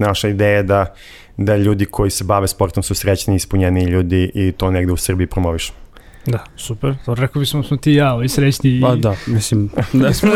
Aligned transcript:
Naša 0.00 0.28
ideja 0.28 0.56
je 0.56 0.62
da, 0.62 0.94
da 1.36 1.56
ljudi 1.56 1.84
koji 1.84 2.10
se 2.10 2.24
bave 2.24 2.48
sportom 2.48 2.82
su 2.82 2.94
srećni 2.94 3.34
i 3.34 3.36
ispunjeni 3.36 3.84
ljudi 3.84 4.30
i 4.34 4.52
to 4.52 4.70
negde 4.70 4.92
u 4.92 4.96
Srbiji 4.96 5.26
promoviš. 5.26 5.72
Da, 6.26 6.44
super. 6.56 6.94
To 7.04 7.14
rekao 7.14 7.40
bismo 7.40 7.62
smo 7.62 7.76
ti 7.76 7.92
i 7.92 7.94
ja, 7.94 8.14
ovi 8.14 8.28
srećni 8.28 8.70
i... 8.78 8.80
Pa 8.80 8.94
da, 8.94 9.16
mislim, 9.26 9.70
da 9.92 10.12
smo 10.18 10.30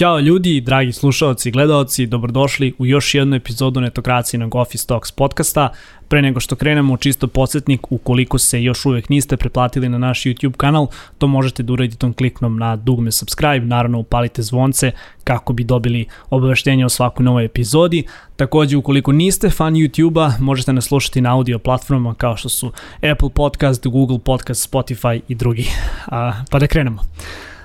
Ćao 0.00 0.20
ljudi, 0.20 0.60
dragi 0.60 0.92
slušalci 0.92 1.48
i 1.48 1.52
gledalci, 1.52 2.06
dobrodošli 2.06 2.74
u 2.78 2.86
još 2.86 3.14
jednu 3.14 3.36
epizodu 3.36 3.80
Netokracije 3.80 4.48
Office 4.52 4.86
Talks 4.86 5.12
podcasta. 5.12 5.68
Pre 6.08 6.22
nego 6.22 6.40
što 6.40 6.56
krenemo, 6.56 6.96
čisto 6.96 7.26
podsjetnik, 7.26 7.92
ukoliko 7.92 8.38
se 8.38 8.62
još 8.62 8.86
uvek 8.86 9.08
niste 9.08 9.36
preplatili 9.36 9.88
na 9.88 9.98
naš 9.98 10.22
YouTube 10.22 10.56
kanal, 10.56 10.86
to 11.18 11.26
možete 11.26 11.62
da 11.62 11.72
uradite 11.72 11.98
tom 11.98 12.12
kliknom 12.12 12.58
na 12.58 12.76
dugme 12.76 13.12
subscribe, 13.12 13.66
naravno 13.66 13.98
upalite 13.98 14.42
zvonce 14.42 14.92
kako 15.24 15.52
bi 15.52 15.64
dobili 15.64 16.06
obaveštenje 16.30 16.84
o 16.84 16.88
svakoj 16.88 17.24
novoj 17.24 17.44
epizodi. 17.44 18.04
Takođe, 18.36 18.76
ukoliko 18.76 19.12
niste 19.12 19.50
fan 19.50 19.74
YouTube-a, 19.74 20.32
možete 20.38 20.72
nas 20.72 20.84
slušati 20.84 21.20
na 21.20 21.34
audio 21.34 21.58
platformama 21.58 22.14
kao 22.14 22.36
što 22.36 22.48
su 22.48 22.72
Apple 23.12 23.30
Podcast, 23.34 23.86
Google 23.86 24.18
Podcast, 24.18 24.72
Spotify 24.72 25.20
i 25.28 25.34
drugi. 25.34 25.66
A, 26.06 26.32
pa 26.50 26.58
da 26.58 26.66
krenemo. 26.66 27.02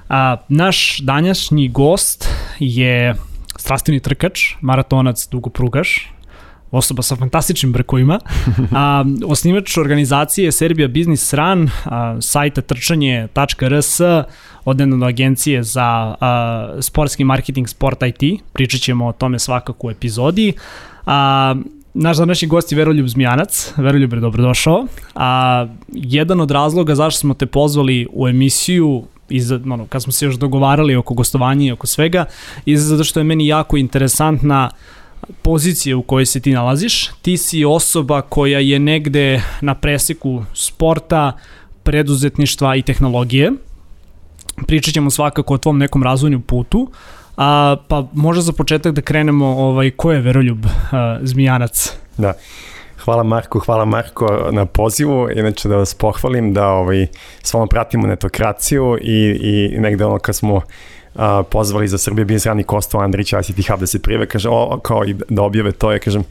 A, 0.10 0.38
naš 0.50 1.00
danjašnji 1.00 1.70
gost 1.70 2.30
je 2.60 3.16
strastveni 3.58 4.00
trkač, 4.00 4.56
maratonac, 4.62 5.28
dugoprugaš, 5.32 6.12
osoba 6.72 7.04
sa 7.04 7.16
fantastičnim 7.16 7.72
brkovima, 7.74 8.20
a, 8.72 9.04
osnivač 9.26 9.78
organizacije 9.78 10.52
Serbia 10.52 10.88
Business 10.88 11.34
Run, 11.34 11.70
a, 11.86 12.18
sajta 12.22 12.62
trčanje.rs, 12.62 14.00
odnedno 14.66 15.06
agencije 15.06 15.64
za 15.64 16.16
a, 16.20 16.78
sportski 16.82 17.24
marketing 17.24 17.68
Sport 17.70 18.04
IT, 18.04 18.42
pričat 18.54 18.82
ćemo 18.82 19.08
o 19.08 19.12
tome 19.14 19.40
svakako 19.40 19.88
u 19.88 19.92
epizodi. 19.92 20.54
A, 21.06 21.56
Naš 21.98 22.18
današnji 22.18 22.48
gost 22.48 22.72
je 22.72 22.76
Veroljub 22.76 23.08
Zmijanac. 23.08 23.74
Veroljub 23.78 24.14
je 24.14 24.20
dobrodošao. 24.20 24.86
A, 25.16 25.68
jedan 25.94 26.42
od 26.42 26.52
razloga 26.52 26.96
zašto 26.96 27.20
smo 27.20 27.34
te 27.34 27.46
pozvali 27.46 28.08
u 28.14 28.28
emisiju 28.28 29.04
iz, 29.30 29.52
ono, 29.52 29.86
kad 29.86 30.04
smo 30.04 30.12
se 30.12 30.26
još 30.26 30.36
dogovarali 30.36 30.96
oko 30.96 31.14
gostovanja 31.14 31.66
i 31.66 31.72
oko 31.72 31.88
svega, 31.88 32.26
i 32.66 32.78
zato 32.78 33.04
što 33.04 33.20
je 33.20 33.24
meni 33.24 33.48
jako 33.48 33.78
interesantna 33.78 34.70
pozicija 35.42 35.98
u 35.98 36.02
kojoj 36.02 36.26
se 36.26 36.40
ti 36.40 36.52
nalaziš. 36.52 37.10
Ti 37.22 37.38
si 37.38 37.66
osoba 37.66 38.22
koja 38.22 38.60
je 38.60 38.80
negde 38.80 39.42
na 39.62 39.76
preseku 39.76 40.44
sporta, 40.54 41.32
preduzetništva 41.84 42.76
i 42.76 42.82
tehnologije. 42.82 43.52
Pričat 44.68 44.94
ćemo 44.94 45.10
svakako 45.10 45.54
o 45.54 45.58
tvom 45.58 45.78
nekom 45.78 46.04
razvojnom 46.04 46.42
putu, 46.42 46.92
a, 47.38 47.76
pa 47.88 48.08
možda 48.14 48.42
za 48.42 48.52
početak 48.52 48.94
da 48.94 49.02
krenemo 49.02 49.46
ovaj, 49.46 49.92
ko 49.92 50.12
je 50.12 50.22
Veroljub 50.22 50.66
a, 50.92 51.20
Zmijanac? 51.22 51.94
Da. 52.18 52.34
Hvala 53.06 53.24
Marko, 53.24 53.60
hvala 53.60 53.86
Marko 53.86 54.50
na 54.52 54.66
pozivu. 54.66 55.30
Inače 55.32 55.70
da 55.70 55.78
vas 55.78 55.94
pohvalim 55.94 56.54
da 56.54 56.68
ovaj, 56.68 57.08
s 57.44 57.54
vama 57.54 57.68
pratimo 57.68 58.08
netokraciju 58.08 58.98
i, 59.02 59.38
i 59.42 59.80
negde 59.80 60.06
ono 60.06 60.20
kad 60.20 60.36
smo 60.36 60.62
a, 61.16 61.44
pozvali 61.52 61.88
za 61.88 61.98
Srbije 61.98 62.26
Biznis 62.26 62.46
Rani 62.46 62.64
Kosto 62.64 62.98
Andrić 62.98 63.34
ICT 63.34 63.68
Hub 63.70 63.80
da 63.80 63.88
se 63.88 64.00
prive, 64.00 64.26
kaže, 64.26 64.50
o, 64.50 64.80
kao 64.84 65.06
i 65.06 65.16
da 65.30 65.42
objave 65.42 65.72
to, 65.72 65.92
je, 65.92 66.00
kažem, 66.00 66.24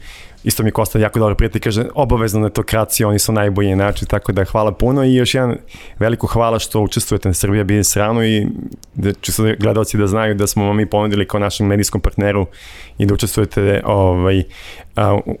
isto 0.45 0.63
mi 0.63 0.71
Kosta 0.71 0.99
jako 0.99 1.19
dobro 1.19 1.35
prijatelj, 1.35 1.61
kaže, 1.61 1.85
obavezno 1.95 2.39
netokracija, 2.39 3.07
oni 3.07 3.19
su 3.19 3.31
najbolji 3.31 3.75
način, 3.75 4.07
tako 4.07 4.31
da 4.31 4.45
hvala 4.45 4.71
puno 4.71 5.03
i 5.03 5.15
još 5.15 5.35
jedan 5.35 5.57
veliko 5.99 6.27
hvala 6.27 6.59
što 6.59 6.81
učestvujete 6.81 7.29
na 7.29 7.33
Srbija 7.33 7.63
Biznis 7.63 7.95
Ranu 7.95 8.23
i 8.23 8.47
da 8.93 9.13
čisto 9.13 9.43
gledalci 9.59 9.97
da 9.97 10.07
znaju 10.07 10.35
da 10.35 10.47
smo 10.47 10.73
mi 10.73 10.85
ponudili 10.85 11.27
kao 11.27 11.39
našem 11.39 11.67
medijskom 11.67 12.01
partneru 12.01 12.45
i 12.97 13.05
da 13.05 13.13
učestvujete 13.13 13.81
ovaj, 13.85 14.43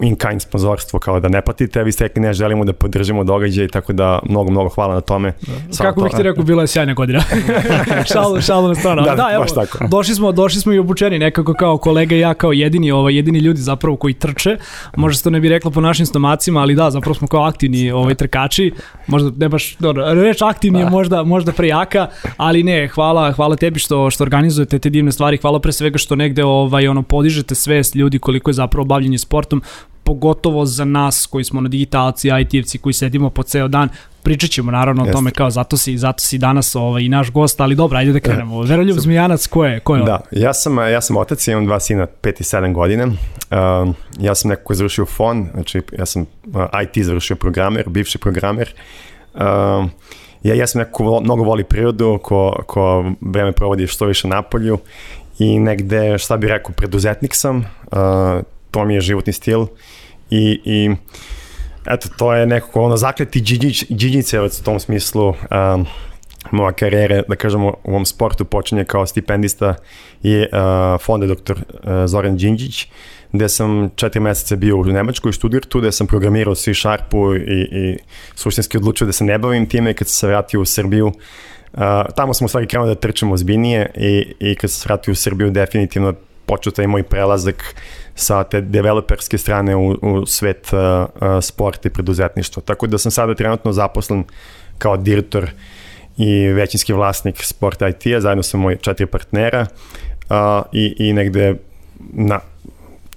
in-kind 0.01 0.41
sponzorstvo, 0.41 0.99
kao 0.99 1.19
da 1.19 1.29
ne 1.29 1.41
platite, 1.41 1.79
a 1.79 1.83
vi 1.83 1.91
ste 1.91 2.03
rekli 2.03 2.21
ne 2.21 2.33
želimo 2.33 2.65
da 2.65 2.73
podržimo 2.73 3.23
događaj, 3.23 3.67
tako 3.67 3.93
da 3.93 4.19
mnogo, 4.29 4.51
mnogo 4.51 4.69
hvala 4.69 4.93
na 4.93 5.01
tome. 5.01 5.33
Da. 5.41 5.77
Kako 5.77 6.01
bih 6.01 6.11
ti 6.17 6.23
rekao, 6.23 6.43
bila 6.43 6.63
je 6.63 6.67
sjajna 6.67 6.93
godina. 6.93 7.23
šalu, 8.13 8.41
šalu 8.41 8.67
na 8.67 8.75
stranu. 8.75 9.01
Da, 9.01 9.15
da 9.15 9.29
evo, 9.33 9.41
baš 9.41 9.53
tako. 9.53 9.87
Došli 9.87 10.15
smo, 10.15 10.31
došli 10.31 10.61
smo 10.61 10.73
i 10.73 10.79
obučeni 10.79 11.19
nekako 11.19 11.53
kao 11.53 11.77
kolega 11.77 12.15
i 12.15 12.19
ja 12.19 12.33
kao 12.33 12.51
jedini, 12.51 12.91
ovaj, 12.91 13.15
jedini 13.15 13.39
ljudi 13.39 13.61
zapravo 13.61 13.97
koji 13.97 14.13
trče. 14.13 14.57
Možda 14.97 15.17
se 15.17 15.23
to 15.23 15.29
ne 15.29 15.39
bi 15.39 15.49
reklo 15.49 15.71
po 15.71 15.81
našim 15.81 16.05
stomacima, 16.05 16.61
ali 16.61 16.75
da, 16.75 16.91
zapravo 16.91 17.13
smo 17.13 17.27
kao 17.27 17.43
aktivni 17.43 17.91
ovaj, 17.91 18.15
trkači. 18.15 18.71
Možda 19.07 19.31
ne 19.37 19.49
baš, 19.49 19.75
dobro, 19.79 20.13
reč 20.13 20.41
aktivni 20.41 20.79
je 20.79 20.85
da. 20.85 20.91
možda, 20.91 21.23
možda 21.23 21.51
prejaka, 21.51 22.07
ali 22.37 22.63
ne, 22.63 22.87
hvala, 22.87 23.31
hvala 23.31 23.55
tebi 23.55 23.79
što, 23.79 24.09
što 24.09 24.23
organizujete 24.23 24.79
te 24.79 24.89
divne 24.89 25.11
stvari, 25.11 25.37
hvala 25.37 25.59
pre 25.59 25.71
svega 25.71 25.97
što 25.97 26.15
negde 26.15 26.43
ovaj, 26.43 26.87
ono, 26.87 27.01
podižete 27.01 27.55
svest 27.55 27.95
ljudi 27.95 28.19
koliko 28.19 28.49
je 28.49 28.53
zapravo 28.53 28.85
bavljenje 28.85 29.17
sport 29.17 29.35
sportom, 29.35 29.61
pogotovo 30.05 30.65
za 30.65 30.85
nas 30.85 31.25
koji 31.25 31.43
smo 31.43 31.61
na 31.61 31.69
digitalci, 31.69 32.27
IT-evci 32.27 32.77
koji 32.77 32.93
sedimo 32.93 33.29
po 33.29 33.43
ceo 33.43 33.67
dan, 33.67 33.89
pričat 34.23 34.49
ćemo 34.49 34.71
naravno 34.71 35.03
Jeste. 35.03 35.11
o 35.11 35.13
tome 35.13 35.31
kao 35.31 35.49
zato 35.49 35.77
si, 35.77 35.97
zato 35.97 36.19
si 36.19 36.37
danas 36.37 36.75
ovaj, 36.75 37.03
i 37.03 37.09
naš 37.09 37.31
gost, 37.31 37.61
ali 37.61 37.75
dobro, 37.75 37.97
ajde 37.97 38.13
da 38.13 38.19
krenemo. 38.19 38.61
Veroljub 38.61 38.97
Zmijanac, 38.97 39.47
ko 39.47 39.65
je? 39.65 39.79
Ko 39.79 39.95
je 39.95 40.03
da, 40.03 40.21
ja 40.31 40.53
sam, 40.53 40.77
ja 40.77 41.01
sam 41.01 41.17
otac, 41.17 41.47
imam 41.47 41.65
dva 41.65 41.79
sina, 41.79 42.07
5 42.21 42.29
i 42.29 42.43
7 42.43 42.73
godine. 42.73 43.07
Ja 44.19 44.35
sam 44.35 44.49
neko 44.49 44.63
ko 44.63 44.73
je 44.73 44.77
završio 44.77 45.05
FON, 45.05 45.47
znači 45.53 45.81
ja 45.97 46.05
sam 46.05 46.21
uh, 46.21 46.61
IT 46.83 47.05
završio 47.05 47.35
programer, 47.35 47.89
bivši 47.89 48.17
programer. 48.17 48.73
Ja, 50.43 50.53
ja 50.53 50.67
sam 50.67 50.79
neko 50.79 50.91
ko 50.91 51.21
mnogo 51.21 51.43
voli 51.43 51.63
prirodu, 51.63 52.19
ko, 52.23 52.63
ko 52.67 53.11
vreme 53.21 53.51
provodi 53.51 53.87
što 53.87 54.05
više 54.05 54.27
na 54.27 54.41
polju 54.41 54.77
i 55.39 55.59
negde, 55.59 56.17
šta 56.17 56.37
bih 56.37 56.49
rekao, 56.49 56.71
preduzetnik 56.75 57.35
sam, 57.35 57.57
uh, 57.57 57.97
to 58.75 58.85
mi 58.85 58.93
je 58.93 59.01
životni 59.01 59.33
stil 59.33 59.67
i, 60.29 60.59
i 60.65 60.95
eto, 61.85 62.09
to 62.17 62.33
je 62.33 62.45
nekako 62.45 62.81
ono 62.81 62.97
zakleti 62.97 63.41
džiđicevac 63.89 64.59
u 64.59 64.63
tom 64.63 64.79
smislu 64.79 65.29
um, 65.29 65.85
moja 66.51 66.71
karijera, 66.71 67.21
da 67.27 67.35
kažemo, 67.35 67.69
u 67.83 67.91
ovom 67.91 68.05
sportu 68.05 68.45
počinje 68.45 68.83
kao 68.85 69.05
stipendista 69.05 69.75
i 70.23 70.39
uh, 70.39 71.01
fonde 71.01 71.27
dr. 71.27 71.53
Uh, 71.53 72.05
Zoran 72.05 72.37
Đinđić, 72.37 72.87
gde 73.31 73.49
sam 73.49 73.89
četiri 73.95 74.19
meseca 74.19 74.55
bio 74.55 74.77
u 74.77 74.83
Nemačkoj 74.83 75.31
tu, 75.69 75.79
gde 75.79 75.91
sam 75.91 76.07
programirao 76.07 76.55
C 76.55 76.73
Sharpu 76.73 77.35
i, 77.35 77.39
i 77.71 77.97
suštinski 78.35 78.77
odlučio 78.77 79.07
da 79.07 79.13
se 79.13 79.23
ne 79.23 79.37
bavim 79.37 79.69
time 79.69 79.93
kad 79.93 80.07
sam 80.07 80.15
se 80.15 80.27
vratio 80.27 80.61
u 80.61 80.65
Srbiju. 80.65 81.07
Uh, 81.07 81.81
tamo 82.15 82.33
smo 82.33 82.45
u 82.45 82.47
stvari 82.47 82.67
krenuli 82.67 82.95
da 82.95 82.99
trčemo 82.99 83.33
ozbiljnije 83.33 83.91
i, 83.95 84.33
i 84.39 84.55
kad 84.55 84.71
sam 84.71 84.81
se 84.81 84.87
vratio 84.87 85.11
u 85.11 85.15
Srbiju 85.15 85.51
definitivno 85.51 86.13
počeo 86.45 86.71
taj 86.71 86.87
moj 86.87 87.03
prelazak 87.03 87.75
sa 88.15 88.43
te 88.43 88.61
developerske 88.61 89.37
strane 89.37 89.75
u, 89.75 89.91
u 89.91 90.25
svet 90.25 90.69
uh, 90.73 90.79
uh, 90.79 91.43
sporta 91.43 91.87
i 91.87 91.91
preduzetništva. 91.91 92.63
Tako 92.65 92.87
da 92.87 92.97
sam 92.97 93.11
sada 93.11 93.35
trenutno 93.35 93.73
zaposlen 93.73 94.23
kao 94.77 94.97
direktor 94.97 95.49
i 96.17 96.47
većinski 96.47 96.93
vlasnik 96.93 97.43
Sport 97.43 97.81
IT-a, 97.81 98.19
zajedno 98.21 98.43
sa 98.43 98.57
moji 98.57 98.77
četiri 98.77 99.05
partnera 99.05 99.65
uh, 100.29 100.37
i, 100.71 100.95
i 100.99 101.13
negde 101.13 101.55
na, 102.13 102.39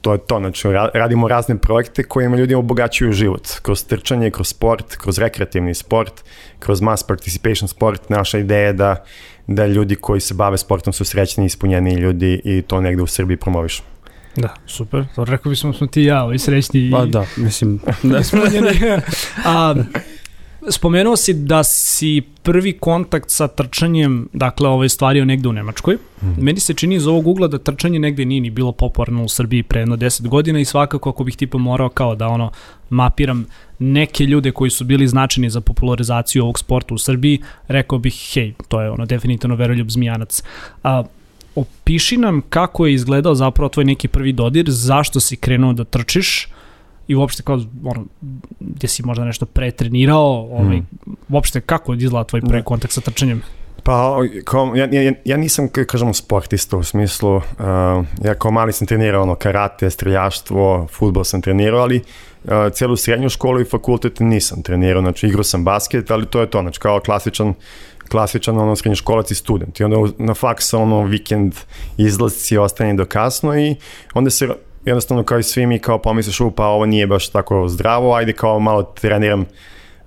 to 0.01 0.13
je 0.13 0.19
to, 0.19 0.39
znači 0.39 0.69
radimo 0.95 1.29
razne 1.29 1.59
projekte 1.59 2.03
kojima 2.03 2.37
ljudi 2.37 2.55
obogaćuju 2.55 3.13
život, 3.13 3.49
kroz 3.63 3.85
trčanje, 3.85 4.31
kroz 4.31 4.49
sport, 4.49 4.97
kroz 4.97 5.19
rekreativni 5.19 5.75
sport, 5.75 6.25
kroz 6.59 6.81
mass 6.81 7.03
participation 7.03 7.69
sport, 7.69 8.09
naša 8.09 8.39
ideja 8.39 8.67
je 8.67 8.73
da, 8.73 9.05
da 9.49 9.67
ljudi 9.67 9.95
koji 9.95 10.21
se 10.21 10.35
bave 10.35 10.59
sportom 10.59 10.93
su 10.93 11.05
srećni 11.05 11.45
i 11.45 11.47
ispunjeni 11.47 11.95
ljudi 11.95 12.41
i 12.45 12.63
to 12.63 12.81
negde 12.81 13.03
u 13.03 13.07
Srbiji 13.07 13.37
promovišu. 13.37 13.83
Da, 14.37 14.55
super. 14.67 15.05
To 15.15 15.25
rekao 15.25 15.51
bismo 15.51 15.73
smo 15.73 15.87
ti 15.87 16.03
i 16.03 16.05
ja, 16.05 16.25
ovi 16.25 16.39
srećni. 16.39 16.91
Pa 16.93 17.05
da, 17.05 17.25
mislim, 17.37 17.81
da 18.03 18.23
smo 18.23 18.41
A, 19.45 19.75
spomenuo 20.71 21.17
si 21.17 21.35
da 21.35 21.65
si 21.65 22.23
prvi 22.43 22.73
kontakt 22.73 23.31
sa 23.31 23.49
trčanjem, 23.49 24.29
dakle, 24.33 24.69
ovaj 24.69 24.89
stvario 24.89 25.25
negde 25.25 25.49
u 25.49 25.53
Nemačkoj. 25.53 25.95
Mm. 26.23 26.45
Meni 26.45 26.61
se 26.61 26.75
čini 26.75 26.95
iz 26.95 27.07
ovog 27.07 27.27
ugla 27.27 27.49
da 27.49 27.59
trčanje 27.59 27.99
negde 27.99 28.25
nije 28.25 28.41
ni 28.41 28.51
bilo 28.51 28.73
popularno 28.73 29.25
u 29.25 29.29
Srbiji 29.29 29.63
pre 29.63 29.81
jedno 29.81 29.97
10 29.97 30.29
godina 30.29 30.61
i 30.61 30.65
svakako 30.65 31.11
ako 31.11 31.25
bih 31.25 31.37
tipa 31.37 31.59
morao 31.59 31.89
kao 31.89 32.15
da 32.15 32.29
ono 32.29 32.51
mapiram 32.91 33.47
neke 33.79 34.25
ljude 34.25 34.53
koji 34.53 34.71
su 34.71 34.85
bili 34.85 35.09
značajni 35.09 35.51
za 35.51 35.61
popularizaciju 35.61 36.43
ovog 36.43 36.59
sporta 36.59 36.95
u 36.95 36.99
Srbiji, 36.99 37.41
rekao 37.69 37.99
bih, 37.99 38.31
hej, 38.35 38.53
to 38.69 38.81
je 38.81 38.91
ono 38.91 39.07
definitivno 39.07 39.57
Veroljub 39.57 39.91
Zmijanac. 39.91 40.43
A, 40.83 41.03
opiši 41.55 42.17
nam 42.17 42.43
kako 42.49 42.87
je 42.87 42.95
izgledao 42.95 43.35
zapravo 43.35 43.69
tvoj 43.69 43.85
neki 43.85 44.09
prvi 44.09 44.33
dodir, 44.33 44.65
zašto 44.69 45.21
si 45.21 45.37
krenuo 45.37 45.73
da 45.73 45.85
trčiš 45.85 46.49
i 47.09 47.15
uopšte 47.15 47.43
kao, 47.43 47.61
ono, 47.85 48.05
gde 48.61 48.89
si 48.89 49.03
možda 49.03 49.25
nešto 49.25 49.47
pretrenirao, 49.47 50.49
ovaj, 50.53 50.77
mm. 50.77 50.87
uopšte 51.29 51.61
kako 51.61 51.93
je 51.93 51.99
izgledao 51.99 52.25
tvoj 52.25 52.41
prvi 52.41 52.61
da. 52.61 52.65
kontakt 52.65 52.93
sa 52.93 53.01
trčanjem? 53.01 53.43
Pa, 53.83 54.17
kao, 54.45 54.73
ja, 54.77 54.89
ja, 54.93 55.13
ja 55.25 55.37
nisam, 55.37 55.69
kažemo, 55.69 56.15
sportista 56.15 56.77
u 56.77 56.83
smislu, 56.83 57.37
uh, 57.37 57.43
ja 58.25 58.35
kao 58.39 58.51
mali 58.51 58.73
sam 58.73 58.87
trenirao 58.87 59.23
ono, 59.23 59.35
karate, 59.35 59.91
streljaštvo, 59.91 60.87
futbol 60.91 61.25
sam 61.25 61.43
trenirao, 61.43 61.81
ali 61.81 62.03
uh, 62.45 62.51
celu 62.73 62.97
srednju 62.97 63.29
školu 63.29 63.61
i 63.61 63.65
fakultet 63.65 64.21
nisam 64.21 64.63
trenirao, 64.63 65.03
znači 65.03 65.27
igrao 65.27 65.45
sam 65.45 65.65
basket, 65.65 66.11
ali 66.11 66.27
to 66.27 66.41
je 66.41 66.51
to, 66.51 66.61
znači 66.61 66.81
kao 66.81 67.01
klasičan 67.01 67.55
klasičan 68.09 68.59
ono 68.59 68.77
srednjoškolac 68.77 69.31
i 69.31 69.35
student. 69.35 69.81
I 69.81 69.85
onda 69.85 70.13
na 70.19 70.35
faksa 70.35 70.79
ono 70.79 71.03
vikend 71.03 71.55
izlazci 71.97 72.59
ostane 72.59 72.95
do 72.95 73.05
kasno 73.05 73.61
i 73.61 73.77
onda 74.15 74.31
se 74.31 74.49
jednostavno 74.85 75.25
kao 75.25 75.39
i 75.39 75.43
svi 75.43 75.67
mi 75.67 75.79
kao 75.79 75.99
pomisliš 75.99 76.41
u 76.41 76.51
pa 76.51 76.67
ovo 76.67 76.87
nije 76.87 77.07
baš 77.07 77.29
tako 77.29 77.69
zdravo, 77.69 78.15
ajde 78.15 78.33
kao 78.33 78.61
malo 78.61 78.83
treniram 78.83 79.45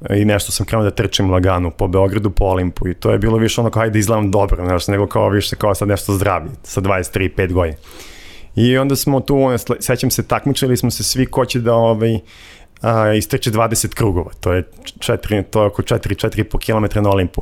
i 0.09 0.25
nešto 0.25 0.51
sam 0.51 0.65
krenuo 0.65 0.83
da 0.83 0.92
trčim 0.92 1.31
lagano 1.31 1.69
po 1.71 1.88
Beogradu, 1.88 2.30
po 2.30 2.45
Olimpu 2.45 2.88
i 2.88 2.94
to 2.94 3.12
je 3.12 3.18
bilo 3.18 3.38
više 3.38 3.62
ono 3.62 3.69
kao 3.69 3.83
ajde 3.83 4.00
izgledam 4.00 4.31
dobro, 4.31 4.65
znaš, 4.65 4.88
nego 4.88 5.07
kao 5.07 5.30
više 5.30 5.56
kao 5.56 5.75
sad 5.75 5.88
nešto 5.88 6.13
zdravije 6.13 6.51
sa 6.63 6.81
23-5 6.81 7.53
godina. 7.53 7.77
I 8.56 8.77
onda 8.77 8.95
smo 8.95 9.19
tu, 9.19 9.38
ono, 9.38 9.57
sle- 9.57 9.81
sećam 9.81 10.12
se, 10.12 10.27
takmičili 10.27 10.77
smo 10.77 10.92
se 10.92 11.03
svi 11.03 11.25
ko 11.25 11.45
će 11.45 11.59
da 11.59 11.74
ovaj, 11.74 12.19
a, 12.81 13.13
istrče 13.13 13.51
20 13.51 13.95
krugova, 13.95 14.31
to 14.39 14.53
je, 14.53 14.63
četiri, 15.00 15.44
to 15.44 15.62
je 15.62 15.68
oko 15.68 15.81
4-4,5 15.81 16.89
km 16.92 17.03
na 17.03 17.09
Olimpu. 17.09 17.42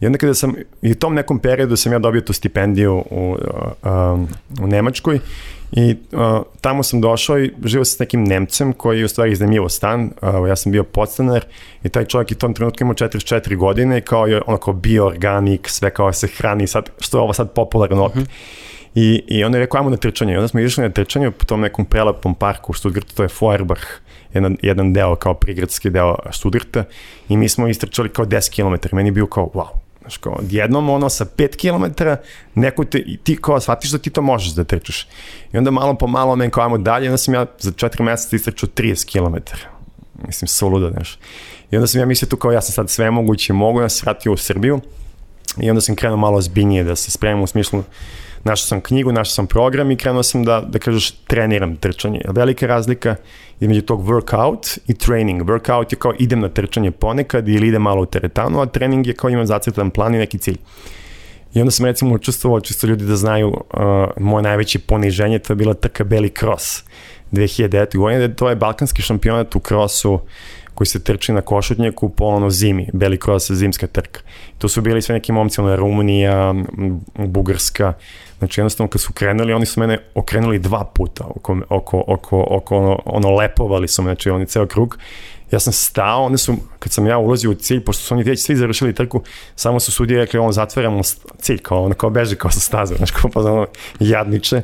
I 0.00 0.06
onda 0.06 0.18
kada 0.18 0.34
sam, 0.34 0.54
i 0.82 0.92
u 0.92 0.94
tom 0.94 1.14
nekom 1.14 1.38
periodu 1.38 1.76
sam 1.76 1.92
ja 1.92 1.98
dobio 1.98 2.20
tu 2.20 2.32
stipendiju 2.32 3.04
u, 3.10 3.36
a, 3.82 4.24
u 4.60 4.66
Nemačkoj 4.66 5.18
i 5.76 5.96
a, 6.12 6.42
tamo 6.60 6.82
sam 6.82 7.00
došao 7.00 7.38
i 7.38 7.50
živio 7.64 7.84
sam 7.84 7.96
s 7.96 7.98
nekim 7.98 8.24
Nemcem 8.24 8.72
koji 8.72 8.98
je 8.98 9.04
u 9.04 9.08
stvari 9.08 9.32
iznajmljivo 9.32 9.68
stan, 9.68 10.10
a, 10.20 10.46
ja 10.48 10.56
sam 10.56 10.72
bio 10.72 10.84
podstanar 10.84 11.44
i 11.82 11.88
taj 11.88 12.04
čovjek 12.04 12.30
je 12.30 12.34
u 12.34 12.38
tom 12.38 12.54
trenutku 12.54 12.82
imao 12.82 12.94
44 12.94 13.56
godine 13.56 13.98
i 13.98 14.00
kao 14.00 14.26
je 14.26 14.42
onako 14.46 14.72
bioorganik, 14.72 15.68
sve 15.68 15.90
kao 15.90 16.12
se 16.12 16.26
hrani 16.26 16.66
sad, 16.66 16.90
što 17.00 17.18
je 17.18 17.22
ovo 17.22 17.32
sad 17.32 17.52
popularno 17.52 18.04
opet. 18.04 18.28
I, 18.94 19.22
I 19.26 19.44
onda 19.44 19.58
je 19.58 19.64
rekao, 19.64 19.78
ajmo 19.78 19.90
na 19.90 19.96
trčanje. 19.96 20.32
I 20.32 20.36
onda 20.36 20.48
smo 20.48 20.60
išli 20.60 20.82
na 20.82 20.90
trčanje 20.90 21.30
po 21.30 21.44
tom 21.44 21.60
nekom 21.60 21.84
prelepom 21.84 22.34
parku 22.34 22.72
u 22.72 22.74
Stuttgartu, 22.74 23.14
to 23.14 23.22
je 23.22 23.28
Feuerbach, 23.28 23.82
jedan, 24.34 24.56
jedan 24.62 24.92
deo 24.92 25.16
kao 25.16 25.34
prigradski 25.34 25.90
deo 25.90 26.16
Stuttgarta 26.30 26.84
i 27.28 27.36
mi 27.36 27.48
smo 27.48 27.68
istrčali 27.68 28.08
kao 28.08 28.26
10 28.26 28.54
km. 28.54 28.96
Meni 28.96 29.08
je 29.08 29.12
bio 29.12 29.26
kao, 29.26 29.50
wow, 29.54 29.83
Znaš, 30.04 30.16
kao, 30.16 30.32
odjednom 30.32 30.90
ono 30.90 31.08
sa 31.08 31.24
5 31.24 31.56
km, 31.56 32.04
neko 32.54 32.84
te, 32.84 33.04
ti 33.22 33.36
kao 33.40 33.60
shvatiš 33.60 33.90
da 33.90 33.98
ti 33.98 34.10
to 34.10 34.22
možeš 34.22 34.52
da 34.52 34.64
trčaš. 34.64 35.08
I 35.52 35.58
onda 35.58 35.70
malo 35.70 35.94
po 35.94 36.06
malo 36.06 36.36
men 36.36 36.50
kao 36.50 36.64
ajmo 36.64 36.78
dalje, 36.78 37.08
onda 37.08 37.18
sam 37.18 37.34
ja 37.34 37.46
za 37.58 37.70
4 37.70 38.02
meseca 38.02 38.36
istrčao 38.36 38.68
30 38.68 39.12
km. 39.12 39.36
Mislim, 40.26 40.48
suludo, 40.48 40.90
znaš. 40.90 41.18
I 41.70 41.76
onda 41.76 41.86
sam 41.86 42.00
ja 42.00 42.06
mislio 42.06 42.28
tu 42.28 42.36
kao 42.36 42.52
ja 42.52 42.60
sam 42.60 42.72
sad 42.72 42.90
sve 42.90 43.10
moguće, 43.10 43.52
mogu, 43.52 43.80
ja 43.80 43.88
sam 43.88 44.04
vratio 44.04 44.32
u 44.32 44.36
Srbiju 44.36 44.80
i 45.60 45.70
onda 45.70 45.80
sam 45.80 45.96
krenuo 45.96 46.16
malo 46.16 46.40
zbiljnije 46.40 46.84
da 46.84 46.96
se 46.96 47.10
spremam 47.10 47.42
u 47.42 47.46
smislu 47.46 47.82
našao 48.44 48.66
sam 48.66 48.80
knjigu, 48.80 49.12
našao 49.12 49.32
sam 49.32 49.46
program 49.46 49.90
i 49.90 49.96
krenuo 49.96 50.22
sam 50.22 50.44
da, 50.44 50.60
da 50.60 50.78
kažeš, 50.78 51.10
treniram 51.10 51.76
trčanje. 51.76 52.20
Velika 52.28 52.66
razlika 52.66 53.16
između 53.60 53.82
tog 53.82 54.06
workout 54.06 54.78
i 54.86 54.94
training. 54.94 55.42
Workout 55.42 55.92
je 55.92 55.98
kao 55.98 56.12
idem 56.18 56.40
na 56.40 56.48
trčanje 56.48 56.90
ponekad 56.90 57.48
ili 57.48 57.68
idem 57.68 57.82
malo 57.82 58.02
u 58.02 58.06
teretanu, 58.06 58.60
a 58.60 58.66
trening 58.66 59.06
je 59.06 59.14
kao 59.14 59.30
imam 59.30 59.46
zacrtan 59.46 59.90
plan 59.90 60.14
i 60.14 60.18
neki 60.18 60.38
cilj. 60.38 60.58
I 61.54 61.60
onda 61.60 61.70
sam 61.70 61.86
recimo 61.86 62.14
učestvovao, 62.14 62.60
čisto 62.60 62.86
ljudi 62.86 63.06
da 63.06 63.16
znaju, 63.16 63.48
uh, 63.48 63.56
moje 64.16 64.42
najveće 64.42 64.78
poniženje, 64.78 65.38
to 65.38 65.52
je 65.52 65.56
bila 65.56 65.74
trka 65.74 66.04
Beli 66.04 66.30
Cross 66.40 66.82
2009. 67.32 67.98
godine, 67.98 68.34
to 68.34 68.48
je 68.48 68.56
balkanski 68.56 69.02
šampionat 69.02 69.56
u 69.56 69.60
krosu 69.60 70.20
koji 70.74 70.86
se 70.86 71.04
trči 71.04 71.32
na 71.32 71.40
košutnjaku 71.40 72.08
po 72.08 72.24
ono 72.24 72.50
zimi, 72.50 72.88
Beli 72.92 73.18
Cross 73.24 73.50
zimska 73.50 73.86
trka. 73.86 74.20
To 74.58 74.68
su 74.68 74.80
bili 74.80 75.02
sve 75.02 75.12
neki 75.12 75.32
momci, 75.32 75.60
ono 75.60 75.76
Rumunija, 75.76 76.54
Bugarska, 77.14 77.92
znači 78.38 78.60
jednostavno 78.60 78.90
kad 78.90 79.00
su 79.00 79.12
krenuli, 79.12 79.52
oni 79.52 79.66
su 79.66 79.80
mene 79.80 79.98
okrenuli 80.14 80.58
dva 80.58 80.84
puta 80.84 81.24
oko, 81.24 81.58
oko, 81.68 82.04
oko, 82.06 82.46
oko 82.50 82.76
ono, 82.76 82.98
ono 83.04 83.30
lepovali 83.30 83.88
su 83.88 84.02
me, 84.02 84.08
znači 84.08 84.30
oni 84.30 84.46
ceo 84.46 84.66
krug 84.66 84.98
ja 85.54 85.60
sam 85.60 85.72
stao, 85.72 86.24
onda 86.24 86.38
su, 86.38 86.56
kad 86.78 86.92
sam 86.92 87.06
ja 87.06 87.18
ulazio 87.18 87.50
u 87.50 87.54
cilj, 87.54 87.84
pošto 87.84 88.02
su 88.02 88.14
oni 88.14 88.22
već 88.22 88.42
svi 88.42 88.56
završili 88.56 88.94
trku, 88.94 89.22
samo 89.56 89.80
su 89.80 89.92
sudije 89.92 90.20
rekli, 90.20 90.38
on 90.38 90.52
zatvaramo 90.52 91.00
cilj, 91.38 91.58
kao 91.58 91.84
ono, 91.84 91.94
kao 91.94 92.10
beže 92.10 92.36
kao 92.36 92.50
sa 92.50 92.60
staze, 92.60 92.94
znači 92.94 93.12
kao 93.12 93.30
pa 93.30 93.40
ono, 93.40 93.66
jadniče. 94.00 94.62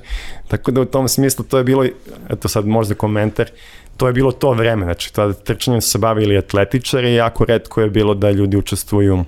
Tako 0.48 0.70
da 0.70 0.80
u 0.80 0.84
tom 0.84 1.08
smislu 1.08 1.44
to 1.44 1.58
je 1.58 1.64
bilo, 1.64 1.84
eto 2.28 2.48
sad 2.48 2.66
možda 2.66 2.94
komentar, 2.94 3.50
to 4.00 4.06
je 4.06 4.12
bilo 4.12 4.32
to 4.32 4.52
vreme, 4.52 4.84
znači 4.84 5.12
tada 5.12 5.32
trčanjem 5.32 5.80
se 5.80 5.98
bavili 5.98 6.38
atletičari, 6.38 7.14
jako 7.14 7.44
redko 7.44 7.80
je 7.80 7.90
bilo 7.90 8.14
da 8.14 8.30
ljudi 8.30 8.56
učestvuju 8.56 9.24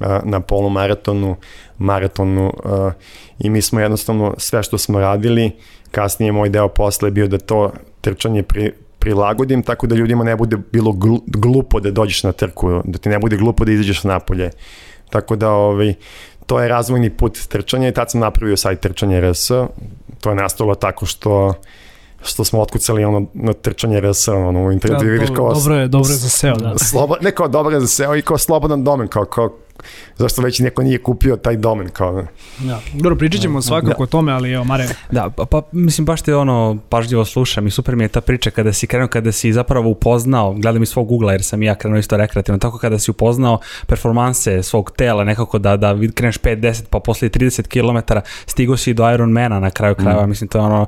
a, 0.00 0.20
na 0.24 0.40
polumaratonu, 0.40 1.36
maratonu 1.78 2.52
a, 2.64 2.90
i 3.38 3.50
mi 3.50 3.62
smo 3.62 3.80
jednostavno 3.80 4.34
sve 4.38 4.62
što 4.62 4.78
smo 4.78 5.00
radili, 5.00 5.50
kasnije 5.90 6.32
moj 6.32 6.48
deo 6.48 6.68
posla 6.68 7.08
je 7.08 7.12
bio 7.12 7.28
da 7.28 7.38
to 7.38 7.72
trčanje 8.00 8.42
pri, 8.42 8.72
prilagodim 8.98 9.62
tako 9.62 9.86
da 9.86 9.94
ljudima 9.94 10.24
ne 10.24 10.36
bude 10.36 10.56
bilo 10.72 10.92
glu- 10.92 11.22
glupo 11.26 11.80
da 11.80 11.90
dođeš 11.90 12.22
na 12.22 12.32
trku, 12.32 12.82
da 12.84 12.98
ti 12.98 13.08
ne 13.08 13.18
bude 13.18 13.36
glupo 13.36 13.64
da 13.64 13.72
izađeš 13.72 14.04
napolje. 14.04 14.50
Tako 15.10 15.36
da 15.36 15.50
ovaj, 15.50 15.94
to 16.46 16.60
je 16.60 16.68
razvojni 16.68 17.10
put 17.10 17.38
trčanja 17.48 17.88
i 17.88 17.94
tad 17.94 18.10
sam 18.10 18.20
napravio 18.20 18.56
sajt 18.56 18.80
trčanje 18.80 19.20
RS. 19.20 19.48
To 20.20 20.28
je 20.30 20.34
nastalo 20.34 20.74
tako 20.74 21.06
što 21.06 21.54
što 22.22 22.44
smo 22.44 22.60
otkucali 22.60 23.04
ono 23.04 23.26
na 23.34 23.52
trčanje 23.52 24.00
RS 24.00 24.28
ono, 24.28 24.66
u 24.66 24.72
internetu 24.72 25.04
i 25.04 25.08
vidiš 25.10 25.28
kao 25.36 25.54
dobro 25.54 25.74
je, 25.74 25.88
dobro 25.88 26.10
je 26.10 26.16
za 26.16 26.28
SEO, 26.28 26.56
da. 26.56 26.78
slobo, 26.78 27.14
ne 27.20 27.30
kao 27.30 27.48
dobro 27.48 27.74
je 27.74 27.80
za 27.80 27.86
SEO 27.86 28.16
i 28.16 28.22
kao 28.22 28.38
slobodan 28.38 28.84
domen, 28.84 29.08
kao, 29.08 29.24
kao 29.24 29.56
zašto 30.16 30.42
već 30.42 30.58
neko 30.58 30.82
nije 30.82 31.02
kupio 31.02 31.36
taj 31.36 31.56
domen, 31.56 31.88
kao, 31.88 32.24
Da. 32.58 32.80
Dobro, 32.94 33.16
pričat 33.16 33.40
ćemo 33.40 33.62
svakako 33.62 34.02
o 34.02 34.06
tome, 34.06 34.32
ali 34.32 34.52
evo, 34.52 34.64
Mare, 34.64 34.88
Da, 35.12 35.30
pa, 35.30 35.44
pa 35.44 35.62
mislim 35.72 36.04
baš 36.04 36.22
te 36.22 36.36
ono 36.36 36.78
pažljivo 36.88 37.24
slušam 37.24 37.66
i 37.66 37.70
super 37.70 37.96
mi 37.96 38.04
je 38.04 38.08
ta 38.08 38.20
priča 38.20 38.50
kada 38.50 38.72
si 38.72 38.86
krenuo, 38.86 39.08
kada 39.08 39.32
si 39.32 39.52
zapravo 39.52 39.90
upoznao, 39.90 40.54
gledam 40.54 40.82
iz 40.82 40.88
svog 40.88 41.12
ugla 41.12 41.32
jer 41.32 41.42
sam 41.42 41.62
i 41.62 41.66
ja 41.66 41.74
krenuo 41.74 41.98
isto 41.98 42.16
rekreativno, 42.16 42.58
tako 42.58 42.78
kada 42.78 42.98
si 42.98 43.10
upoznao 43.10 43.58
performanse 43.86 44.62
svog 44.62 44.90
tela 44.96 45.24
nekako 45.24 45.58
da, 45.58 45.76
da 45.76 45.94
vid- 45.94 46.14
kreneš 46.14 46.38
5-10 46.38 46.82
pa 46.90 47.00
posle 47.00 47.28
30 47.28 47.68
km 47.68 48.14
stigo 48.46 48.76
si 48.76 48.94
do 48.94 49.10
Ironmana 49.10 49.60
na 49.60 49.70
kraju 49.70 49.94
krajeva, 49.94 50.26
mm. 50.26 50.28
mislim 50.28 50.48
to 50.48 50.58
je 50.58 50.62
ono 50.62 50.86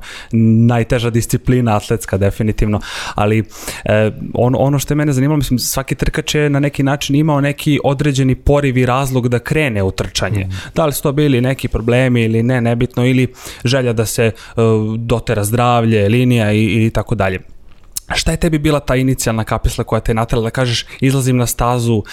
najteža 0.67 1.09
disciplina 1.09 1.75
atletska 1.75 2.17
definitivno, 2.17 2.79
ali 3.15 3.43
e, 3.85 4.11
on, 4.33 4.55
ono 4.57 4.79
što 4.79 4.93
je 4.93 4.95
mene 4.95 5.13
zanimalo, 5.13 5.37
mislim 5.37 5.59
svaki 5.59 5.95
trkač 5.95 6.35
je 6.35 6.49
na 6.49 6.59
neki 6.59 6.83
način 6.83 7.15
imao 7.15 7.41
neki 7.41 7.79
određeni 7.83 8.35
poriv 8.35 8.77
i 8.81 8.85
razlog 8.85 9.27
da 9.27 9.39
krene 9.39 9.83
u 9.83 9.91
trčanje. 9.91 10.45
Mm. 10.45 10.51
Da 10.75 10.85
li 10.85 10.93
su 10.93 11.03
to 11.03 11.11
bili 11.11 11.41
neki 11.41 11.67
problemi 11.67 12.23
ili 12.23 12.43
ne, 12.43 12.61
nebitno, 12.61 13.05
ili 13.05 13.33
želja 13.63 13.93
da 13.93 14.05
se 14.05 14.31
uh, 14.31 14.63
dotera 14.97 15.43
zdravlje, 15.43 16.09
linija 16.09 16.51
i, 16.51 16.85
i 16.85 16.89
tako 16.89 17.15
dalje. 17.15 17.39
Šta 18.13 18.31
je 18.31 18.37
tebi 18.37 18.59
bila 18.59 18.79
ta 18.79 18.95
inicijalna 18.95 19.43
kapisla 19.43 19.83
koja 19.83 19.99
te 19.99 20.11
je 20.11 20.15
natrala 20.15 20.43
da 20.43 20.49
kažeš 20.49 20.85
izlazim 20.99 21.37
na 21.37 21.45
stazu, 21.45 22.03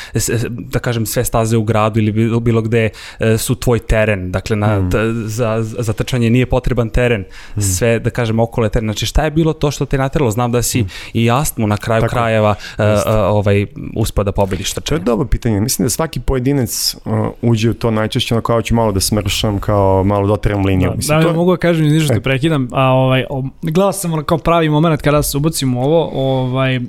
da 0.49 0.79
kažem 0.79 1.07
sve 1.07 1.25
staze 1.25 1.57
u 1.57 1.63
gradu 1.63 2.01
ili 2.01 2.13
bilo, 2.13 2.41
bilo 2.41 2.63
gde 2.63 2.89
e, 3.19 3.39
su 3.39 3.55
tvoj 3.55 3.79
teren, 3.79 4.33
dakle 4.33 4.57
na, 4.57 4.79
Mm. 4.79 4.91
t, 4.91 4.99
za, 5.13 5.57
za 5.61 5.93
trčanje 5.93 6.31
nije 6.31 6.47
potreban 6.47 6.89
teren, 6.91 7.25
sve 7.59 7.99
da 7.99 8.11
kažem 8.11 8.41
okolo 8.41 8.67
je 8.67 8.71
teren. 8.71 8.87
Znači 8.87 9.07
šta 9.07 9.25
je 9.25 9.31
bilo 9.31 9.53
to 9.53 9.71
što 9.71 9.85
te 9.87 9.97
je 9.97 10.01
natralo? 10.01 10.31
Znam 10.31 10.53
da 10.53 10.63
si 10.63 10.85
i 11.13 11.31
astmu 11.31 11.67
na 11.67 11.77
kraju 11.77 11.99
Mm. 11.99 12.03
Tako 12.03 12.17
je. 12.17 12.21
krajeva 12.23 12.55
e, 12.79 12.85
ovaj, 13.11 13.67
uspeo 13.97 14.25
da 14.25 14.33
pobediš 14.33 14.73
To 14.73 14.79
je 14.79 14.83
trčanje. 14.83 15.01
dobro 15.01 15.27
pitanje. 15.27 15.61
Mislim 15.61 15.87
da 15.87 15.91
svaki 15.91 16.21
pojedinac 16.21 16.97
uh, 17.05 17.13
uđe 17.43 17.71
u 17.71 17.75
to 17.75 17.91
najčešće 17.91 18.35
ono 18.35 18.43
kao 18.43 18.63
ću 18.63 18.75
malo 18.75 18.93
da 18.93 19.01
smršam, 19.01 19.59
kao 19.59 20.05
malo 20.05 20.27
doteram 20.27 20.65
liniju. 20.67 20.91
Da, 20.91 20.97
Mislim, 20.97 21.21
da, 21.21 21.27
to, 21.27 21.33
mogu 21.35 21.51
da 21.51 21.57
kažem, 21.57 22.01
što 22.01 22.15
te 22.15 22.21
prekidam, 22.21 22.69
a 22.73 22.85
ovaj, 22.85 23.25
o, 23.31 23.45
gledao 23.63 23.93
sam 23.93 24.13
ono 24.13 24.23
kao 24.23 24.39
pravi 24.39 24.69
moment 24.69 25.03
kada 25.03 25.23
se 25.23 25.37
ubacim 25.37 25.77
u 25.77 25.81
ovo, 25.89 26.11
ovaj, 26.45 26.81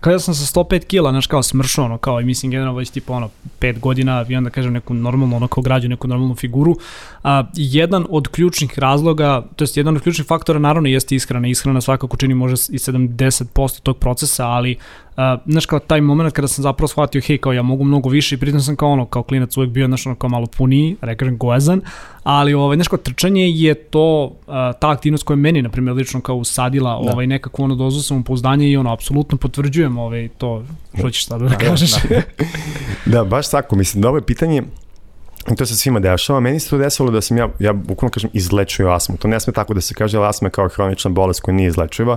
kada 0.00 0.18
sam 0.18 0.34
sa 0.34 0.60
105 0.60 0.86
kila, 0.86 1.10
znaš, 1.10 1.26
kao 1.26 1.42
smršao, 1.42 1.84
ono, 1.84 1.98
kao, 1.98 2.20
i 2.20 2.24
mislim, 2.24 2.50
generalno 2.50 2.78
već 2.78 2.90
tipa, 2.90 3.12
ono, 3.12 3.30
5 3.60 3.80
godina, 3.80 4.26
i 4.28 4.36
onda 4.36 4.50
kažem 4.50 4.72
neku 4.72 4.94
normalnu, 4.94 5.36
ono, 5.36 5.48
kao 5.48 5.62
građu, 5.62 5.88
neku 5.88 6.08
normalnu 6.08 6.34
figuru, 6.34 6.76
a, 7.22 7.44
jedan 7.54 8.06
od 8.10 8.28
ključnih 8.28 8.78
razloga, 8.78 9.42
to 9.56 9.64
jest 9.64 9.76
jedan 9.76 9.96
od 9.96 10.02
ključnih 10.02 10.26
faktora, 10.26 10.58
naravno, 10.58 10.88
jeste 10.88 11.14
ishrana, 11.14 11.48
ishrana 11.48 11.80
svakako 11.80 12.16
čini 12.16 12.34
može 12.34 12.52
i 12.52 12.78
70% 12.78 13.80
tog 13.80 13.98
procesa, 13.98 14.46
ali 14.46 14.76
Uh, 15.18 15.40
znaš 15.46 15.66
kao 15.66 15.78
taj 15.78 16.00
moment 16.00 16.34
kada 16.34 16.48
sam 16.48 16.62
zapravo 16.62 16.88
shvatio 16.88 17.20
hej 17.26 17.38
kao 17.38 17.52
ja 17.52 17.62
mogu 17.62 17.84
mnogo 17.84 18.08
više 18.08 18.34
i 18.34 18.38
pritom 18.38 18.60
sam 18.60 18.76
kao 18.76 18.90
ono 18.90 19.06
kao 19.06 19.22
klinac 19.22 19.56
uvek 19.56 19.70
bio 19.70 19.86
znaš 19.86 20.06
ono 20.06 20.16
kao 20.16 20.30
malo 20.30 20.46
puniji, 20.46 20.96
da 21.00 21.06
ne 21.06 21.16
kažem 21.16 21.38
gojazan, 21.38 21.80
ali 22.22 22.54
ovaj 22.54 22.76
znaš 22.76 22.88
kao 22.88 22.98
trčanje 22.98 23.48
je 23.48 23.74
to 23.74 24.24
uh, 24.24 24.54
ta 24.80 24.90
aktivnost 24.90 25.24
koja 25.24 25.34
je 25.34 25.38
meni 25.38 25.62
na 25.62 25.68
primjer 25.68 25.96
lično 25.96 26.20
kao 26.20 26.36
usadila 26.36 26.90
da. 26.90 27.12
ovaj 27.12 27.26
nekako 27.26 27.62
ono 27.62 27.74
dozu 27.74 28.02
samopouzdanje 28.02 28.68
i 28.68 28.76
ono 28.76 28.92
apsolutno 28.92 29.38
potvrđujem 29.38 29.98
ovaj 29.98 30.28
to 30.38 30.64
što 30.98 31.10
ćeš 31.10 31.26
sada 31.26 31.48
da, 31.48 31.56
kažeš. 31.56 31.90
Da, 31.92 32.22
da, 33.12 33.24
baš 33.24 33.50
tako. 33.50 33.76
Mislim, 33.76 34.02
dobro 34.02 34.18
je 34.18 34.26
pitanje 34.26 34.62
I 35.52 35.56
to 35.56 35.66
se 35.66 35.76
svima 35.76 36.00
dešava. 36.00 36.40
Meni 36.40 36.60
se 36.60 36.70
to 36.70 36.78
desilo 36.78 37.10
da 37.10 37.20
sam 37.20 37.36
ja, 37.36 37.48
ja 37.58 37.72
bukvalno 37.72 38.10
kažem, 38.10 38.30
izlečio 38.32 38.90
astmu. 38.90 39.16
To 39.16 39.28
ne 39.28 39.40
sme 39.40 39.52
tako 39.52 39.74
da 39.74 39.80
se 39.80 39.94
kaže, 39.94 40.18
ali 40.18 40.26
astma 40.26 40.46
je 40.46 40.52
kao 40.52 40.68
hronična 40.68 41.10
bolest 41.10 41.40
koja 41.40 41.54
nije 41.54 41.68
izlečiva. 41.68 42.16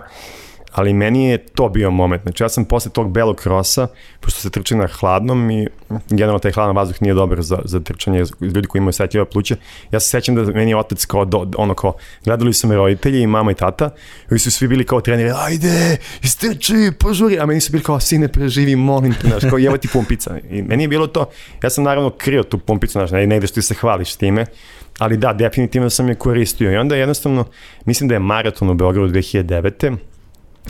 Ali 0.72 0.94
meni 0.94 1.30
je 1.30 1.38
to 1.38 1.70
bio 1.70 1.92
moment. 1.92 2.22
Znači 2.22 2.44
ja 2.44 2.50
sam 2.50 2.66
posle 2.66 2.92
tog 2.92 3.12
belog 3.12 3.36
krosa, 3.36 3.88
pošto 4.20 4.40
se 4.40 4.50
trči 4.50 4.76
na 4.76 4.88
hladnom 4.88 5.52
i 5.52 5.68
generalno 6.10 6.40
taj 6.40 6.52
hladan 6.52 6.76
vazduh 6.76 7.02
nije 7.02 7.14
dobar 7.14 7.42
za, 7.42 7.60
za 7.66 7.80
trčanje 7.80 8.24
ljudi 8.42 8.68
koji 8.68 8.80
imaju 8.80 8.94
setljiva 8.94 9.26
pluća, 9.26 9.56
ja 9.92 10.00
se 10.00 10.10
sećam 10.10 10.36
da 10.36 10.44
meni 10.44 10.72
je 10.72 10.78
otac 10.78 11.06
kao, 11.06 11.26
do, 11.26 11.52
ono 11.58 11.74
kao, 11.74 11.94
gledali 12.26 12.54
su 12.54 12.68
me 12.68 12.76
roditelji 12.76 13.22
i 13.22 13.28
mama 13.28 13.52
i 13.52 13.56
tata, 13.56 13.90
i 14.32 14.40
su 14.40 14.52
svi 14.52 14.68
bili 14.68 14.86
kao 14.86 15.02
treneri, 15.02 15.32
ajde, 15.36 15.98
istrči, 16.24 16.92
požuri, 17.00 17.40
a 17.40 17.46
meni 17.46 17.62
su 17.62 17.72
bili 17.72 17.84
kao, 17.84 18.00
sine, 18.00 18.28
preživi, 18.28 18.76
molim 18.76 19.14
te, 19.14 19.28
znaš, 19.28 19.44
kao, 19.50 19.60
evo 19.60 19.78
ti 19.78 19.88
pumpica. 19.94 20.38
I 20.50 20.62
meni 20.62 20.84
je 20.84 20.88
bilo 20.88 21.08
to, 21.08 21.30
ja 21.64 21.70
sam 21.70 21.84
naravno 21.84 22.10
krio 22.10 22.44
tu 22.44 22.58
pumpicu, 22.58 22.92
znaš, 22.92 23.12
ne, 23.12 23.28
ne 23.28 23.38
ideš 23.38 23.52
ti 23.52 23.62
se 23.62 23.74
hvališ 23.74 24.16
time, 24.16 24.46
ali 24.98 25.18
da, 25.18 25.34
definitivno 25.34 25.90
sam 25.90 26.10
je 26.10 26.16
koristio 26.16 26.72
i 26.72 26.76
onda 26.76 26.96
jednostavno, 26.96 27.46
mislim 27.86 28.08
da 28.08 28.16
je 28.16 28.20
maraton 28.20 28.70
u 28.70 28.74
Beogradu 28.74 29.14
2009 29.14 29.98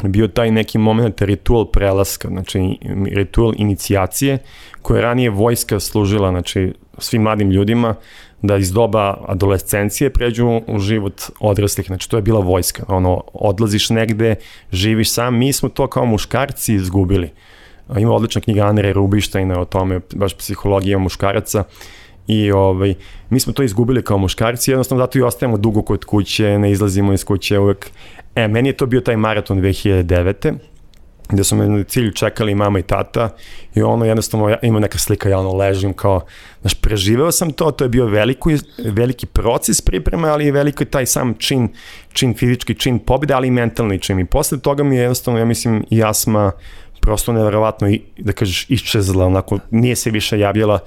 bio 0.03 0.27
taj 0.27 0.51
neki 0.51 0.77
moment 0.77 1.21
ritual 1.21 1.65
prelaska, 1.65 2.27
znači 2.27 2.77
ritual 3.05 3.53
inicijacije 3.57 4.37
koje 4.81 4.97
je 4.97 5.01
ranije 5.01 5.29
vojska 5.29 5.79
služila 5.79 6.29
znači, 6.29 6.73
svim 6.97 7.21
mladim 7.21 7.51
ljudima 7.51 7.95
da 8.41 8.57
iz 8.57 8.71
doba 8.71 9.17
adolescencije 9.27 10.09
pređu 10.09 10.61
u 10.67 10.79
život 10.79 11.21
odraslih, 11.39 11.87
znači 11.87 12.09
to 12.09 12.17
je 12.17 12.21
bila 12.21 12.39
vojska, 12.39 12.83
ono, 12.87 13.23
odlaziš 13.33 13.89
negde, 13.89 14.35
živiš 14.71 15.11
sam, 15.11 15.37
mi 15.37 15.53
smo 15.53 15.69
to 15.69 15.87
kao 15.87 16.05
muškarci 16.05 16.73
izgubili. 16.73 17.31
Ima 17.97 18.11
odlična 18.11 18.41
knjiga 18.41 18.63
Anere 18.63 18.93
Rubištajna 18.93 19.59
o 19.59 19.65
tome, 19.65 19.99
baš 20.15 20.33
psihologija 20.33 20.97
muškaraca, 20.97 21.63
I 22.31 22.51
ovaj, 22.51 22.93
mi 23.29 23.39
smo 23.39 23.53
to 23.53 23.63
izgubili 23.63 24.03
kao 24.03 24.17
muškarci, 24.17 24.71
jednostavno 24.71 25.03
zato 25.03 25.19
i 25.19 25.21
ostajemo 25.21 25.57
dugo 25.57 25.81
kod 25.81 26.05
kuće, 26.05 26.59
ne 26.59 26.71
izlazimo 26.71 27.13
iz 27.13 27.25
kuće 27.25 27.59
uvek. 27.59 27.91
E, 28.35 28.47
meni 28.47 28.69
je 28.69 28.77
to 28.77 28.85
bio 28.85 29.01
taj 29.01 29.17
maraton 29.17 29.61
2009 29.61 30.53
gde 31.31 31.43
su 31.43 31.55
me 31.55 31.67
na 31.69 31.83
cilju 31.83 32.11
čekali 32.11 32.55
mama 32.55 32.79
i 32.79 32.83
tata 32.83 33.29
i 33.75 33.81
ono 33.81 34.05
jednostavno 34.05 34.49
ja, 34.49 34.57
ima 34.61 34.79
neka 34.79 34.97
slika, 34.97 35.29
ja 35.29 35.39
ono 35.39 35.53
ležim 35.53 35.93
kao, 35.93 36.21
znaš, 36.61 36.73
preživeo 36.73 37.31
sam 37.31 37.51
to, 37.51 37.71
to 37.71 37.85
je 37.85 37.89
bio 37.89 38.05
veliko, 38.05 38.49
veliki 38.85 39.25
proces 39.25 39.81
pripreme, 39.81 40.29
ali 40.29 40.45
i 40.45 40.51
veliko 40.51 40.85
taj 40.85 41.05
sam 41.05 41.33
čin, 41.33 41.69
čin 42.13 42.33
fizički, 42.33 42.75
čin 42.75 42.99
pobjede, 42.99 43.33
ali 43.33 43.47
i 43.47 43.51
mentalni 43.51 43.99
čin. 43.99 44.19
I 44.19 44.25
posle 44.25 44.59
toga 44.59 44.83
mi 44.83 44.95
je 44.95 45.01
jednostavno, 45.01 45.39
ja 45.39 45.45
mislim, 45.45 45.85
i 45.89 45.97
jasma 45.97 46.51
prosto 47.01 47.33
neverovatno, 47.33 47.89
i, 47.89 48.01
da 48.17 48.33
kažeš, 48.33 48.69
iščezla, 48.69 49.25
onako, 49.25 49.59
nije 49.71 49.95
se 49.95 50.11
više 50.11 50.39
javljala 50.39 50.79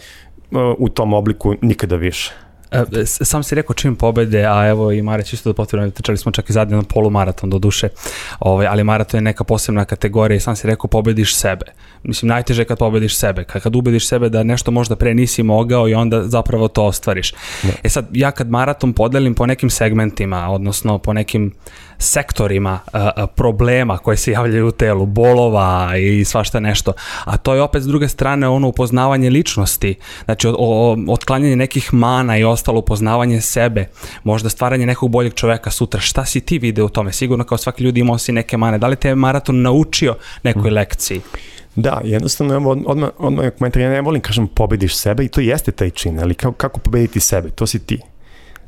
u 0.78 0.88
tom 0.88 1.14
obliku 1.14 1.54
nikada 1.62 1.96
više. 1.96 2.32
E, 2.74 3.06
sam 3.06 3.42
si 3.42 3.54
rekao 3.54 3.74
čim 3.74 3.96
pobede, 3.96 4.44
a 4.44 4.68
evo 4.68 4.92
i 4.92 5.02
Mareć 5.02 5.32
isto 5.32 5.50
da 5.50 5.54
potvrno, 5.54 5.90
trčali 5.90 6.18
smo 6.18 6.32
čak 6.32 6.50
i 6.50 6.52
zadnje 6.52 6.76
na 6.76 6.82
polumaraton 6.82 7.50
do 7.50 7.58
duše, 7.58 7.88
ovaj, 8.40 8.66
ali 8.66 8.84
maraton 8.84 9.18
je 9.18 9.22
neka 9.22 9.44
posebna 9.44 9.84
kategorija 9.84 10.36
i 10.36 10.40
sam 10.40 10.56
si 10.56 10.66
rekao 10.66 10.88
pobediš 10.88 11.36
sebe. 11.36 11.66
Mislim, 12.02 12.28
najteže 12.28 12.62
je 12.62 12.66
kad 12.66 12.78
pobediš 12.78 13.16
sebe, 13.16 13.44
kad, 13.44 13.62
kad 13.62 13.76
ubediš 13.76 14.08
sebe 14.08 14.28
da 14.28 14.42
nešto 14.42 14.70
možda 14.70 14.96
pre 14.96 15.14
nisi 15.14 15.42
mogao 15.42 15.88
i 15.88 15.94
onda 15.94 16.22
zapravo 16.22 16.68
to 16.68 16.84
ostvariš. 16.84 17.32
Da. 17.62 17.72
E 17.82 17.88
sad, 17.88 18.08
ja 18.12 18.30
kad 18.30 18.50
maraton 18.50 18.92
podelim 18.92 19.34
po 19.34 19.46
nekim 19.46 19.70
segmentima, 19.70 20.50
odnosno 20.50 20.98
po 20.98 21.12
nekim 21.12 21.52
sektorima 21.98 22.78
a, 22.92 23.26
problema 23.26 23.98
koje 23.98 24.16
se 24.16 24.32
javljaju 24.32 24.68
u 24.68 24.70
telu, 24.70 25.06
bolova 25.06 25.96
i 25.96 26.24
svašta 26.24 26.60
nešto. 26.60 26.92
A 27.24 27.36
to 27.36 27.54
je 27.54 27.62
opet 27.62 27.82
s 27.82 27.86
druge 27.86 28.08
strane 28.08 28.48
ono 28.48 28.68
upoznavanje 28.68 29.30
ličnosti, 29.30 29.94
znači 30.24 30.48
o, 30.48 30.54
o, 30.58 30.96
otklanjanje 31.08 31.56
nekih 31.56 31.94
mana 31.94 32.38
i 32.38 32.44
ostalo 32.44 32.78
upoznavanje 32.78 33.40
sebe, 33.40 33.88
možda 34.24 34.48
stvaranje 34.48 34.86
nekog 34.86 35.10
boljeg 35.10 35.34
čoveka 35.34 35.70
sutra. 35.70 36.00
Šta 36.00 36.24
si 36.24 36.40
ti 36.40 36.58
video 36.58 36.86
u 36.86 36.88
tome? 36.88 37.12
Sigurno 37.12 37.44
kao 37.44 37.58
svaki 37.58 37.84
ljudi 37.84 38.00
imao 38.00 38.18
si 38.18 38.32
neke 38.32 38.56
mane. 38.56 38.78
Da 38.78 38.86
li 38.86 38.96
te 38.96 39.08
je 39.08 39.14
maraton 39.14 39.62
naučio 39.62 40.16
nekoj 40.42 40.70
mm. 40.70 40.74
lekciji? 40.74 41.20
Da, 41.76 42.00
jednostavno, 42.04 42.54
evo, 42.54 42.70
odmah, 42.86 43.08
odmah 43.18 43.50
komentar, 43.58 43.82
ja 43.82 43.90
ne 43.90 44.00
volim, 44.00 44.22
kažem, 44.22 44.46
pobediš 44.46 44.96
sebe 44.96 45.24
i 45.24 45.28
to 45.28 45.40
jeste 45.40 45.72
taj 45.72 45.90
čin, 45.90 46.20
ali 46.20 46.34
kako, 46.34 46.52
kako 46.52 46.80
pobediti 46.80 47.20
sebe, 47.20 47.50
to 47.50 47.66
si 47.66 47.78
ti 47.78 48.00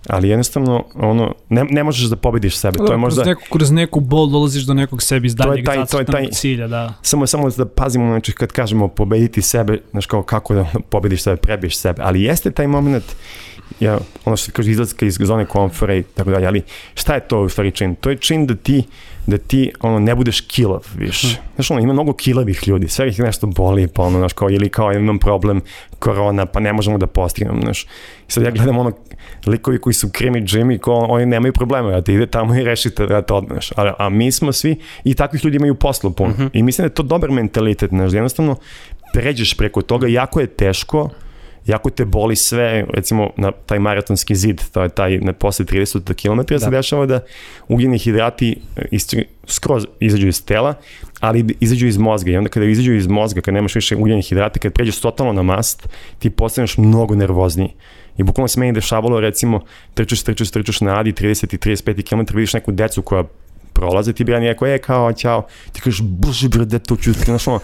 ali 0.09 0.29
jednostavno 0.29 0.85
ono 0.95 1.35
ne, 1.49 1.65
ne 1.71 1.85
možeš 1.85 2.09
da 2.09 2.17
pobediš 2.17 2.57
sebe. 2.57 2.79
to 2.79 2.93
je 2.93 2.97
možda 2.97 3.23
kroz 3.23 3.27
neku 3.27 3.43
kroz 3.53 3.71
neku 3.71 4.01
bol 4.01 4.27
dolaziš 4.31 4.63
do 4.63 4.75
nekog 4.75 5.03
sebi 5.03 5.29
daljeg 5.29 5.65
taj, 5.65 5.87
to 5.87 5.99
je 5.99 6.05
taj 6.05 6.29
cilja, 6.31 6.69
da. 6.69 6.95
Samo 7.03 7.27
samo 7.27 7.51
da 7.51 7.67
pazimo 7.67 8.07
znači 8.07 8.33
kad 8.33 8.53
kažemo 8.53 8.89
pobediti 8.89 9.43
sebe, 9.43 9.81
znači 9.91 10.09
kao 10.09 10.23
kako 10.23 10.55
da 10.55 10.67
pobediš 10.91 11.23
sebe, 11.23 11.37
prebiješ 11.37 11.77
sebe, 11.77 12.03
ali 12.05 12.23
jeste 12.23 12.51
taj 12.51 12.67
momenat 12.67 13.05
ja, 13.80 13.99
ono 14.25 14.37
što 14.37 14.52
kaže 14.52 14.70
izlaska 14.70 15.06
iz 15.06 15.16
zone 15.20 15.46
komfora 15.46 15.94
i 15.94 16.02
tako 16.02 16.30
dalje, 16.30 16.46
ali 16.46 16.62
šta 16.94 17.14
je 17.14 17.28
to 17.28 17.40
u 17.40 17.49
stvari 17.49 17.70
čin? 17.70 17.94
To 17.94 18.11
je 18.11 18.16
čin 18.16 18.46
da 18.46 18.54
ti 18.54 18.85
da 19.26 19.38
ti 19.38 19.73
ono, 19.80 19.99
ne 19.99 20.14
budeš 20.14 20.40
kilav 20.40 20.87
više. 20.96 21.26
Hmm. 21.26 21.46
Znaš, 21.54 21.70
ono, 21.70 21.80
ima 21.80 21.92
mnogo 21.92 22.12
kilavih 22.12 22.68
ljudi, 22.68 22.88
sve 22.88 23.08
ih 23.08 23.20
nešto 23.20 23.46
boli, 23.46 23.88
pa 23.88 24.02
ono, 24.02 24.18
znaš, 24.18 24.32
kao, 24.32 24.50
ili 24.50 24.68
kao 24.68 24.92
imam 24.92 25.18
problem 25.18 25.61
korona, 25.99 26.46
pa 26.46 26.61
ne 26.61 26.73
možemo 26.73 26.99
da 26.99 27.06
postignem, 27.06 27.61
znaš. 27.62 27.82
I 28.28 28.32
sad 28.32 28.44
ja 28.44 28.50
gledam 28.50 28.78
ono, 28.78 28.92
likovi 29.46 29.80
koji 29.80 29.94
su 29.94 30.08
krimi 30.12 30.42
Jimmy, 30.42 30.78
ko, 30.78 30.92
oni 30.92 31.26
nemaju 31.26 31.52
problema, 31.52 31.90
da 31.90 32.02
ti 32.02 32.14
ide 32.14 32.26
tamo 32.26 32.54
i 32.54 32.64
rešite 32.64 33.06
da 33.06 33.23
to 33.23 33.37
odneš. 33.37 33.73
A, 33.76 33.94
a 33.99 34.08
mi 34.08 34.32
smo 34.32 34.52
svi, 34.52 34.76
i 35.04 35.14
takvih 35.14 35.44
ljudi 35.44 35.56
imaju 35.56 35.75
posla 35.75 36.11
puno. 36.11 36.30
Mm 36.30 36.37
-hmm. 36.37 36.50
I 36.52 36.62
mislim 36.62 36.82
da 36.82 36.87
je 36.87 36.94
to 36.94 37.02
dobar 37.02 37.30
mentalitet, 37.30 37.90
znaš, 37.90 38.11
da 38.11 38.16
jednostavno 38.16 38.56
pređeš 39.12 39.54
preko 39.54 39.82
toga, 39.82 40.06
jako 40.06 40.40
je 40.40 40.46
teško, 40.46 41.08
jako 41.66 41.90
te 41.90 42.04
boli 42.04 42.37
sve, 42.37 42.87
recimo 42.88 43.30
na 43.37 43.50
taj 43.50 43.78
maratonski 43.78 44.37
zid, 44.37 44.62
to 44.73 44.82
je 44.82 44.88
taj 44.88 45.18
na 45.18 45.32
posle 45.32 45.64
30 45.64 46.14
km 46.14 46.54
da. 46.54 46.58
se 46.58 46.70
dešava 46.70 47.06
da 47.06 47.20
ugljeni 47.68 47.99
hidrati 47.99 48.61
istri, 48.90 49.25
skroz 49.46 49.87
izađu 50.00 50.28
iz 50.28 50.44
tela, 50.44 50.75
ali 51.20 51.56
izađu 51.61 51.87
iz 51.87 51.99
mozga 51.99 52.30
i 52.30 52.37
onda 52.37 52.50
kada 52.50 52.66
izađu 52.66 52.92
iz 52.92 53.06
mozga, 53.06 53.40
kad 53.40 53.54
nemaš 53.54 53.75
više 53.75 53.96
ugljenih 53.96 54.28
hidrata, 54.28 54.61
kad 54.61 54.73
pređeš 54.73 55.00
totalno 55.00 55.32
na 55.32 55.42
mast, 55.42 55.88
ti 56.18 56.30
postaneš 56.30 56.78
mnogo 56.78 57.14
nervozniji. 57.14 57.73
I 58.18 58.23
bukvalno 58.23 58.49
se 58.49 58.61
meni 58.61 58.73
dešavalo, 58.73 59.20
recimo, 59.20 59.61
trčeš, 59.94 60.23
trčeš, 60.23 60.50
trčeš 60.50 60.80
na 60.80 61.00
Adi 61.00 61.12
30 61.12 61.54
i 61.54 61.58
35 61.58 62.02
km, 62.02 62.37
vidiš 62.37 62.54
neku 62.54 62.73
decu 62.73 63.02
koja 63.02 63.25
prolaze, 63.76 64.12
ti 64.12 64.25
bi 64.25 64.33
ja 64.33 64.40
neko, 64.40 64.66
e, 64.66 64.78
kao, 64.78 65.12
ćao, 65.12 65.47
ti 65.73 65.80
kažeš, 65.80 66.00
bože, 66.02 66.49
brde, 66.49 66.78
to 66.78 66.97
ću, 66.97 67.12
znaš, 67.12 67.49
ono, 67.49 67.61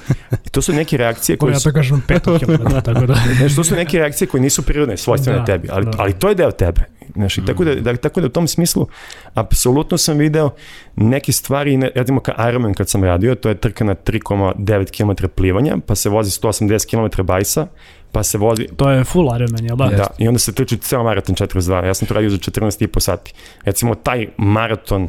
i 0.46 0.48
to 0.48 0.62
su 0.62 0.72
neke 0.72 0.96
reakcije 0.96 1.36
koje... 1.36 1.52
Ja 1.52 1.58
to 1.58 1.72
kažem 1.72 2.02
petu 2.08 2.38
kilometra, 2.38 2.80
tako 2.94 3.06
da. 3.06 3.14
Znaš, 3.38 3.56
to 3.56 3.64
su 3.64 3.74
neke 3.74 3.98
reakcije 3.98 4.28
koje 4.28 4.40
nisu 4.40 4.62
prirodne, 4.62 4.96
svojstvene 4.96 5.38
da, 5.38 5.44
tebi, 5.44 5.68
ali, 5.70 5.84
da. 5.84 5.92
ali 5.98 6.12
to 6.12 6.28
je 6.28 6.34
deo 6.34 6.50
tebe. 6.50 6.80
Znaš, 7.14 7.36
mm. 7.36 7.46
tako, 7.46 7.64
da, 7.64 7.74
da, 7.74 7.96
tako 7.96 8.20
da 8.20 8.26
u 8.26 8.30
tom 8.30 8.48
smislu, 8.48 8.86
apsolutno 9.34 9.98
sam 9.98 10.18
video 10.18 10.50
neke 10.96 11.32
stvari, 11.32 11.76
ne, 11.76 11.90
recimo 11.94 12.20
ka 12.20 12.48
Ironman 12.48 12.74
kad 12.74 12.88
sam 12.88 13.04
radio, 13.04 13.34
to 13.34 13.48
je 13.48 13.54
trka 13.54 13.84
na 13.84 13.94
3,9 13.94 14.96
km 14.96 15.26
plivanja, 15.34 15.76
pa 15.86 15.94
se 15.94 16.08
vozi 16.08 16.30
180 16.30 16.90
km 16.90 17.22
bajsa, 17.22 17.66
pa 18.12 18.22
se 18.22 18.38
vozi... 18.38 18.66
To 18.76 18.90
je 18.90 19.04
full 19.04 19.26
Ironman, 19.36 19.64
jel 19.64 19.76
da? 19.76 19.86
Da, 19.86 20.06
i 20.18 20.28
onda 20.28 20.38
se 20.38 20.52
trči 20.52 20.76
ceo 20.76 21.02
maraton 21.02 21.34
42, 21.34 21.84
ja 21.84 21.94
sam 21.94 22.08
to 22.08 22.14
radio 22.14 22.30
za 22.30 22.36
14,5 22.36 23.00
sati. 23.00 23.34
Recimo, 23.64 23.94
taj 23.94 24.26
maraton 24.36 25.08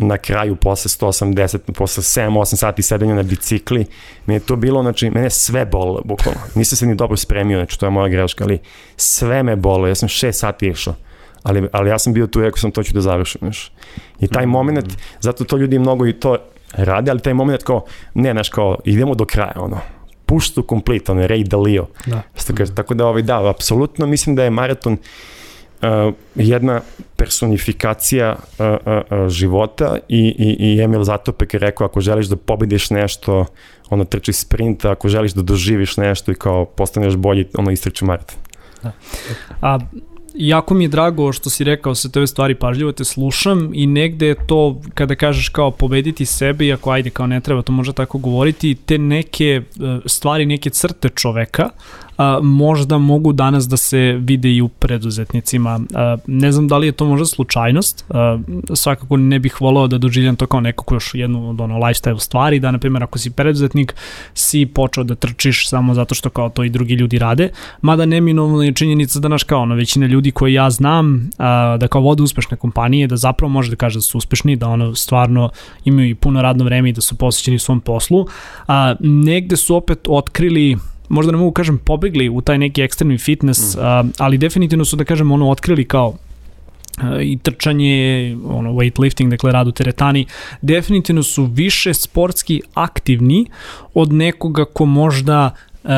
na 0.00 0.18
kraju 0.18 0.56
posle 0.56 0.88
180, 0.88 1.58
posle 1.72 2.02
7-8 2.02 2.56
sati 2.56 2.82
sedenja 2.82 3.14
na 3.14 3.22
bicikli, 3.22 3.86
mi 4.26 4.34
je 4.34 4.40
to 4.40 4.56
bilo, 4.56 4.82
znači, 4.82 5.10
mene 5.10 5.30
sve 5.30 5.66
bolo, 5.66 6.02
bukvalno. 6.04 6.40
Nisam 6.54 6.76
se 6.76 6.86
ni 6.86 6.94
dobro 6.94 7.16
spremio, 7.16 7.58
znači, 7.58 7.78
to 7.78 7.86
je 7.86 7.90
moja 7.90 8.08
greška, 8.08 8.44
ali 8.44 8.58
sve 8.96 9.42
me 9.42 9.56
bolo, 9.56 9.86
ja 9.88 9.94
sam 9.94 10.08
6 10.08 10.32
sati 10.32 10.66
išao. 10.66 10.94
Ali, 11.42 11.68
ali 11.72 11.90
ja 11.90 11.98
sam 11.98 12.12
bio 12.12 12.26
tu, 12.26 12.40
rekao 12.40 12.58
sam, 12.58 12.70
to 12.70 12.82
ću 12.82 12.94
da 12.94 13.00
završim, 13.00 13.38
znaš. 13.42 13.72
I 14.20 14.28
taj 14.28 14.46
mm. 14.46 14.50
moment, 14.50 14.86
zato 15.20 15.44
to 15.44 15.56
ljudi 15.56 15.78
mnogo 15.78 16.06
i 16.06 16.12
to 16.12 16.36
rade, 16.72 17.10
ali 17.10 17.20
taj 17.20 17.34
moment 17.34 17.62
kao, 17.62 17.84
ne, 18.14 18.32
znaš, 18.32 18.48
kao, 18.48 18.76
idemo 18.84 19.14
do 19.14 19.24
kraja, 19.24 19.52
ono, 19.56 19.80
push 20.26 20.54
to 20.54 20.62
complete, 20.68 21.12
ono, 21.12 21.22
Ray 21.22 21.48
Dalio. 21.48 21.86
Da. 22.06 22.22
Kaže, 22.56 22.74
tako 22.74 22.94
da, 22.94 23.06
ovaj, 23.06 23.22
da, 23.22 23.50
apsolutno 23.50 24.06
mislim 24.06 24.36
da 24.36 24.44
je 24.44 24.50
maraton 24.50 24.92
uh, 24.92 24.98
jedna 26.34 26.80
personifikacija 27.16 28.36
uh, 28.36 28.66
uh, 28.66 29.28
života 29.28 29.98
i, 30.08 30.34
i, 30.38 30.56
i 30.58 30.80
Emil 30.82 31.04
Zatopek 31.04 31.54
je 31.54 31.60
rekao 31.60 31.86
ako 31.86 32.00
želiš 32.00 32.26
da 32.26 32.36
pobediš 32.36 32.90
nešto, 32.90 33.46
ono 33.90 34.04
trči 34.04 34.32
sprinta, 34.32 34.90
ako 34.90 35.08
želiš 35.08 35.32
da 35.32 35.42
doživiš 35.42 35.96
nešto 35.96 36.32
i 36.32 36.34
kao 36.34 36.64
postaneš 36.64 37.16
bolji, 37.16 37.46
ono 37.58 37.70
istrči 37.70 38.04
maraton. 38.04 38.36
Da. 38.82 38.92
A 39.62 39.78
jako 40.34 40.74
mi 40.74 40.84
je 40.84 40.88
drago 40.88 41.32
što 41.32 41.50
si 41.50 41.64
rekao 41.64 41.94
se 41.94 42.12
te 42.12 42.26
stvari 42.26 42.54
pažljivo 42.54 42.92
te 42.92 43.04
slušam 43.04 43.70
i 43.74 43.86
negde 43.86 44.26
je 44.26 44.46
to 44.46 44.80
kada 44.94 45.14
kažeš 45.14 45.48
kao 45.48 45.70
pobediti 45.70 46.26
sebe 46.26 46.66
iako 46.66 46.90
ajde 46.90 47.10
kao 47.10 47.26
ne 47.26 47.40
treba 47.40 47.62
to 47.62 47.72
možda 47.72 47.92
tako 47.92 48.18
govoriti 48.18 48.74
te 48.74 48.98
neke 48.98 49.62
stvari 50.06 50.46
neke 50.46 50.70
crte 50.70 51.08
čoveka 51.08 51.70
a, 52.18 52.40
možda 52.42 52.98
mogu 52.98 53.32
danas 53.32 53.68
da 53.68 53.76
se 53.76 54.18
vide 54.20 54.52
i 54.52 54.62
u 54.62 54.68
preduzetnicima. 54.68 55.80
A, 55.94 56.16
ne 56.26 56.52
znam 56.52 56.68
da 56.68 56.78
li 56.78 56.86
je 56.86 56.92
to 56.92 57.06
možda 57.06 57.26
slučajnost, 57.26 58.04
a, 58.10 58.38
svakako 58.74 59.16
ne 59.16 59.38
bih 59.38 59.60
volao 59.60 59.86
da 59.86 59.98
doživljam 59.98 60.36
to 60.36 60.46
kao 60.46 60.60
nekako 60.60 60.94
još 60.94 61.14
jednu 61.14 61.50
od 61.50 61.60
ono 61.60 61.78
lifestyle 61.78 62.20
stvari, 62.20 62.60
da 62.60 62.70
na 62.70 62.78
primjer 62.78 63.02
ako 63.02 63.18
si 63.18 63.30
preduzetnik 63.30 63.94
si 64.34 64.66
počeo 64.66 65.04
da 65.04 65.14
trčiš 65.14 65.68
samo 65.68 65.94
zato 65.94 66.14
što 66.14 66.30
kao 66.30 66.48
to 66.48 66.64
i 66.64 66.70
drugi 66.70 66.94
ljudi 66.94 67.18
rade, 67.18 67.50
mada 67.82 68.06
neminovno 68.06 68.62
je 68.62 68.72
činjenica 68.72 69.20
da 69.20 69.28
naš 69.28 69.42
kao 69.42 69.62
ono, 69.62 69.74
većina 69.74 70.06
ljudi 70.06 70.30
koje 70.30 70.52
ja 70.52 70.70
znam 70.70 71.30
a, 71.38 71.76
da 71.80 71.88
kao 71.88 72.02
vode 72.02 72.22
uspešne 72.22 72.56
kompanije, 72.56 73.06
da 73.06 73.16
zapravo 73.16 73.50
može 73.50 73.70
da 73.70 73.76
kaže 73.76 73.98
da 73.98 74.02
su 74.02 74.18
uspešni, 74.18 74.56
da 74.56 74.68
ono 74.68 74.94
stvarno 74.94 75.50
imaju 75.84 76.08
i 76.08 76.14
puno 76.14 76.42
radno 76.42 76.64
vreme 76.64 76.88
i 76.88 76.92
da 76.92 77.00
su 77.00 77.16
posvećeni 77.16 77.58
svom 77.58 77.80
poslu, 77.80 78.26
a, 78.66 78.94
negde 79.00 79.56
su 79.56 79.76
opet 79.76 79.98
otkrili 80.08 80.76
možda 81.08 81.32
ne 81.32 81.38
mogu 81.38 81.52
kažem 81.52 81.78
pobegli 81.78 82.28
u 82.28 82.40
taj 82.40 82.58
neki 82.58 82.82
ekstremni 82.82 83.18
fitness, 83.18 83.76
mm. 83.76 83.80
a, 83.80 84.04
ali 84.18 84.38
definitivno 84.38 84.84
su 84.84 84.96
da 84.96 85.04
kažem 85.04 85.32
ono 85.32 85.50
otkrili 85.50 85.84
kao 85.84 86.14
i 87.20 87.38
trčanje, 87.38 88.36
ono 88.44 88.72
weightlifting, 88.72 89.30
dakle 89.30 89.52
rad 89.52 89.68
u 89.68 89.72
teretani, 89.72 90.26
definitivno 90.62 91.22
su 91.22 91.44
više 91.44 91.94
sportski 91.94 92.60
aktivni 92.74 93.46
od 93.94 94.12
nekoga 94.12 94.64
ko 94.64 94.86
možda 94.86 95.50
uh, 95.84 95.90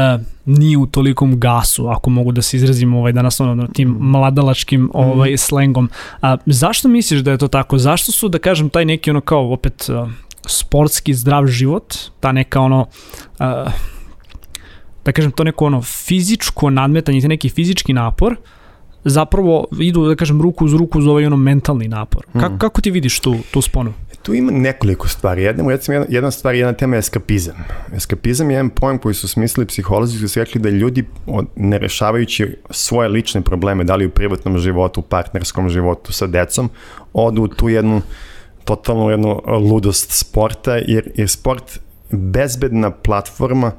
nije 0.44 0.78
u 0.78 0.86
tolikom 0.86 1.40
gasu, 1.40 1.88
ako 1.88 2.10
mogu 2.10 2.32
da 2.32 2.42
se 2.42 2.56
izrazim 2.56 2.94
ovaj, 2.94 3.12
danas 3.12 3.40
ono, 3.40 3.66
tim 3.66 3.96
mladalačkim 4.00 4.90
ovaj, 4.94 5.32
mm. 5.32 5.38
slengom. 5.38 5.90
A, 6.22 6.36
zašto 6.46 6.88
misliš 6.88 7.20
da 7.20 7.30
je 7.30 7.38
to 7.38 7.48
tako? 7.48 7.78
Zašto 7.78 8.12
su, 8.12 8.28
da 8.28 8.38
kažem, 8.38 8.68
taj 8.68 8.84
neki 8.84 9.10
ono 9.10 9.20
kao 9.20 9.52
opet 9.52 9.90
sportski 10.46 11.14
zdrav 11.14 11.46
život, 11.46 11.94
ta 12.20 12.32
neka 12.32 12.60
ono 12.60 12.86
uh, 13.38 13.46
da 15.10 15.14
kažem 15.14 15.32
to 15.32 15.44
neko 15.44 15.66
ono 15.66 15.82
fizičko 15.82 16.70
nadmetanje, 16.70 17.28
neki 17.28 17.48
fizički 17.48 17.92
napor, 17.92 18.36
zapravo 19.04 19.66
idu, 19.80 20.06
da 20.06 20.14
kažem, 20.14 20.42
ruku 20.42 20.64
uz 20.64 20.74
ruku 20.74 20.98
uz 20.98 21.06
ovaj 21.06 21.26
ono 21.26 21.36
mentalni 21.36 21.88
napor. 21.88 22.26
Kako, 22.32 22.54
mm. 22.54 22.58
kako 22.58 22.80
ti 22.80 22.90
vidiš 22.90 23.20
tu, 23.20 23.36
tu 23.50 23.62
sponu? 23.62 23.92
E, 24.12 24.14
tu 24.22 24.34
ima 24.34 24.52
nekoliko 24.52 25.08
stvari. 25.08 25.42
Jedna, 25.42 25.68
recimo, 25.68 25.94
jedna, 25.94 26.06
jedna 26.10 26.30
stvar, 26.30 26.54
jedna 26.54 26.72
tema 26.72 26.96
je 26.96 26.98
eskapizam. 26.98 27.64
Eskapizam 27.96 28.50
je 28.50 28.54
jedan 28.54 28.70
pojem 28.70 28.98
koji 28.98 29.14
su 29.14 29.28
smislili 29.28 29.66
psiholozi 29.66 30.18
koji 30.18 30.28
su 30.28 30.40
rekli 30.40 30.60
da 30.60 30.70
ljudi 30.70 31.04
ne 31.56 31.78
rešavajući 31.78 32.56
svoje 32.70 33.08
lične 33.08 33.40
probleme, 33.40 33.84
da 33.84 33.96
li 33.96 34.06
u 34.06 34.10
privatnom 34.10 34.58
životu, 34.58 35.00
u 35.00 35.02
partnerskom 35.02 35.68
životu 35.68 36.12
sa 36.12 36.26
decom, 36.26 36.70
odu 37.12 37.42
u 37.42 37.48
tu 37.48 37.68
jednu 37.68 38.02
totalnu 38.64 39.10
jednu 39.10 39.42
ludost 39.46 40.10
sporta, 40.10 40.76
jer, 40.76 41.10
jer 41.14 41.28
sport 41.28 41.80
bezbedna 42.10 42.90
platforma 42.90 43.66
uh, 43.66 43.72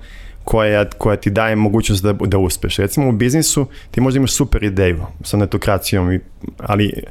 koja, 0.43 0.85
koja 0.89 1.15
ti 1.15 1.29
daje 1.29 1.55
mogućnost 1.55 2.03
da, 2.03 2.13
da 2.13 2.37
uspeš. 2.37 2.77
Recimo 2.77 3.09
u 3.09 3.11
biznisu 3.11 3.67
ti 3.91 4.01
možda 4.01 4.17
imaš 4.17 4.33
super 4.33 4.63
ideju 4.63 4.99
sa 5.23 5.37
netokracijom, 5.37 6.19
ali, 6.57 7.03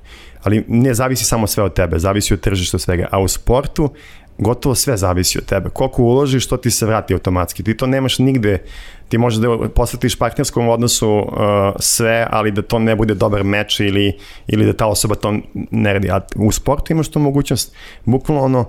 ali 0.43 0.65
ne 0.69 0.95
zavisi 0.95 1.25
samo 1.25 1.47
sve 1.47 1.65
od 1.65 1.75
tebe, 1.75 1.99
zavisi 1.99 2.35
od 2.35 2.41
tržišta 2.41 2.79
svega. 2.79 3.09
A 3.11 3.21
u 3.21 3.29
sportu 3.29 3.91
gotovo 4.39 4.75
sve 4.75 4.97
zavisi 4.97 5.39
od 5.39 5.45
tebe. 5.45 5.71
Koliko 5.71 6.03
uložiš, 6.03 6.49
to 6.49 6.57
ti 6.57 6.71
se 6.71 6.87
vrati 6.87 7.15
automatski. 7.15 7.63
Ti 7.63 7.77
to 7.77 7.87
nemaš 7.87 8.19
nigde, 8.19 8.63
ti 9.09 9.19
možeš 9.19 9.39
da 9.39 9.69
posvetiš 9.75 10.17
partnerskom 10.17 10.69
odnosu 10.69 11.11
uh, 11.11 11.27
sve, 11.79 12.27
ali 12.31 12.51
da 12.51 12.63
to 12.63 12.79
ne 12.79 12.97
bude 12.97 13.15
dobar 13.15 13.45
meč 13.45 13.81
ili, 13.81 14.17
ili 14.47 14.67
da 14.67 14.73
ta 14.73 14.87
osoba 14.87 15.15
to 15.15 15.35
ne 15.71 15.93
radi. 15.93 16.11
A 16.11 16.21
u 16.37 16.53
sportu 16.53 16.93
imaš 16.93 17.09
tu 17.09 17.19
mogućnost, 17.19 17.75
bukvalno 18.05 18.45
ono, 18.45 18.61
uh, 18.61 18.67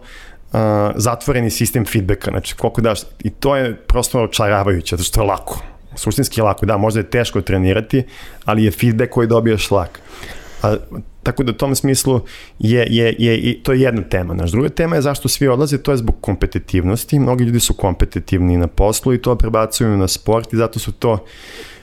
zatvoreni 0.95 1.49
sistem 1.49 1.85
feedbacka, 1.85 2.31
znači 2.31 2.55
koliko 2.55 2.81
daš, 2.81 2.99
i 3.23 3.29
to 3.29 3.55
je 3.55 3.75
prosto 3.75 4.23
očaravajuće, 4.23 4.95
zato 4.95 5.03
što 5.03 5.21
je 5.21 5.27
lako. 5.27 5.61
Suštinski 5.95 6.39
je 6.39 6.43
lako, 6.43 6.65
da, 6.65 6.77
možda 6.77 6.99
je 6.99 7.09
teško 7.09 7.41
trenirati, 7.41 8.03
ali 8.45 8.63
je 8.63 8.71
feedback 8.71 9.11
koji 9.11 9.27
dobijaš 9.27 9.71
lak. 9.71 9.99
A, 10.63 10.75
tako 11.23 11.43
da 11.43 11.51
u 11.51 11.55
tom 11.55 11.75
smislu 11.75 12.21
je, 12.59 12.87
je, 12.89 13.15
je, 13.19 13.39
je, 13.39 13.63
to 13.63 13.73
je 13.73 13.81
jedna 13.81 14.01
tema. 14.01 14.33
Naš 14.33 14.51
druga 14.51 14.69
tema 14.69 14.95
je 14.95 15.01
zašto 15.01 15.27
svi 15.27 15.47
odlaze, 15.47 15.77
to 15.77 15.91
je 15.91 15.97
zbog 15.97 16.15
kompetitivnosti. 16.21 17.19
Mnogi 17.19 17.43
ljudi 17.43 17.59
su 17.59 17.73
kompetitivni 17.73 18.57
na 18.57 18.67
poslu 18.67 19.13
i 19.13 19.21
to 19.21 19.35
prebacuju 19.35 19.97
na 19.97 20.07
sport 20.07 20.53
i 20.53 20.57
zato 20.57 20.79
su 20.79 20.91
to 20.91 21.25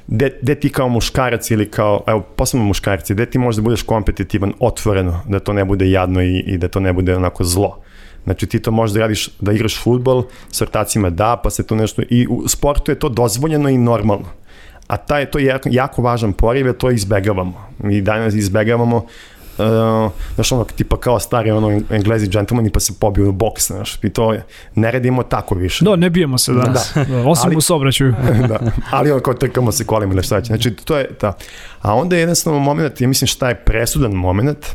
gde, 0.07 0.39
gde 0.43 0.55
ti 0.55 0.73
kao 0.73 0.89
muškarac 0.89 1.51
ili 1.51 1.71
kao, 1.71 2.03
evo, 2.07 2.21
posebno 2.21 2.67
muškarci, 2.67 3.15
gde 3.15 3.27
ti 3.27 3.39
možda 3.39 3.63
budeš 3.63 3.83
kompetitivan 3.83 4.53
otvoreno, 4.61 5.21
da 5.29 5.41
to 5.41 5.53
ne 5.53 5.65
bude 5.65 5.91
jadno 5.91 6.23
i, 6.23 6.39
i 6.39 6.59
da 6.59 6.69
to 6.69 6.81
ne 6.81 6.93
bude 6.93 7.17
onako 7.17 7.45
zlo. 7.45 7.83
Znači 8.29 8.47
ti 8.47 8.59
to 8.63 8.71
možeš 8.71 8.95
da 8.95 9.01
radiš, 9.01 9.29
da 9.41 9.53
igraš 9.53 9.83
futbol, 9.83 10.25
s 10.53 10.61
vrtacima 10.61 11.11
da, 11.11 11.41
pa 11.43 11.51
se 11.51 11.67
to 11.67 11.75
nešto, 11.75 12.03
i 12.11 12.27
u 12.31 12.49
sportu 12.49 12.91
je 12.91 12.99
to 12.99 13.09
dozvoljeno 13.09 13.69
i 13.69 13.79
normalno. 13.79 14.29
A 14.87 14.97
taj, 14.97 15.31
to 15.31 15.39
je 15.39 15.45
jako, 15.45 15.69
jako 15.73 16.03
važan 16.03 16.33
poriv, 16.33 16.67
jer 16.67 16.77
to 16.77 16.91
izbegavamo. 16.91 17.69
Mi 17.79 18.01
danas 18.01 18.35
izbegavamo 18.35 19.07
Uh, 19.59 20.13
znaš 20.35 20.53
ono, 20.53 20.65
tipa 20.65 20.97
kao 20.97 21.21
stari 21.21 21.51
ono, 21.51 21.81
englezi 21.91 22.29
džentlmeni 22.29 22.71
pa 22.71 22.81
se 22.81 22.93
pobiju 23.01 23.29
u 23.29 23.33
boks, 23.33 23.67
znaš, 23.67 23.99
i 24.03 24.11
to 24.11 24.37
ne 24.75 24.91
radimo 24.91 25.23
tako 25.23 25.55
više. 25.55 25.85
Da, 25.85 25.97
ne 25.97 26.11
bijemo 26.11 26.39
se 26.39 26.53
danas, 26.53 26.93
da. 26.95 27.05
da 27.05 27.29
osim 27.29 27.47
ali, 27.47 27.57
u 27.57 27.61
sobraćuju. 27.61 28.15
da, 28.49 28.59
ali 28.91 29.11
ono 29.11 29.21
kao 29.21 29.35
trkamo 29.35 29.73
se 29.73 29.85
kolima 29.85 30.13
ili 30.13 30.23
šta 30.23 30.41
će, 30.41 30.47
znači 30.47 30.71
to 30.71 30.99
je 30.99 31.15
ta. 31.15 31.33
A 31.83 31.95
onda 31.95 32.17
je 32.17 32.21
jednostavno 32.21 32.59
moment, 32.59 33.01
ja 33.01 33.09
mislim 33.09 33.29
šta 33.29 33.49
je 33.49 33.55
presudan 33.55 34.13
moment, 34.13 34.67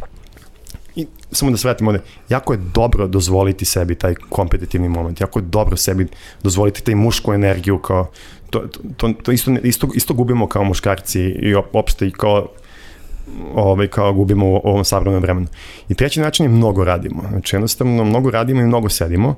samo 1.33 1.51
da 1.51 1.57
svratimo 1.57 1.89
ovde, 1.89 2.01
jako 2.29 2.53
je 2.53 2.59
dobro 2.73 3.07
dozvoliti 3.07 3.65
sebi 3.65 3.95
taj 3.95 4.15
kompetitivni 4.29 4.89
moment, 4.89 5.21
jako 5.21 5.39
je 5.39 5.43
dobro 5.43 5.77
sebi 5.77 6.07
dozvoliti 6.43 6.83
taj 6.83 6.95
mušku 6.95 7.33
energiju 7.33 7.77
kao, 7.77 8.11
to, 8.49 8.63
to, 8.97 9.13
to 9.23 9.31
isto, 9.31 9.51
isto, 9.63 9.87
isto 9.95 10.13
gubimo 10.13 10.47
kao 10.47 10.63
muškarci 10.63 11.21
i 11.21 11.55
opšte 11.73 12.07
i 12.07 12.11
kao 12.11 12.47
ovaj, 13.55 13.87
kao 13.87 14.13
gubimo 14.13 14.49
u 14.49 14.61
ovom 14.63 14.85
savremenom 14.85 15.21
vremenu. 15.21 15.47
I 15.89 15.93
treći 15.93 16.19
način 16.19 16.45
je 16.45 16.49
mnogo 16.49 16.83
radimo. 16.83 17.23
Znači 17.29 17.55
jednostavno 17.55 18.03
mnogo 18.03 18.31
radimo 18.31 18.61
i 18.61 18.65
mnogo 18.65 18.89
sedimo 18.89 19.35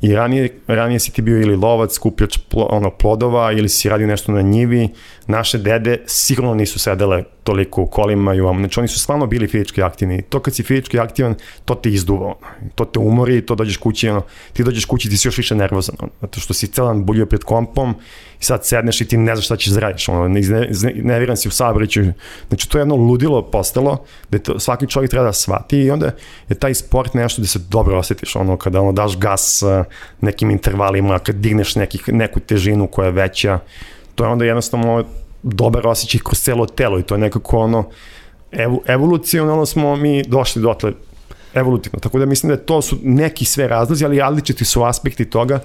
I 0.00 0.14
ranije, 0.14 0.60
ranije 0.66 0.98
si 0.98 1.12
ti 1.12 1.22
bio 1.22 1.40
ili 1.40 1.56
lovac, 1.56 1.92
skupljač 1.92 2.38
plo, 2.48 2.64
ono, 2.70 2.90
plodova 2.90 3.52
ili 3.52 3.68
si 3.68 3.88
radio 3.88 4.06
nešto 4.06 4.32
na 4.32 4.42
njivi. 4.42 4.88
Naše 5.26 5.58
dede 5.58 6.02
sigurno 6.06 6.54
nisu 6.54 6.78
sedele 6.78 7.24
toliko 7.50 7.82
u 7.82 7.86
kolima 7.86 8.34
i. 8.34 8.38
Znači 8.38 8.80
oni 8.80 8.88
su 8.88 8.98
stvarno 8.98 9.26
bili 9.26 9.48
fizički 9.48 9.82
aktivni. 9.82 10.22
To 10.22 10.40
kad 10.40 10.54
si 10.54 10.62
fizički 10.62 10.98
aktivan, 10.98 11.34
to 11.64 11.74
te 11.74 11.90
izduva. 11.90 12.34
To 12.74 12.84
te 12.84 12.98
umori, 12.98 13.46
to 13.46 13.54
dođeš 13.54 13.76
kući, 13.76 14.08
ono, 14.08 14.22
ti 14.52 14.64
dođeš 14.64 14.84
kući 14.84 15.10
ti 15.10 15.16
si 15.16 15.28
još 15.28 15.38
više 15.38 15.54
nervozan. 15.54 15.96
Ono, 15.98 16.10
zato 16.20 16.40
što 16.40 16.54
si 16.54 16.66
celan 16.66 17.04
buljio 17.04 17.26
pred 17.26 17.44
kompom 17.44 17.94
i 18.40 18.44
sad 18.44 18.66
sedneš 18.66 19.00
i 19.00 19.08
ti 19.08 19.16
ne 19.16 19.34
znaš 19.34 19.44
šta 19.44 19.56
ćeš 19.56 19.72
zradiš. 19.72 20.06
Da 20.06 20.12
ono, 20.12 20.38
izne, 20.38 21.36
si 21.36 21.48
u 21.48 21.50
sabriću. 21.50 22.02
Znači 22.48 22.68
to 22.68 22.78
je 22.78 22.82
jedno 22.82 22.96
ludilo 22.96 23.42
postalo 23.42 24.04
da 24.30 24.38
to, 24.38 24.58
svaki 24.58 24.86
čovjek 24.86 25.10
treba 25.10 25.26
da 25.26 25.32
shvati 25.32 25.78
i 25.78 25.90
onda 25.90 26.10
je 26.48 26.54
taj 26.54 26.74
sport 26.74 27.14
nešto 27.14 27.42
da 27.42 27.48
se 27.48 27.58
dobro 27.58 27.98
osjetiš. 27.98 28.36
Ono, 28.36 28.56
kada 28.56 28.80
ono, 28.80 28.92
daš 28.92 29.18
gas 29.18 29.62
nekim 30.20 30.50
intervalima, 30.50 31.18
kad 31.18 31.34
digneš 31.34 31.74
nekih, 31.74 32.08
neku 32.08 32.40
težinu 32.40 32.86
koja 32.86 33.06
je 33.06 33.12
veća, 33.12 33.58
to 34.14 34.24
je 34.24 34.30
onda 34.30 34.44
jednostavno 34.44 35.04
dobar 35.42 35.86
osjećaj 35.86 36.20
kroz 36.24 36.38
celo 36.38 36.66
telo 36.66 36.98
i 36.98 37.02
to 37.02 37.14
je 37.14 37.18
nekako 37.18 37.58
ono, 37.58 37.88
evo, 38.52 38.82
evolucionalno 38.86 39.66
smo 39.66 39.96
mi 39.96 40.22
došli 40.22 40.62
dotle 40.62 40.92
evolutivno, 41.54 41.98
tako 41.98 42.18
da 42.18 42.26
mislim 42.26 42.50
da 42.50 42.56
to 42.56 42.82
su 42.82 42.98
neki 43.02 43.44
sve 43.44 43.68
razlozi, 43.68 44.04
ali 44.04 44.18
različiti 44.18 44.64
su 44.64 44.82
aspekti 44.82 45.24
toga 45.24 45.60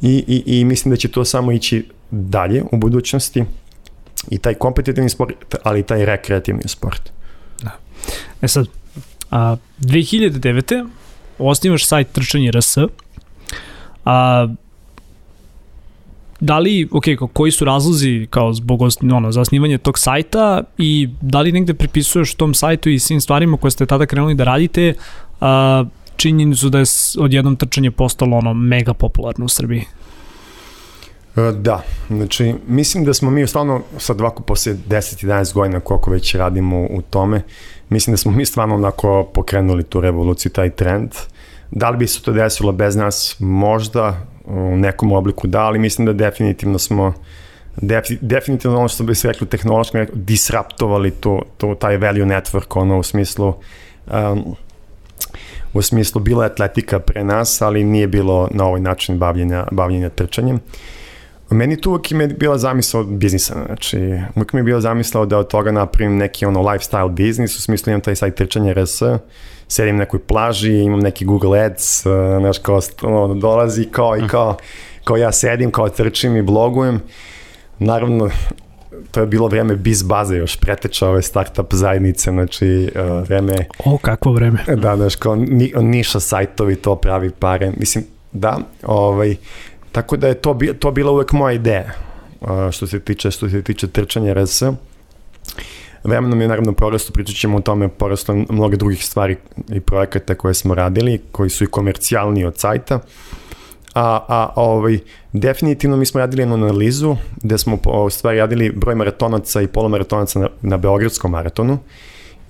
i, 0.00 0.24
i, 0.26 0.60
i 0.60 0.64
mislim 0.64 0.90
da 0.90 0.96
će 0.96 1.08
to 1.08 1.24
samo 1.24 1.52
ići 1.52 1.88
dalje 2.10 2.62
u 2.72 2.76
budućnosti 2.76 3.44
i 4.30 4.38
taj 4.38 4.54
kompetitivni 4.54 5.10
sport, 5.10 5.34
ali 5.62 5.80
i 5.80 5.82
taj 5.82 6.04
rekreativni 6.04 6.62
sport. 6.66 7.10
Da. 7.62 7.70
E 8.42 8.48
sad, 8.48 8.66
a, 9.30 9.56
2009. 9.80 10.88
osnivaš 11.38 11.86
sajt 11.86 12.12
Trčanje 12.12 12.52
RS, 12.52 12.78
a, 14.04 14.48
da 16.40 16.58
li, 16.58 16.88
ok, 16.92 17.04
koji 17.32 17.52
su 17.52 17.64
razlozi 17.64 18.26
kao 18.30 18.52
zbog 18.52 18.80
ono, 19.12 19.32
zasnivanje 19.32 19.78
tog 19.78 19.98
sajta 19.98 20.62
i 20.78 21.08
da 21.20 21.40
li 21.40 21.52
negde 21.52 21.74
pripisuješ 21.74 22.34
tom 22.34 22.54
sajtu 22.54 22.90
i 22.90 22.98
svim 22.98 23.20
stvarima 23.20 23.56
koje 23.56 23.70
ste 23.70 23.86
tada 23.86 24.06
krenuli 24.06 24.34
da 24.34 24.44
radite 24.44 24.94
a, 25.40 25.84
činjenicu 26.16 26.68
da 26.68 26.78
je 26.78 26.84
odjednom 27.18 27.56
trčanje 27.56 27.90
postalo 27.90 28.36
ono 28.36 28.54
mega 28.54 28.94
popularno 28.94 29.44
u 29.44 29.48
Srbiji? 29.48 29.84
E, 31.36 31.52
da, 31.52 31.82
znači 32.08 32.54
mislim 32.68 33.04
da 33.04 33.14
smo 33.14 33.30
mi 33.30 33.46
stvarno 33.46 33.82
sad 33.98 34.20
ovako 34.20 34.42
posle 34.42 34.74
10-11 34.88 35.54
godina 35.54 35.80
koliko 35.80 36.10
već 36.10 36.34
radimo 36.34 36.80
u 36.80 37.02
tome, 37.10 37.42
mislim 37.88 38.12
da 38.12 38.16
smo 38.16 38.32
mi 38.32 38.46
stvarno 38.46 38.74
onako 38.74 39.30
pokrenuli 39.34 39.82
tu 39.82 40.00
revoluciju, 40.00 40.52
taj 40.52 40.70
trend. 40.70 41.10
Da 41.70 41.90
li 41.90 41.96
bi 41.96 42.06
se 42.06 42.22
to 42.22 42.32
desilo 42.32 42.72
bez 42.72 42.96
nas? 42.96 43.36
Možda, 43.38 44.26
u 44.50 44.76
nekom 44.76 45.12
obliku 45.12 45.46
da, 45.46 45.60
ali 45.60 45.78
mislim 45.78 46.06
da 46.06 46.12
definitivno 46.12 46.78
smo 46.78 47.12
definitivno 48.20 48.78
ono 48.78 48.88
što 48.88 49.04
bi 49.04 49.14
se 49.14 49.28
rekli 49.28 49.46
tehnološki 49.46 49.98
disruptovali 50.12 51.10
to, 51.10 51.42
to, 51.56 51.74
taj 51.74 51.96
value 51.96 52.24
network, 52.24 52.80
ono 52.80 52.98
u 52.98 53.02
smislu 53.02 53.54
um, 54.06 54.56
u 55.72 55.82
smislu 55.82 56.20
bila 56.20 56.44
je 56.44 56.50
atletika 56.50 56.98
pre 56.98 57.24
nas, 57.24 57.62
ali 57.62 57.84
nije 57.84 58.06
bilo 58.06 58.48
na 58.50 58.64
ovaj 58.64 58.80
način 58.80 59.18
bavljenja, 59.18 59.66
bavljenja 59.72 60.08
trčanjem. 60.08 60.60
Meni 61.50 61.80
tu 61.80 61.90
uvijek 61.90 62.10
mi 62.10 62.24
je 62.24 62.28
bila 62.28 62.58
zamisla 62.58 63.00
od 63.00 63.06
biznisa, 63.06 63.54
znači 63.66 63.98
uvijek 64.34 64.52
mi 64.52 64.60
je 64.60 64.64
bila 64.64 64.80
zamisla 64.80 65.24
da 65.24 65.38
od 65.38 65.48
toga 65.48 65.72
napravim 65.72 66.16
neki 66.16 66.46
ono 66.46 66.60
lifestyle 66.60 67.10
biznis, 67.10 67.58
u 67.58 67.62
smislu 67.62 67.90
imam 67.90 68.00
taj 68.00 68.16
sajt 68.16 68.34
trčanje 68.34 68.74
RS, 68.74 69.02
sedim 69.68 69.96
na 69.96 70.00
nekoj 70.00 70.20
plaži, 70.20 70.72
imam 70.72 71.00
neki 71.00 71.24
Google 71.24 71.60
Ads, 71.60 72.06
uh, 72.06 72.12
znaš, 72.40 72.58
kao 72.58 72.80
ono, 73.02 73.34
dolazi 73.34 73.84
kao 73.84 74.16
i 74.16 74.28
kao, 74.28 74.56
kao 75.04 75.16
ja 75.16 75.32
sedim, 75.32 75.70
kao 75.70 75.88
trčim 75.88 76.36
i 76.36 76.42
blogujem. 76.42 77.00
Naravno, 77.78 78.30
to 79.10 79.20
je 79.20 79.26
bilo 79.26 79.48
vreme 79.48 79.76
biz 79.76 80.02
baze 80.02 80.36
još 80.36 80.56
preteča 80.56 81.08
ove 81.08 81.22
startup 81.22 81.74
zajednice, 81.74 82.30
znači 82.30 82.90
uh, 82.94 83.28
vreme... 83.28 83.54
O, 83.84 83.98
kakvo 83.98 84.32
vreme. 84.32 84.64
Da, 84.76 84.96
znaš, 84.96 85.16
kao 85.16 85.36
ni, 85.36 85.72
niša 85.76 86.20
sajtovi 86.20 86.76
to 86.76 86.96
pravi 86.96 87.30
pare. 87.30 87.72
Mislim, 87.76 88.04
da, 88.32 88.58
ovaj, 88.82 89.36
tako 89.92 90.16
da 90.16 90.28
je 90.28 90.34
to, 90.34 90.58
to 90.78 90.90
bila 90.90 91.10
uvek 91.10 91.32
moja 91.32 91.52
ideja 91.52 91.92
uh, 92.40 92.70
što 92.70 92.86
se 92.86 93.00
tiče, 93.00 93.30
što 93.30 93.48
se 93.48 93.62
tiče 93.62 93.86
trčanja 93.86 94.34
RS. 94.34 94.62
Vremenom 96.04 96.40
je 96.40 96.48
naravno 96.48 96.72
porasto, 96.72 97.12
pričat 97.12 97.36
ćemo 97.36 97.56
o 97.56 97.60
tome, 97.60 97.88
porasto 97.88 98.34
mnogo 98.34 98.76
drugih 98.76 99.04
stvari 99.04 99.36
i 99.68 99.80
projekata 99.80 100.34
koje 100.34 100.54
smo 100.54 100.74
radili, 100.74 101.20
koji 101.32 101.50
su 101.50 101.64
i 101.64 101.66
komercijalni 101.66 102.44
od 102.44 102.58
sajta. 102.58 103.00
A, 103.94 104.24
a 104.28 104.52
ovaj, 104.56 104.98
definitivno 105.32 105.96
mi 105.96 106.06
smo 106.06 106.20
radili 106.20 106.42
jednu 106.42 106.54
analizu 106.54 107.16
gde 107.42 107.58
smo 107.58 107.78
u 108.04 108.10
stvari 108.10 108.38
radili 108.38 108.70
broj 108.70 108.94
maratonaca 108.94 109.60
i 109.60 109.66
polomaratonaca 109.66 110.38
na, 110.38 110.48
na 110.62 110.76
Beogradskom 110.76 111.30
maratonu 111.30 111.78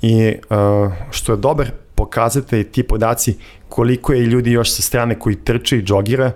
i 0.02 0.34
uh, 0.50 0.92
što 1.10 1.32
je 1.32 1.36
dobar 1.36 1.70
pokazate 1.94 2.64
ti 2.64 2.82
podaci 2.82 3.34
koliko 3.68 4.12
je 4.12 4.26
ljudi 4.26 4.52
još 4.52 4.70
sa 4.70 4.82
strane 4.82 5.18
koji 5.18 5.36
trče 5.36 5.78
i 5.78 5.82
džogira 5.82 6.32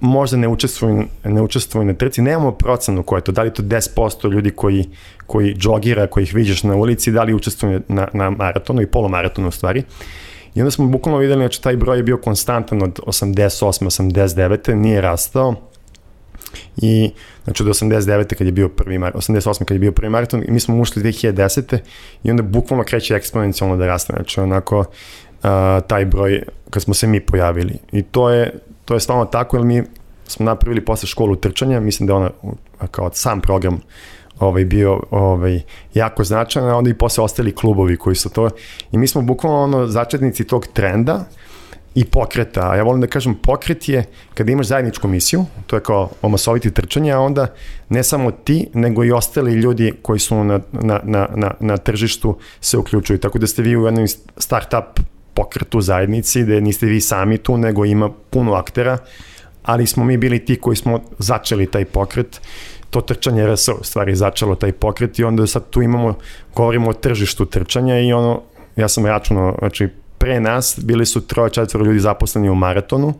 možda 0.00 0.36
ne 0.36 0.48
učestvuju, 0.48 1.04
ne 1.24 1.42
učestvuju 1.42 1.84
na 1.84 1.94
trci, 1.94 2.22
nemamo 2.22 2.52
procenu 2.52 3.02
koja 3.02 3.18
je 3.18 3.24
to, 3.24 3.32
da 3.32 3.42
li 3.42 3.54
to 3.54 3.62
10% 3.62 4.32
ljudi 4.32 4.50
koji, 4.50 4.84
koji 5.26 5.54
džogira, 5.54 6.06
koji 6.06 6.24
ih 6.24 6.34
vidiš 6.34 6.62
na 6.62 6.76
ulici, 6.76 7.12
da 7.12 7.22
li 7.22 7.34
učestvuju 7.34 7.80
na, 7.88 8.08
na 8.12 8.30
maratonu 8.30 8.82
i 8.82 8.86
polumaratonu 8.86 9.48
u 9.48 9.50
stvari. 9.50 9.82
I 10.54 10.60
onda 10.60 10.70
smo 10.70 10.86
bukvalno 10.86 11.18
videli, 11.18 11.40
znači 11.40 11.62
taj 11.62 11.76
broj 11.76 11.96
je 11.96 12.02
bio 12.02 12.16
konstantan 12.16 12.82
od 12.82 13.00
88. 13.06 13.84
89. 13.84 14.74
nije 14.74 15.00
rastao. 15.00 15.54
I 16.76 17.10
znači 17.44 17.62
od 17.62 17.68
89. 17.68 18.34
kad 18.34 18.46
je 18.46 18.52
bio 18.52 18.68
prvi 18.68 18.98
maraton, 18.98 19.20
88. 19.20 19.64
kad 19.64 19.74
je 19.74 19.78
bio 19.78 19.92
prvi 19.92 20.10
maraton 20.10 20.42
i 20.48 20.50
mi 20.50 20.60
smo 20.60 20.80
ušli 20.80 21.02
2010. 21.02 21.78
i 22.22 22.30
onda 22.30 22.42
bukvalno 22.42 22.84
kreće 22.84 23.14
eksponencijalno 23.14 23.76
da 23.76 23.86
raste, 23.86 24.12
znači 24.16 24.40
onako 24.40 24.78
uh, 24.78 24.86
taj 25.86 26.04
broj 26.04 26.42
kad 26.70 26.82
smo 26.82 26.94
se 26.94 27.06
mi 27.06 27.20
pojavili. 27.20 27.74
I 27.92 28.02
to 28.02 28.30
je, 28.30 28.58
to 28.86 28.94
je 28.94 29.00
stvarno 29.00 29.24
tako, 29.24 29.56
jer 29.56 29.64
mi 29.64 29.82
smo 30.26 30.46
napravili 30.46 30.84
posle 30.84 31.06
školu 31.06 31.36
trčanja, 31.36 31.80
mislim 31.80 32.06
da 32.06 32.14
ona 32.14 32.30
kao 32.90 33.10
sam 33.12 33.40
program 33.40 33.80
ovaj, 34.38 34.64
bio 34.64 35.00
ovaj, 35.10 35.60
jako 35.94 36.24
značajan, 36.24 36.68
a 36.68 36.76
onda 36.76 36.90
i 36.90 36.94
posle 36.94 37.24
ostali 37.24 37.54
klubovi 37.54 37.96
koji 37.96 38.16
su 38.16 38.28
to, 38.28 38.50
i 38.92 38.98
mi 38.98 39.08
smo 39.08 39.22
bukvalno 39.22 39.62
ono, 39.62 39.86
začetnici 39.86 40.44
tog 40.44 40.66
trenda, 40.66 41.24
i 41.96 42.04
pokreta. 42.04 42.74
Ja 42.74 42.82
volim 42.82 43.00
da 43.00 43.06
kažem 43.06 43.34
pokret 43.34 43.88
je 43.88 44.04
kada 44.34 44.52
imaš 44.52 44.66
zajedničku 44.66 45.08
misiju, 45.08 45.46
to 45.66 45.76
je 45.76 45.82
kao 45.82 46.10
omasoviti 46.22 46.70
trčanje, 46.70 47.12
a 47.12 47.20
onda 47.20 47.46
ne 47.88 48.02
samo 48.02 48.30
ti, 48.30 48.68
nego 48.74 49.04
i 49.04 49.12
ostali 49.12 49.52
ljudi 49.52 49.92
koji 50.02 50.18
su 50.18 50.44
na, 50.44 50.60
na, 50.72 51.00
na, 51.04 51.28
na, 51.34 51.54
na 51.60 51.76
tržištu 51.76 52.36
se 52.60 52.78
uključuju. 52.78 53.18
Tako 53.18 53.38
da 53.38 53.46
ste 53.46 53.62
vi 53.62 53.76
u 53.76 53.84
jednom 53.84 54.06
startup 54.36 55.00
pokretu 55.36 55.80
zajednici, 55.80 56.42
gde 56.42 56.60
niste 56.60 56.86
vi 56.86 57.00
sami 57.00 57.38
tu, 57.38 57.56
nego 57.56 57.84
ima 57.84 58.10
puno 58.30 58.54
aktera, 58.54 58.98
ali 59.62 59.86
smo 59.86 60.04
mi 60.04 60.16
bili 60.16 60.44
ti 60.44 60.56
koji 60.60 60.76
smo 60.76 61.00
začeli 61.18 61.66
taj 61.66 61.84
pokret, 61.84 62.40
to 62.90 63.00
trčanje 63.00 63.46
RS 63.46 63.68
u 63.68 63.84
stvari 63.84 64.16
začelo 64.16 64.54
taj 64.54 64.72
pokret 64.72 65.18
i 65.18 65.24
onda 65.24 65.46
sad 65.46 65.70
tu 65.70 65.82
imamo, 65.82 66.14
govorimo 66.54 66.90
o 66.90 66.92
tržištu 66.92 67.46
trčanja 67.46 68.00
i 68.00 68.12
ono, 68.12 68.42
ja 68.76 68.88
sam 68.88 69.06
računao, 69.06 69.56
znači 69.58 69.88
pre 70.18 70.40
nas 70.40 70.78
bili 70.82 71.06
su 71.06 71.26
troje, 71.26 71.50
četvoro 71.50 71.86
ljudi 71.86 72.00
zaposleni 72.00 72.50
u 72.50 72.54
maratonu, 72.54 73.14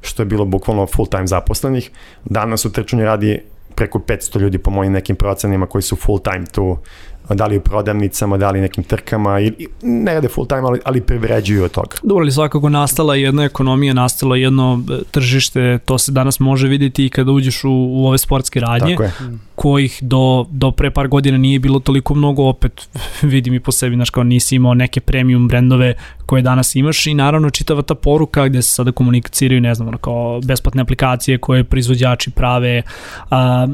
što 0.00 0.22
je 0.22 0.26
bilo 0.26 0.44
bukvalno 0.44 0.86
full 0.86 1.08
time 1.08 1.26
zaposlenih. 1.26 1.90
Danas 2.24 2.64
u 2.64 2.72
trčanju 2.72 3.04
radi 3.04 3.40
preko 3.74 3.98
500 3.98 4.40
ljudi 4.40 4.58
po 4.58 4.70
mojim 4.70 4.92
nekim 4.92 5.16
procenima 5.16 5.66
koji 5.66 5.82
su 5.82 5.96
full 5.96 6.18
time 6.18 6.44
tu 6.46 6.78
da 7.28 7.46
li 7.46 7.56
u 7.56 7.60
prodavnicama, 7.60 8.36
da 8.36 8.50
li 8.50 8.60
nekim 8.60 8.84
trkama, 8.84 9.40
ili, 9.40 9.66
ne 9.82 10.14
rade 10.14 10.28
full 10.28 10.46
time, 10.46 10.60
ali, 10.60 10.80
ali 10.84 11.00
privređuju 11.00 11.64
od 11.64 11.70
toga. 11.70 11.96
Dobro, 12.02 12.22
ali 12.22 12.32
svakako 12.32 12.68
nastala 12.68 13.14
jedna 13.14 13.44
ekonomija, 13.44 13.94
nastala 13.94 14.36
jedno 14.36 14.82
e, 14.90 15.02
tržište, 15.10 15.78
to 15.84 15.98
se 15.98 16.12
danas 16.12 16.40
može 16.40 16.68
videti 16.68 17.06
i 17.06 17.08
kada 17.08 17.32
uđeš 17.32 17.64
u, 17.64 17.70
u 17.70 18.06
ove 18.06 18.18
sportske 18.18 18.60
radnje, 18.60 18.96
kojih 19.54 19.98
do, 20.00 20.46
do 20.50 20.70
pre 20.70 20.90
par 20.90 21.08
godina 21.08 21.38
nije 21.38 21.58
bilo 21.58 21.80
toliko 21.80 22.14
mnogo, 22.14 22.42
opet 22.42 22.88
vidim 23.22 23.54
i 23.54 23.60
po 23.60 23.72
sebi, 23.72 23.94
znaš, 23.94 24.10
kao 24.10 24.24
nisi 24.24 24.56
imao 24.56 24.74
neke 24.74 25.00
premium 25.00 25.48
brendove 25.48 25.94
koje 26.26 26.42
danas 26.42 26.74
imaš 26.74 27.06
i 27.06 27.14
naravno 27.14 27.50
čitava 27.50 27.82
ta 27.82 27.94
poruka 27.94 28.48
gde 28.48 28.62
se 28.62 28.74
sada 28.74 28.92
komuniciraju, 28.92 29.60
ne 29.60 29.74
znam, 29.74 29.98
kao 29.98 30.40
besplatne 30.44 30.82
aplikacije 30.82 31.38
koje 31.38 31.64
proizvođači 31.64 32.30
prave, 32.30 32.82
a, 33.30 33.66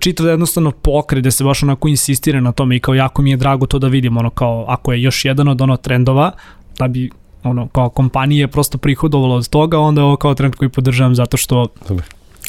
čitava 0.00 0.30
jednostavno 0.30 0.70
pokre 0.70 1.20
gde 1.20 1.30
se 1.30 1.44
baš 1.44 1.62
onako 1.62 1.88
insistira 1.88 2.40
na 2.40 2.52
tome 2.52 2.76
i 2.76 2.80
kao 2.80 2.94
jako 2.94 3.22
mi 3.22 3.30
je 3.30 3.36
drago 3.36 3.66
to 3.66 3.78
da 3.78 3.88
vidim, 3.88 4.16
ono 4.16 4.30
kao 4.30 4.64
ako 4.68 4.92
je 4.92 5.02
još 5.02 5.24
jedan 5.24 5.48
od 5.48 5.60
ono 5.60 5.76
trendova, 5.76 6.32
da 6.78 6.88
bi 6.88 7.10
ono 7.42 7.68
kao 7.68 7.88
kompanije 7.88 8.48
prosto 8.48 8.78
prihodovalo 8.78 9.34
od 9.34 9.48
toga, 9.48 9.78
onda 9.78 10.00
je 10.00 10.04
ovo 10.04 10.16
kao 10.16 10.34
trend 10.34 10.54
koji 10.54 10.68
podržavam 10.68 11.14
zato 11.14 11.36
što 11.36 11.66
Dobre. 11.88 12.04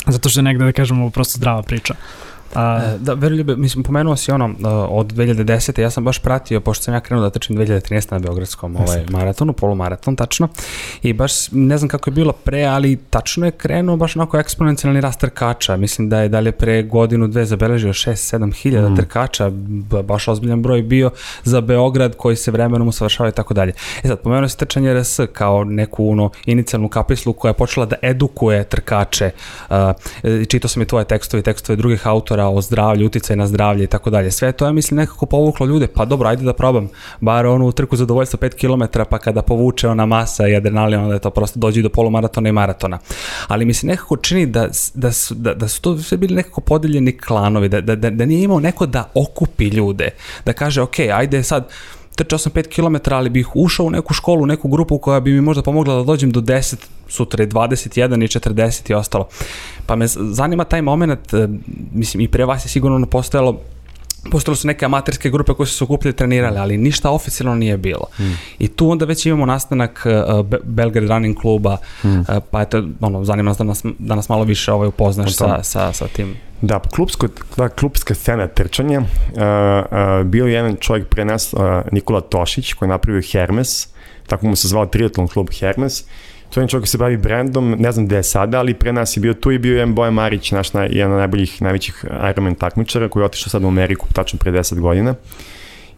zato 0.07 0.29
što 0.29 0.39
je 0.39 0.43
negde 0.43 0.65
da 0.65 0.71
kažemo 0.71 1.09
prosto 1.09 1.37
zdrava 1.37 1.61
priča. 1.61 1.95
A... 2.55 2.95
Da, 2.99 3.13
Veroljube, 3.13 3.55
mislim, 3.55 3.83
pomenuo 3.83 4.15
si 4.15 4.31
ono, 4.31 4.45
e, 4.45 4.67
od 4.89 5.13
2010. 5.13 5.81
ja 5.81 5.89
sam 5.89 6.03
baš 6.03 6.19
pratio, 6.19 6.59
pošto 6.59 6.83
sam 6.83 6.93
ja 6.93 6.99
krenuo 6.99 7.23
da 7.23 7.29
trčim 7.29 7.57
2013. 7.57 8.11
na 8.11 8.19
Beogradskom 8.19 8.75
ovaj, 8.75 9.05
maratonu, 9.09 9.53
polumaraton, 9.53 10.15
tačno, 10.15 10.47
i 11.01 11.13
baš 11.13 11.51
ne 11.51 11.77
znam 11.77 11.89
kako 11.89 12.09
je 12.09 12.13
bilo 12.13 12.31
pre, 12.33 12.63
ali 12.63 12.95
tačno 13.09 13.45
je 13.45 13.51
krenuo 13.51 13.97
baš 13.97 14.15
onako 14.15 14.37
eksponencijalni 14.37 15.01
rast 15.01 15.19
trkača, 15.19 15.77
mislim 15.77 16.09
da 16.09 16.21
je 16.21 16.29
dalje 16.29 16.51
pre 16.51 16.83
godinu, 16.83 17.27
dve 17.27 17.45
zabeležio 17.45 17.93
6-7 17.93 18.53
hiljada 18.61 18.89
mm. 18.89 18.95
trkača, 18.95 19.49
baš 20.03 20.27
ozbiljan 20.27 20.61
broj 20.61 20.81
bio 20.81 21.11
za 21.43 21.61
Beograd 21.61 22.15
koji 22.15 22.35
se 22.35 22.51
vremenom 22.51 22.87
usavršava 22.87 23.29
i 23.29 23.31
tako 23.31 23.53
dalje. 23.53 23.73
E 24.03 24.07
sad, 24.07 24.19
pomenuo 24.19 24.49
si 24.49 24.57
trčanje 24.57 24.93
RS 24.93 25.19
kao 25.33 25.63
neku 25.63 26.09
ono, 26.09 26.29
inicijalnu 26.45 26.89
kapislu 26.89 27.33
koja 27.33 27.49
je 27.49 27.53
počela 27.53 27.85
da 27.85 27.95
edukuje 28.01 28.63
trkače, 28.63 29.31
uh, 29.69 29.75
čitao 30.47 30.69
sam 30.69 30.81
i 30.81 30.85
tvoje 30.85 31.05
tekstove 31.05 31.39
i 31.39 31.43
tekstove 31.43 31.75
drugih 31.75 32.07
autora 32.07 32.38
razgovara 32.39 32.57
o 32.57 32.61
zdravlju, 32.61 33.05
uticaj 33.05 33.35
na 33.35 33.47
zdravlje 33.47 33.83
i 33.83 33.87
tako 33.87 34.09
dalje. 34.09 34.31
Sve 34.31 34.51
to 34.51 34.65
je, 34.65 34.73
mislim, 34.73 34.97
nekako 34.97 35.25
povuklo 35.25 35.65
ljude, 35.65 35.87
pa 35.87 36.05
dobro, 36.05 36.29
ajde 36.29 36.43
da 36.43 36.53
probam. 36.53 36.89
Bar 37.21 37.45
onu 37.45 37.71
trku 37.71 37.95
zadovoljstva 37.95 38.39
5 38.39 38.55
km, 38.55 38.99
pa 39.09 39.19
kada 39.19 39.41
povuče 39.41 39.87
ona 39.87 40.05
masa 40.05 40.47
i 40.47 40.55
adrenalin, 40.55 40.99
onda 40.99 41.13
je 41.13 41.19
to 41.19 41.29
prosto 41.29 41.59
dođe 41.59 41.81
do 41.81 41.89
polumaratona 41.89 42.49
i 42.49 42.51
maratona. 42.51 42.99
Ali 43.47 43.65
mi 43.65 43.73
se 43.73 43.87
nekako 43.87 44.17
čini 44.17 44.45
da, 44.45 44.67
da, 44.93 45.11
su, 45.11 45.35
da, 45.35 45.53
da 45.53 45.67
su 45.67 45.81
to 45.81 45.97
sve 45.97 46.17
bili 46.17 46.35
nekako 46.35 46.61
podeljeni 46.61 47.17
klanovi, 47.17 47.69
da, 47.69 47.81
da, 47.81 47.95
da, 47.95 48.09
da 48.09 48.25
nije 48.25 48.43
imao 48.43 48.59
neko 48.59 48.85
da 48.85 49.09
okupi 49.13 49.67
ljude, 49.67 50.09
da 50.45 50.53
kaže, 50.53 50.81
ok, 50.81 50.99
ajde 50.99 51.43
sad, 51.43 51.67
trčao 52.19 52.39
sam 52.39 52.51
5 52.51 52.67
km, 52.75 53.13
ali 53.13 53.29
bih 53.29 53.55
ušao 53.55 53.85
u 53.85 53.89
neku 53.89 54.13
školu, 54.13 54.43
u 54.43 54.45
neku 54.45 54.67
grupu 54.67 54.97
koja 54.97 55.19
bi 55.19 55.31
mi 55.31 55.41
možda 55.41 55.63
pomogla 55.63 55.95
da 55.95 56.03
dođem 56.03 56.31
do 56.31 56.41
10, 56.41 56.75
sutra 57.07 57.43
je 57.43 57.49
21 57.49 58.23
i 58.23 58.27
40 58.27 58.91
i 58.91 58.93
ostalo. 58.93 59.27
Pa 59.85 59.95
me 59.95 60.07
zanima 60.07 60.63
taj 60.63 60.81
moment, 60.81 61.33
e, 61.33 61.47
mislim 61.93 62.21
i 62.21 62.27
pre 62.27 62.45
vas 62.45 62.65
je 62.65 62.69
sigurno 62.69 63.07
postojalo 63.07 63.61
Postalo 64.31 64.55
su 64.55 64.67
neke 64.67 64.85
amaterske 64.85 65.29
grupe 65.29 65.53
koje 65.53 65.67
su 65.67 65.77
se 65.77 65.83
okupili 65.83 66.15
trenirali, 66.15 66.57
ali 66.57 66.77
ništa 66.77 67.11
oficijalno 67.11 67.55
nije 67.55 67.77
bilo. 67.77 68.05
Mm. 68.19 68.23
I 68.59 68.67
tu 68.67 68.89
onda 68.89 69.05
već 69.05 69.25
imamo 69.25 69.45
nastanak 69.45 70.05
uh, 70.05 70.45
Belgrade 70.63 71.07
Running 71.07 71.37
kluba, 71.37 71.77
mm. 72.03 72.19
uh, 72.19 72.25
pa 72.51 72.61
eto, 72.61 72.83
ono, 73.01 73.23
zanima 73.25 73.49
nas 73.49 73.57
da 73.57 73.63
nas, 73.63 73.85
da 73.99 74.15
nas 74.15 74.29
malo 74.29 74.43
više 74.43 74.71
ovaj 74.71 74.87
upoznaš 74.87 75.35
sa, 75.35 75.63
sa, 75.63 75.93
sa 75.93 76.07
tim. 76.07 76.35
Da, 76.61 76.79
klubsko, 76.79 77.27
da, 77.57 77.69
klubska 77.69 78.15
scena 78.15 78.47
trčanja, 78.47 78.99
uh, 78.99 79.05
uh, 79.05 80.25
bio 80.25 80.45
je 80.45 80.53
jedan 80.53 80.75
čovjek 80.79 81.07
pre 81.07 81.25
nas, 81.25 81.53
uh, 81.53 81.59
Nikola 81.91 82.21
Tošić, 82.21 82.73
koji 82.73 82.87
je 82.87 82.89
napravio 82.89 83.21
Hermes, 83.31 83.87
tako 84.27 84.47
mu 84.47 84.55
se 84.55 84.67
zvao 84.67 84.85
triatlon 84.85 85.27
klub 85.27 85.47
Hermes, 85.59 86.03
To 86.49 86.61
je 86.61 86.67
čovjek 86.67 86.81
koji 86.81 86.87
se 86.87 86.97
bavi 86.97 87.17
brandom, 87.17 87.75
ne 87.79 87.91
znam 87.91 88.05
gde 88.05 88.15
je 88.15 88.23
sada, 88.23 88.59
ali 88.59 88.73
pre 88.73 88.93
nas 88.93 89.17
je 89.17 89.21
bio 89.21 89.33
tu 89.33 89.51
i 89.51 89.57
bio 89.57 89.79
je 89.79 89.85
Bojan 89.85 90.13
Marić, 90.13 90.51
naš 90.51 90.73
naj, 90.73 90.89
jedan 90.91 91.13
od 91.13 91.17
najboljih, 91.17 91.61
najvećih 91.61 92.05
Ironman 92.31 92.55
takmičara, 92.55 93.09
koji 93.09 93.21
je 93.21 93.25
otišao 93.25 93.49
sad 93.49 93.63
u 93.63 93.67
Ameriku, 93.67 94.07
tačno 94.13 94.39
pre 94.39 94.51
10 94.51 94.79
godina. 94.79 95.15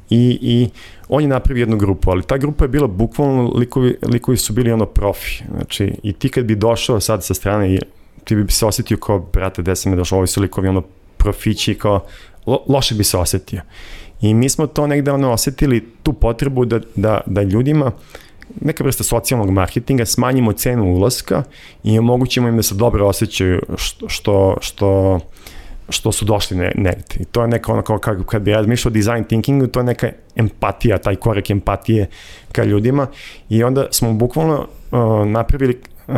I, 0.10 0.40
i 0.42 0.70
on 1.10 1.22
je 1.22 1.28
napravio 1.28 1.62
jednu 1.62 1.78
grupu, 1.78 2.12
ali 2.12 2.24
ta 2.24 2.38
grupa 2.38 2.64
je 2.64 2.70
bila 2.70 2.88
bukvalno, 2.88 3.52
likovi, 3.56 3.98
likovi 4.14 4.38
su 4.38 4.54
bili 4.54 4.72
ono 4.72 4.86
profi. 4.86 5.44
Znači, 5.56 5.94
i 6.04 6.14
ti 6.14 6.30
kad 6.30 6.46
bi 6.46 6.56
došao 6.56 7.00
sad 7.00 7.24
sa 7.24 7.34
strane, 7.34 7.80
ti 8.24 8.36
bi 8.36 8.52
se 8.52 8.66
osetio 8.66 8.98
kao, 8.98 9.20
brate, 9.34 9.62
gde 9.62 9.76
sam 9.76 9.92
me 9.92 9.98
došao, 9.98 10.18
ovi 10.18 10.28
su 10.28 10.42
likovi 10.42 10.68
ono 10.68 10.84
profići, 11.18 11.76
kao, 11.76 12.06
lo, 12.46 12.64
loše 12.68 12.96
bi 12.96 13.04
se 13.04 13.18
osetio. 13.18 13.62
I 14.22 14.34
mi 14.34 14.50
smo 14.50 14.68
to 14.68 14.88
negde 14.88 15.12
ono 15.12 15.32
osetili, 15.32 15.88
tu 16.04 16.14
potrebu 16.14 16.66
da, 16.66 16.80
da, 16.96 17.22
da 17.26 17.42
ljudima 17.42 17.92
neka 18.62 18.84
vrsta 18.84 19.04
socijalnog 19.04 19.50
marketinga, 19.50 20.06
smanjimo 20.06 20.54
cenu 20.54 20.94
ulaska 20.94 21.44
i 21.84 22.00
omogućimo 22.00 22.48
im 22.48 22.58
da 22.58 22.64
se 22.64 22.76
dobro 22.76 23.08
osjećaju 23.08 23.62
što, 23.78 24.10
što, 24.10 24.58
što 24.62 25.20
što 25.90 26.12
su 26.12 26.26
došli 26.26 26.58
ne, 26.58 26.72
negde. 26.76 27.16
I 27.20 27.26
to 27.26 27.42
je 27.42 27.48
neka 27.48 27.74
ono 27.74 27.82
kao 27.82 27.98
kad, 27.98 28.26
kad 28.26 28.42
bi 28.42 28.52
razmišljao 28.52 28.90
o 28.90 28.94
design 28.94 29.24
thinkingu, 29.24 29.68
to 29.68 29.80
je 29.80 29.84
neka 29.84 30.10
empatija, 30.36 30.98
taj 30.98 31.16
korek 31.16 31.50
empatije 31.50 32.08
ka 32.52 32.64
ljudima 32.64 33.08
i 33.50 33.64
onda 33.64 33.86
smo 33.92 34.14
bukvalno 34.14 34.68
uh, 34.92 35.28
napravili 35.28 35.78
uh, 36.08 36.16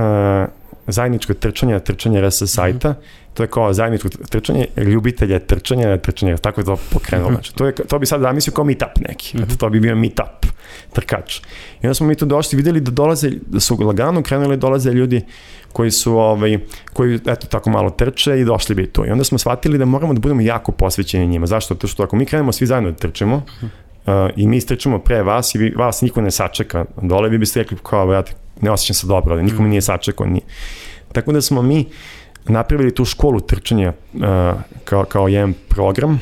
zajedničko 0.88 1.34
trčanje, 1.34 1.80
trčanje 1.80 2.22
RS 2.22 2.44
sajta, 2.46 2.90
mm 2.90 2.94
-hmm 2.94 3.23
to 3.34 3.44
je 3.44 3.48
kao 3.48 3.74
zajedničko 3.74 4.10
trčanje 4.10 4.68
ljubitelja 4.78 5.40
trčanja, 5.40 5.98
trčanja, 5.98 6.38
tako 6.38 6.62
je 6.62 6.66
to 6.66 6.78
pokrenulo. 6.92 7.30
-hmm. 7.30 7.34
Znači, 7.34 7.56
to, 7.56 7.66
je, 7.66 7.74
to 7.76 8.00
bi 8.00 8.06
sad 8.06 8.22
zamislio 8.22 8.54
kao 8.54 8.64
meetup 8.64 9.00
neki, 9.08 9.38
mm 9.38 9.42
-hmm. 9.42 9.58
to 9.58 9.70
bi 9.70 9.80
bio 9.80 9.96
meetup 9.96 10.46
trkač. 10.94 11.40
I 11.82 11.88
onda 11.88 11.94
smo 11.94 12.08
mi 12.08 12.16
tu 12.16 12.26
došli, 12.26 12.58
videli 12.58 12.82
da 12.82 12.92
dolaze, 12.92 13.32
da 13.48 13.60
su 13.60 13.78
lagano 13.82 14.24
krenuli 14.24 14.58
dolaze 14.58 14.92
ljudi 14.92 15.22
koji 15.74 15.92
su, 15.92 16.18
ovaj, 16.18 16.60
koji 16.94 17.16
eto 17.16 17.48
tako 17.48 17.70
malo 17.70 17.90
trče 17.90 18.40
i 18.40 18.46
došli 18.46 18.76
bi 18.76 18.88
tu. 18.88 19.06
I 19.06 19.10
onda 19.10 19.24
smo 19.24 19.38
shvatili 19.38 19.78
da 19.78 19.86
moramo 19.86 20.14
da 20.14 20.20
budemo 20.20 20.42
jako 20.42 20.72
posvećeni 20.72 21.28
njima. 21.28 21.46
Zašto? 21.46 21.76
To 21.76 21.88
što 21.88 22.04
ako 22.04 22.16
mi 22.16 22.26
krenemo 22.26 22.52
svi 22.52 22.66
zajedno 22.66 22.92
da 22.92 22.98
trčemo, 22.98 23.38
mm 23.38 23.66
-hmm. 24.06 24.26
uh, 24.26 24.32
i 24.36 24.48
mi 24.48 24.58
istrčemo 24.58 25.00
pre 25.00 25.24
vas 25.24 25.56
i 25.56 25.58
vi, 25.58 25.70
vas 25.70 26.02
niko 26.02 26.22
ne 26.22 26.32
sačeka 26.32 26.86
dole, 27.02 27.30
vi 27.30 27.38
biste 27.38 27.60
rekli 27.60 27.78
kao, 27.84 28.08
brate, 28.08 28.34
ne 28.62 28.72
osjećam 28.72 28.94
se 28.94 29.08
dobro, 29.08 29.34
ali 29.34 29.44
nikome 29.44 29.70
nije 29.70 29.82
sačekao. 29.82 30.28
Nije. 30.28 30.44
Tako 31.12 31.32
da 31.32 31.42
smo 31.42 31.62
mi 31.62 31.86
napravili 32.46 32.96
tu 32.96 33.06
školu 33.06 33.40
trčanja 33.40 33.94
uh, 34.14 34.22
kao, 34.84 35.06
kao 35.06 35.28
jedan 35.28 35.54
program 35.70 36.20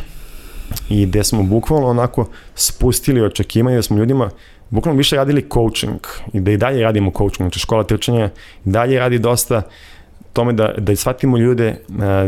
i 0.89 1.05
gde 1.05 1.23
smo 1.23 1.43
bukvalno 1.43 1.87
onako 1.87 2.27
spustili 2.55 3.21
očekivanje 3.21 3.75
da 3.75 3.81
smo 3.81 3.97
ljudima 3.97 4.29
bukvalno 4.69 4.97
više 4.97 5.15
radili 5.15 5.49
coaching 5.53 5.99
i 6.33 6.39
da 6.39 6.51
i 6.51 6.57
dalje 6.57 6.83
radimo 6.83 7.11
coaching, 7.17 7.37
znači 7.37 7.59
škola 7.59 7.83
trčanja 7.83 8.29
dalje 8.65 8.99
radi 8.99 9.19
dosta 9.19 9.61
tome 10.33 10.53
da, 10.53 10.73
da 10.77 10.95
shvatimo 10.95 11.37
ljude 11.37 11.75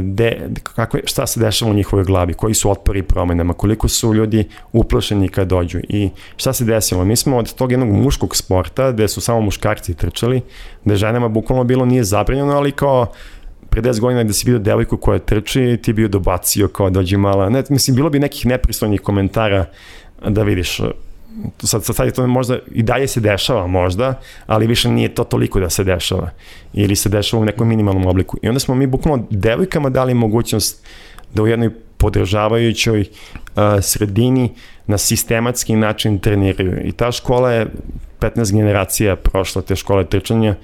de, 0.01 0.49
kako, 0.63 0.97
šta 1.05 1.27
se 1.27 1.39
dešava 1.39 1.71
u 1.71 1.73
njihovoj 1.73 2.05
glavi, 2.05 2.33
koji 2.33 2.53
su 2.53 2.71
otpori 2.71 3.03
promenama, 3.03 3.53
koliko 3.53 3.87
su 3.87 4.13
ljudi 4.13 4.47
uplošeni 4.71 5.27
kad 5.27 5.47
dođu 5.47 5.79
i 5.89 6.09
šta 6.35 6.53
se 6.53 6.65
desilo. 6.65 7.05
Mi 7.05 7.15
smo 7.15 7.37
od 7.37 7.53
tog 7.53 7.71
jednog 7.71 7.89
muškog 7.89 8.35
sporta 8.35 8.91
gde 8.91 9.07
su 9.07 9.21
samo 9.21 9.41
muškarci 9.41 9.93
trčali, 9.93 10.41
gde 10.85 10.95
ženama 10.95 11.27
bukvalno 11.27 11.63
bilo 11.63 11.85
nije 11.85 12.03
zabranjeno, 12.03 12.53
ali 12.53 12.71
kao 12.71 13.07
pre 13.73 13.81
10 13.81 13.99
godina 13.99 14.23
da 14.23 14.33
si 14.33 14.45
vidio 14.45 14.59
devojku 14.59 14.97
koja 14.97 15.19
trči, 15.19 15.79
ti 15.81 15.93
bi 15.93 16.01
joj 16.01 16.09
dobacio 16.09 16.67
kao 16.67 16.89
dođi 16.89 17.17
mala. 17.17 17.49
Ne, 17.49 17.63
mislim, 17.69 17.95
bilo 17.95 18.09
bi 18.09 18.19
nekih 18.19 18.45
nepristojnih 18.45 19.01
komentara 19.01 19.65
da 20.27 20.43
vidiš 20.43 20.77
sad, 21.63 21.83
sad, 21.83 21.95
sad 21.95 22.05
je 22.05 22.13
to 22.13 22.27
možda 22.27 22.59
i 22.71 22.83
dalje 22.83 23.07
se 23.07 23.19
dešava 23.19 23.67
možda, 23.67 24.19
ali 24.45 24.67
više 24.67 24.89
nije 24.89 25.15
to 25.15 25.23
toliko 25.23 25.59
da 25.59 25.69
se 25.69 25.83
dešava 25.83 26.29
ili 26.73 26.95
se 26.95 27.09
dešava 27.09 27.41
u 27.41 27.45
nekom 27.45 27.67
minimalnom 27.67 28.05
obliku. 28.05 28.37
I 28.41 28.47
onda 28.47 28.59
smo 28.59 28.75
mi 28.75 28.87
bukvalno 28.87 29.25
devojkama 29.29 29.89
dali 29.89 30.13
mogućnost 30.13 30.85
da 31.33 31.43
u 31.43 31.47
jednoj 31.47 31.69
podržavajućoj 31.97 32.99
uh, 33.01 33.63
sredini 33.81 34.49
na 34.87 34.97
sistematski 34.97 35.75
način 35.75 36.19
treniraju. 36.19 36.87
I 36.87 36.91
ta 36.91 37.11
škola 37.11 37.51
je 37.51 37.67
15 38.19 38.55
generacija 38.55 39.15
prošla 39.15 39.61
te 39.61 39.75
škole 39.75 40.05
trčanja 40.05 40.55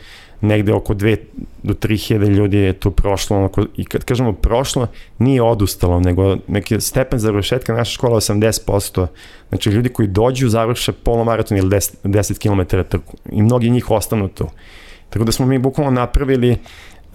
negde 0.41 0.73
oko 0.73 0.93
2 0.93 1.17
do 1.63 1.73
3000 1.73 2.27
ljudi 2.27 2.57
je 2.57 2.73
tu 2.73 2.91
prošlo, 2.91 3.37
onako, 3.37 3.65
i 3.77 3.85
kad 3.85 4.03
kažemo 4.03 4.33
prošlo, 4.33 4.87
nije 5.17 5.41
odustalo, 5.41 5.99
nego 5.99 6.37
neki 6.47 6.81
stepen 6.81 7.19
završetka 7.19 7.73
naša 7.73 7.91
škola 7.91 8.15
80%, 8.19 9.07
znači 9.49 9.69
ljudi 9.69 9.89
koji 9.89 10.07
dođu 10.07 10.49
završe 10.49 10.91
polomaraton 10.91 11.57
ili 11.57 11.69
10, 11.69 11.95
10 12.03 12.67
km 12.69 12.77
trku 12.89 13.17
i 13.31 13.41
mnogi 13.41 13.69
njih 13.69 13.91
ostanu 13.91 14.27
tu. 14.27 14.47
Tako 15.09 15.25
da 15.25 15.31
smo 15.31 15.45
mi 15.45 15.59
bukvalno 15.59 15.91
napravili 15.91 16.57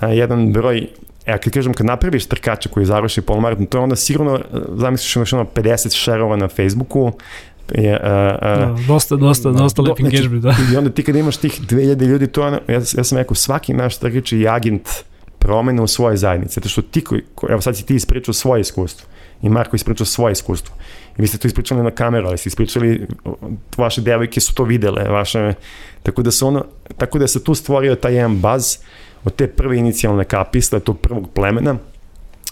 a, 0.01 0.09
jedan 0.09 0.53
broj 0.53 0.89
E, 1.27 1.39
kad 1.39 1.53
kažem, 1.53 1.75
kad 1.75 1.87
napraviš 1.87 2.27
trkača 2.27 2.69
koji 2.69 2.87
završi 2.87 3.21
polomaraton, 3.21 3.67
to 3.67 3.79
je 3.79 3.83
onda 3.83 3.97
sigurno, 3.97 4.41
zamisliš, 4.77 5.17
imaš 5.17 5.33
ono 5.33 5.45
50 5.45 5.97
šerova 5.97 6.37
na 6.37 6.49
Facebooku, 6.49 7.13
je, 7.73 8.01
a, 8.03 8.39
a, 8.43 8.67
no, 8.67 8.75
da, 8.75 8.83
dosta, 8.87 9.17
dosta, 9.17 9.49
no, 9.49 9.59
dosta 9.59 9.83
lep 9.83 9.99
znači, 9.99 10.17
engagement, 10.17 10.43
da. 10.43 10.57
I 10.73 10.77
onda 10.77 10.91
ti 10.91 11.03
kad 11.03 11.17
imaš 11.17 11.37
tih 11.37 11.61
2000 11.63 12.07
ljudi, 12.07 12.27
to 12.27 12.47
ono, 12.47 12.61
ja, 12.69 12.75
ja 12.97 13.05
sam 13.05 13.19
rekao, 13.19 13.35
svaki 13.35 13.75
naš 13.75 13.97
trkač 13.97 14.33
je 14.33 14.49
agent 14.49 14.89
promene 15.39 15.83
u 15.83 15.87
svojoj 15.87 16.17
zajednici, 16.17 16.55
zato 16.55 16.69
što 16.69 16.83
ti 16.83 17.01
koji, 17.01 17.23
evo 17.49 17.61
sad 17.61 17.77
si 17.77 17.87
ti 17.87 17.95
ispričao 17.95 18.35
svoje 18.35 18.61
iskustvo 18.61 19.09
i 19.43 19.49
Marko 19.49 19.77
ispričao 19.77 20.07
svoje 20.07 20.33
iskustvo. 20.33 20.75
I 21.19 21.23
vi 21.23 21.27
ste 21.27 21.39
to 21.39 21.49
ispričali 21.49 21.83
na 21.83 21.91
kameru, 21.91 22.27
ali 22.27 22.39
ste 22.39 22.49
ispričali, 22.49 23.07
vaše 23.77 24.01
devojke 24.01 24.41
su 24.41 24.55
to 24.55 24.65
videle, 24.65 25.09
vaše, 25.09 25.55
tako 26.03 26.23
da 26.23 26.31
se 26.31 26.45
ono, 26.45 26.65
tako 26.97 27.19
da 27.19 27.27
se 27.27 27.45
tu 27.45 27.55
stvorio 27.55 27.95
taj 27.95 28.15
jedan 28.15 28.37
baz 28.37 28.77
od 29.25 29.35
te 29.35 29.47
prve 29.47 29.79
inicijalne 29.79 30.25
kapisle, 30.25 30.81
tog 30.81 31.01
prvog 31.01 31.31
plemena, 31.35 31.77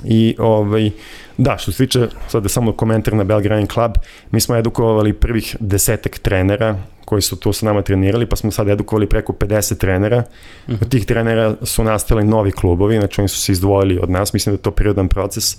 I 0.04 0.36
ovaj, 0.38 0.90
da, 1.38 1.58
što 1.58 1.72
se 1.72 1.86
tiče, 1.86 2.08
sad 2.28 2.42
da 2.42 2.48
samo 2.48 2.72
komentar 2.72 3.14
na 3.14 3.24
Belgrade 3.24 3.66
Club, 3.66 3.92
mi 4.30 4.40
smo 4.40 4.56
edukovali 4.56 5.12
prvih 5.12 5.56
desetak 5.60 6.18
trenera 6.18 6.76
koji 7.04 7.22
su 7.22 7.36
tu 7.36 7.52
sa 7.52 7.66
nama 7.66 7.82
trenirali, 7.82 8.26
pa 8.26 8.36
smo 8.36 8.50
sad 8.50 8.68
edukovali 8.68 9.06
preko 9.06 9.32
50 9.32 9.78
trenera. 9.78 10.24
-huh. 10.68 10.82
Od 10.82 10.88
tih 10.88 11.06
trenera 11.06 11.54
su 11.62 11.84
nastali 11.84 12.24
novi 12.24 12.50
klubovi, 12.52 12.96
znači 12.96 13.20
oni 13.20 13.28
su 13.28 13.40
se 13.40 13.52
izdvojili 13.52 13.98
od 14.02 14.10
nas, 14.10 14.32
mislim 14.32 14.52
da 14.52 14.58
je 14.58 14.62
to 14.62 14.70
prirodan 14.70 15.08
proces 15.08 15.56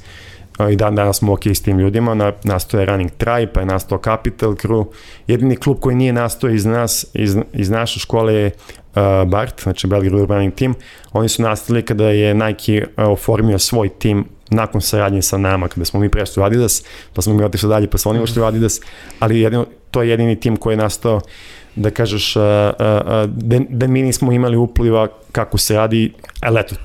i 0.72 0.76
dan 0.76 0.96
danas 0.96 1.18
smo 1.18 1.34
ok 1.34 1.48
s 1.48 1.62
tim 1.62 1.80
ljudima, 1.80 2.14
na, 2.14 2.32
nastoje 2.44 2.82
je 2.82 2.86
Running 2.86 3.12
Tribe, 3.12 3.52
pa 3.54 3.60
je 3.60 3.66
nastao 3.66 3.98
Capital 3.98 4.52
Crew. 4.52 4.86
Jedini 5.28 5.56
klub 5.56 5.80
koji 5.80 5.96
nije 5.96 6.14
nastao 6.14 6.50
iz 6.50 6.66
nas, 6.66 7.06
iz, 7.14 7.38
iz 7.54 7.70
naše 7.70 8.00
škole 8.00 8.34
je 8.34 8.52
uh, 8.96 9.30
BART, 9.30 9.62
znači 9.64 9.88
Belgrade 9.88 10.26
Running 10.26 10.54
Team. 10.54 10.74
Oni 11.14 11.30
su 11.30 11.42
nastali 11.42 11.82
kada 11.82 12.10
je 12.10 12.34
Nike 12.34 12.86
oformio 12.98 13.60
svoj 13.60 13.90
tim 13.90 14.26
nakon 14.54 14.82
saradnje 14.82 15.22
sa 15.22 15.38
nama, 15.38 15.68
kada 15.68 15.86
smo 15.86 16.00
mi 16.00 16.10
prešli 16.10 16.42
u 16.42 16.46
Adidas, 16.46 16.84
pa 17.14 17.22
smo 17.22 17.34
mi 17.34 17.44
otišli 17.44 17.70
dalje, 17.70 17.90
pa 17.90 17.98
su 17.98 18.10
oni 18.10 18.22
ušli 18.22 18.42
u 18.42 18.46
Adidas, 18.46 18.80
ali 19.20 19.40
jedino, 19.40 19.66
to 19.92 20.02
je 20.02 20.10
jedini 20.10 20.40
tim 20.40 20.58
koji 20.58 20.74
je 20.74 20.78
nastao 20.78 21.22
da 21.76 21.90
kažeš, 21.90 22.36
uh, 22.36 22.44
uh, 22.44 23.30
da, 23.30 23.60
da 23.70 23.88
mi 23.88 24.02
nismo 24.02 24.32
imali 24.32 24.58
upliva 24.58 25.08
kako 25.32 25.58
se 25.58 25.76
radi, 25.76 26.14
ali 26.40 26.60
eto, 26.60 26.76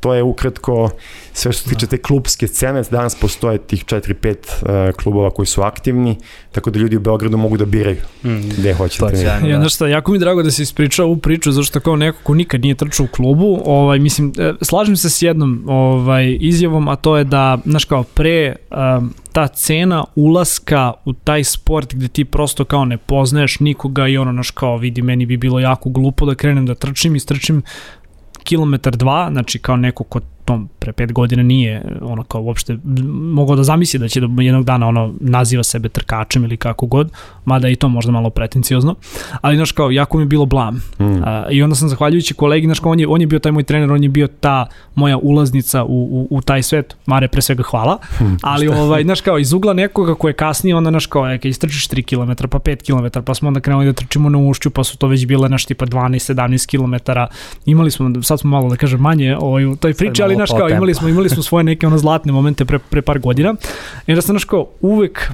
to 0.00 0.14
je 0.14 0.22
ukratko 0.22 0.90
sve 1.32 1.52
što 1.52 1.62
se 1.62 1.74
tiče 1.74 1.86
te 1.86 1.98
klubske 1.98 2.46
scene. 2.46 2.82
Danas 2.90 3.14
postoje 3.14 3.58
tih 3.58 3.84
4-5 3.84 4.36
uh, 4.36 4.94
klubova 4.96 5.30
koji 5.30 5.46
su 5.46 5.62
aktivni, 5.62 6.16
tako 6.52 6.70
da 6.70 6.78
ljudi 6.78 6.96
u 6.96 7.00
Beogradu 7.00 7.36
mogu 7.36 7.56
da 7.56 7.64
biraju 7.64 7.96
mm. 8.24 8.40
gde 8.58 8.74
hoće 8.74 9.00
da 9.00 9.08
trenirati. 9.08 9.48
Ja, 9.48 9.58
znaš 9.58 9.74
šta, 9.74 9.88
jako 9.88 10.12
mi 10.12 10.16
je 10.16 10.20
drago 10.20 10.42
da 10.42 10.50
si 10.50 10.62
ispričao 10.62 11.06
ovu 11.06 11.16
priču, 11.16 11.52
zašto 11.52 11.80
kao 11.80 11.96
neko 11.96 12.18
ko 12.22 12.34
nikad 12.34 12.60
nije 12.60 12.74
trčao 12.74 13.04
u 13.04 13.08
klubu, 13.08 13.62
ovaj, 13.64 13.98
mislim, 13.98 14.32
e, 14.38 14.52
slažem 14.62 14.96
se 14.96 15.10
s 15.10 15.22
jednom 15.22 15.64
ovaj, 15.66 16.36
izjavom, 16.40 16.88
a 16.88 16.96
to 16.96 17.16
je 17.16 17.24
da, 17.24 17.58
znaš 17.64 17.84
kao, 17.84 18.02
pre 18.02 18.56
um, 18.70 19.14
ta 19.32 19.48
cena 19.48 20.04
ulaska 20.14 20.92
u 21.04 21.12
taj 21.12 21.44
sport 21.44 21.94
gde 21.94 22.08
ti 22.08 22.24
prosto 22.24 22.64
kao 22.64 22.84
ne 22.84 22.98
poznaješ 22.98 23.60
nikoga 23.60 24.08
i 24.08 24.16
ono, 24.16 24.32
naš 24.32 24.50
kao, 24.50 24.76
vidi, 24.76 25.02
meni 25.02 25.26
bi 25.26 25.36
bilo 25.36 25.60
jako 25.60 25.90
glupo 25.90 26.26
da 26.26 26.34
krenem 26.34 26.66
da 26.66 26.74
trčim 26.74 27.16
i 27.16 27.20
strčim 27.20 27.62
kilometar 28.44 28.96
dva, 28.96 29.28
znači 29.32 29.58
kao 29.58 29.76
neko 29.76 30.04
ko 30.04 30.20
tom 30.50 30.68
pre 30.78 30.92
pet 30.92 31.12
godina 31.12 31.42
nije 31.42 31.82
ono 32.00 32.22
kao 32.22 32.42
uopšte 32.42 32.78
mogao 33.32 33.56
da 33.56 33.62
zamisli 33.62 33.98
da 34.00 34.08
će 34.08 34.20
da 34.20 34.42
jednog 34.42 34.64
dana 34.64 34.88
ono 34.88 35.14
naziva 35.20 35.62
sebe 35.62 35.88
trkačem 35.88 36.44
ili 36.44 36.56
kako 36.56 36.86
god, 36.86 37.12
mada 37.44 37.68
i 37.68 37.76
to 37.76 37.88
možda 37.88 38.12
malo 38.12 38.30
pretenciozno, 38.30 38.94
ali 39.40 39.56
znaš 39.56 39.72
kao 39.72 39.90
jako 39.90 40.18
mi 40.18 40.22
je 40.22 40.26
bilo 40.26 40.46
blam. 40.46 40.74
Mm. 40.98 41.22
A, 41.24 41.46
I 41.50 41.62
onda 41.62 41.74
sam 41.74 41.88
zahvaljujući 41.88 42.34
kolegi, 42.34 42.66
znaš 42.66 42.80
kao 42.80 42.92
on 42.92 43.00
je, 43.00 43.06
on 43.08 43.20
je 43.20 43.26
bio 43.26 43.38
taj 43.38 43.52
moj 43.52 43.62
trener, 43.62 43.92
on 43.92 44.02
je 44.02 44.08
bio 44.08 44.26
ta 44.26 44.66
moja 44.94 45.18
ulaznica 45.18 45.84
u, 45.84 45.88
u, 45.88 46.26
u 46.30 46.40
taj 46.40 46.62
svet, 46.62 46.96
Mare 47.06 47.28
pre 47.28 47.42
svega 47.42 47.62
hvala, 47.62 47.98
mm, 48.20 48.36
ali 48.42 48.68
ovaj, 48.68 49.02
znaš 49.02 49.20
kao 49.20 49.38
iz 49.38 49.52
ugla 49.52 49.72
nekoga 49.72 50.14
ko 50.14 50.28
je 50.28 50.34
kasnije 50.34 50.76
onda 50.76 50.90
znaš 50.90 51.06
kao, 51.06 51.30
eka 51.32 51.48
istrčiš 51.48 51.88
3 51.88 52.02
km 52.02 52.48
pa 52.48 52.58
5 52.58 52.82
km 52.86 53.20
pa 53.24 53.34
smo 53.34 53.48
onda 53.48 53.60
krenuli 53.60 53.86
da 53.86 53.92
trčimo 53.92 54.28
na 54.28 54.38
ušću 54.38 54.70
pa 54.70 54.84
su 54.84 54.98
to 54.98 55.06
već 55.06 55.26
bile 55.26 55.48
naš 55.48 55.64
tipa 55.64 55.86
12-17 55.86 56.66
km 56.70 57.10
imali 57.66 57.90
smo, 57.90 58.22
sad 58.22 58.40
smo 58.40 58.50
malo 58.50 58.68
da 58.68 58.76
kažem 58.76 59.00
manje 59.00 59.36
ovaj, 59.40 59.64
u 59.64 59.76
toj 59.76 59.94
priči, 59.94 60.22
ali 60.22 60.36
znaš 60.46 60.58
kao, 60.58 60.68
imali 60.68 60.94
smo, 60.94 61.08
imali 61.08 61.28
smo 61.28 61.42
svoje 61.42 61.64
neke 61.64 61.86
ono 61.86 61.98
zlatne 61.98 62.32
momente 62.32 62.64
pre, 62.64 62.78
pre 62.78 63.02
par 63.02 63.18
godina. 63.18 63.54
I 64.06 64.14
da 64.14 64.22
sam, 64.22 64.32
znaš 64.32 64.44
kao, 64.44 64.66
uvek 64.80 65.30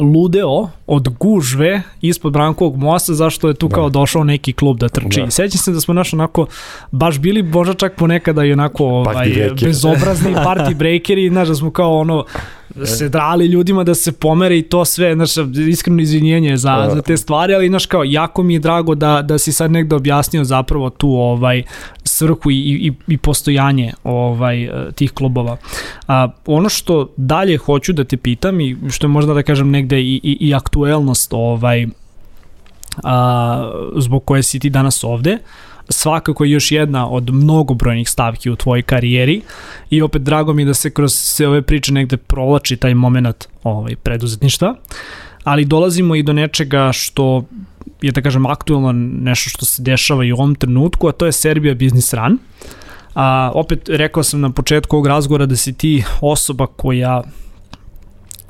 ludeo 0.00 0.68
od 0.86 1.08
gužve 1.08 1.82
ispod 2.00 2.32
Brankovog 2.32 2.76
mosta 2.76 3.14
zašto 3.14 3.48
je 3.48 3.54
tu 3.54 3.68
da. 3.68 3.74
kao 3.74 3.90
došao 3.90 4.24
neki 4.24 4.52
klub 4.52 4.78
da 4.78 4.88
trči. 4.88 5.20
Da. 5.20 5.30
Sećam 5.30 5.58
se 5.58 5.72
da 5.72 5.80
smo 5.80 5.94
naš 5.94 6.12
onako 6.12 6.46
baš 6.90 7.18
bili 7.18 7.42
možda 7.42 7.74
čak 7.74 7.96
ponekada 7.96 8.44
i 8.44 8.52
onako 8.52 8.84
ovaj, 8.84 9.50
bezobrazni 9.62 10.34
party 10.46 10.74
breakeri, 10.74 11.28
znaš 11.28 11.48
da 11.48 11.54
smo 11.54 11.70
kao 11.70 11.98
ono 11.98 12.24
se 12.84 13.08
drali 13.08 13.46
ljudima 13.46 13.84
da 13.84 13.94
se 13.94 14.12
pomere 14.12 14.58
i 14.58 14.62
to 14.62 14.84
sve, 14.84 15.14
znaš, 15.14 15.30
iskreno 15.68 16.02
izvinjenje 16.02 16.56
za, 16.56 16.90
za 16.94 17.02
te 17.02 17.16
stvari, 17.16 17.54
ali 17.54 17.68
znaš 17.68 17.86
kao, 17.86 18.04
jako 18.04 18.42
mi 18.42 18.54
je 18.54 18.60
drago 18.60 18.94
da, 18.94 19.22
da 19.22 19.38
si 19.38 19.52
sad 19.52 19.70
negde 19.70 19.96
objasnio 19.96 20.44
zapravo 20.44 20.90
tu 20.90 21.08
ovaj 21.08 21.62
svrhu 22.20 22.50
i, 22.50 22.56
i, 22.56 22.92
i 23.08 23.16
postojanje 23.18 23.92
ovaj 24.04 24.68
tih 24.94 25.12
klubova. 25.12 25.56
A, 26.08 26.28
ono 26.46 26.68
što 26.68 27.08
dalje 27.16 27.56
hoću 27.56 27.92
da 27.92 28.04
te 28.04 28.16
pitam 28.16 28.60
i 28.60 28.76
što 28.90 29.06
je 29.06 29.16
možda 29.16 29.34
da 29.34 29.42
kažem 29.42 29.70
negde 29.70 30.00
i, 30.00 30.20
i, 30.22 30.36
i 30.40 30.54
aktuelnost 30.54 31.32
ovaj 31.32 31.86
a, 33.04 33.72
zbog 33.96 34.24
koje 34.24 34.42
si 34.42 34.58
ti 34.58 34.70
danas 34.70 35.04
ovde 35.04 35.38
svakako 35.90 36.44
još 36.44 36.72
jedna 36.72 37.08
od 37.08 37.30
mnogobrojnih 37.30 38.08
stavki 38.08 38.50
u 38.50 38.56
tvojoj 38.56 38.82
karijeri 38.82 39.40
i 39.90 40.02
opet 40.02 40.22
drago 40.22 40.52
mi 40.52 40.64
da 40.64 40.74
se 40.74 40.90
kroz 40.90 41.14
sve 41.14 41.48
ove 41.48 41.62
priče 41.62 41.92
negde 41.92 42.16
provlači 42.16 42.76
taj 42.76 42.94
moment 42.94 43.48
ovaj, 43.64 43.96
preduzetništva, 43.96 44.74
ali 45.44 45.64
dolazimo 45.64 46.14
i 46.14 46.22
do 46.22 46.32
nečega 46.32 46.92
što 46.92 47.44
je 48.02 48.12
da 48.12 48.22
kažem 48.22 48.46
aktualno 48.46 48.92
nešto 49.22 49.50
što 49.50 49.66
se 49.66 49.82
dešava 49.82 50.24
i 50.24 50.32
u 50.32 50.36
ovom 50.36 50.54
trenutku, 50.54 51.08
a 51.08 51.12
to 51.12 51.26
je 51.26 51.32
Serbia 51.32 51.74
Business 51.74 52.14
Run. 52.14 52.38
A, 53.14 53.52
opet 53.54 53.88
rekao 53.88 54.22
sam 54.22 54.40
na 54.40 54.50
početku 54.50 54.96
ovog 54.96 55.06
razgovora 55.06 55.46
da 55.46 55.56
si 55.56 55.72
ti 55.72 56.04
osoba 56.20 56.66
koja 56.66 57.22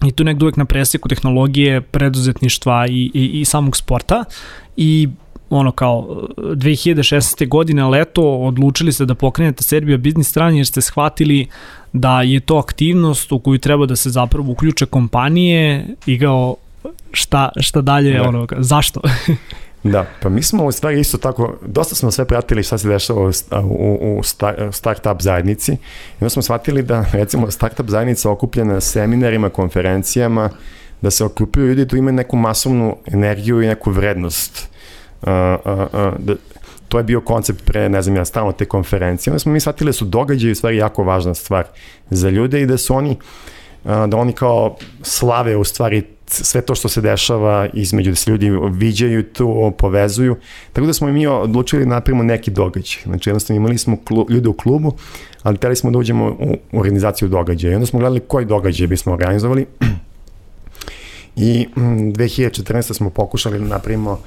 i 0.06 0.12
tu 0.12 0.24
nekdo 0.24 0.44
uvek 0.44 0.56
na 0.56 0.64
presjeku 0.64 1.08
tehnologije, 1.08 1.80
preduzetništva 1.80 2.86
i, 2.88 3.10
i, 3.14 3.40
i 3.40 3.44
samog 3.44 3.76
sporta 3.76 4.24
i 4.76 5.08
ono 5.50 5.72
kao 5.72 6.26
2016. 6.36 7.48
godine 7.48 7.84
leto 7.84 8.22
odlučili 8.22 8.92
ste 8.92 9.04
da 9.04 9.14
pokrenete 9.14 9.62
Serbia 9.62 9.98
Business 9.98 10.36
Run 10.36 10.56
jer 10.56 10.66
ste 10.66 10.80
shvatili 10.80 11.46
da 11.92 12.22
je 12.22 12.40
to 12.40 12.56
aktivnost 12.56 13.32
u 13.32 13.38
koju 13.38 13.58
treba 13.58 13.86
da 13.86 13.96
se 13.96 14.10
zapravo 14.10 14.52
uključe 14.52 14.86
kompanije 14.86 15.86
i 16.06 16.18
kao 16.18 16.56
šta, 17.12 17.48
šta 17.60 17.80
dalje, 17.80 18.18
da. 18.18 18.28
ono, 18.28 18.46
zašto? 18.58 19.00
Da, 19.82 20.06
pa 20.22 20.28
mi 20.28 20.42
smo 20.42 20.64
u 20.64 20.72
stvari 20.72 21.00
isto 21.00 21.18
tako, 21.18 21.54
dosta 21.66 21.94
smo 21.94 22.10
sve 22.10 22.24
pratili 22.24 22.62
šta 22.62 22.78
se 22.78 22.88
dešava 22.88 23.20
u, 23.20 23.30
u, 23.62 24.18
u 24.18 24.22
startup 24.72 25.20
zajednici 25.20 25.72
i 25.72 25.76
onda 26.20 26.30
smo 26.30 26.42
shvatili 26.42 26.82
da 26.82 27.04
recimo 27.12 27.50
startup 27.50 27.88
zajednica 27.88 28.30
okupljena 28.30 28.74
na 28.74 28.80
seminarima, 28.80 29.48
konferencijama, 29.48 30.50
da 31.02 31.10
se 31.10 31.24
okupljaju 31.24 31.68
ljudi 31.68 31.88
tu 31.88 31.96
imaju 31.96 32.12
neku 32.12 32.36
masovnu 32.36 32.96
energiju 33.06 33.62
i 33.62 33.66
neku 33.66 33.90
vrednost. 33.90 34.68
Uh, 35.22 35.28
uh, 35.64 35.78
uh, 35.78 36.14
da, 36.18 36.34
to 36.88 36.98
je 36.98 37.04
bio 37.04 37.20
koncept 37.20 37.64
pre, 37.64 37.88
ne 37.88 38.02
znam 38.02 38.16
ja, 38.16 38.24
stalno 38.24 38.52
te 38.52 38.64
konferencije. 38.64 39.30
Onda 39.30 39.38
smo 39.38 39.52
mi 39.52 39.60
shvatili 39.60 39.88
da 39.88 39.92
su 39.92 40.04
događaji 40.04 40.52
u 40.52 40.54
stvari 40.54 40.76
jako 40.76 41.04
važna 41.04 41.34
stvar 41.34 41.64
za 42.10 42.30
ljude 42.30 42.60
i 42.60 42.66
da 42.66 42.78
su 42.78 42.94
oni, 42.94 43.16
da 43.84 44.16
oni 44.16 44.32
kao 44.32 44.76
slave 45.02 45.56
u 45.56 45.64
stvari 45.64 46.02
sve 46.30 46.60
to 46.60 46.74
što 46.74 46.88
se 46.88 47.00
dešava 47.00 47.68
između 47.72 48.10
da 48.10 48.16
se 48.16 48.30
ljudi 48.30 48.50
viđaju 48.70 49.22
to, 49.22 49.72
povezuju. 49.78 50.36
Tako 50.72 50.86
da 50.86 50.92
smo 50.92 51.08
i 51.08 51.12
mi 51.12 51.26
odlučili 51.26 51.84
da 51.84 51.90
napravimo 51.90 52.22
neki 52.22 52.50
događaj. 52.50 53.02
Znači 53.04 53.30
jednostavno 53.30 53.56
imali 53.56 53.78
smo 53.78 53.96
klub, 54.04 54.30
ljude 54.30 54.48
u 54.48 54.52
klubu, 54.52 54.92
ali 55.42 55.56
hteli 55.56 55.76
smo 55.76 55.90
da 55.90 55.98
uđemo 55.98 56.26
u, 56.26 56.78
organizaciju 56.78 57.28
događaja. 57.28 57.72
I 57.72 57.74
onda 57.74 57.86
smo 57.86 57.98
gledali 57.98 58.20
koji 58.20 58.46
događaj 58.46 58.86
bismo 58.86 59.12
organizovali. 59.12 59.66
I 61.36 61.66
2014. 61.76 62.90
Mm, 62.90 62.94
smo 62.94 63.10
pokušali 63.10 63.58
da 63.58 63.64
napravimo 63.64 64.20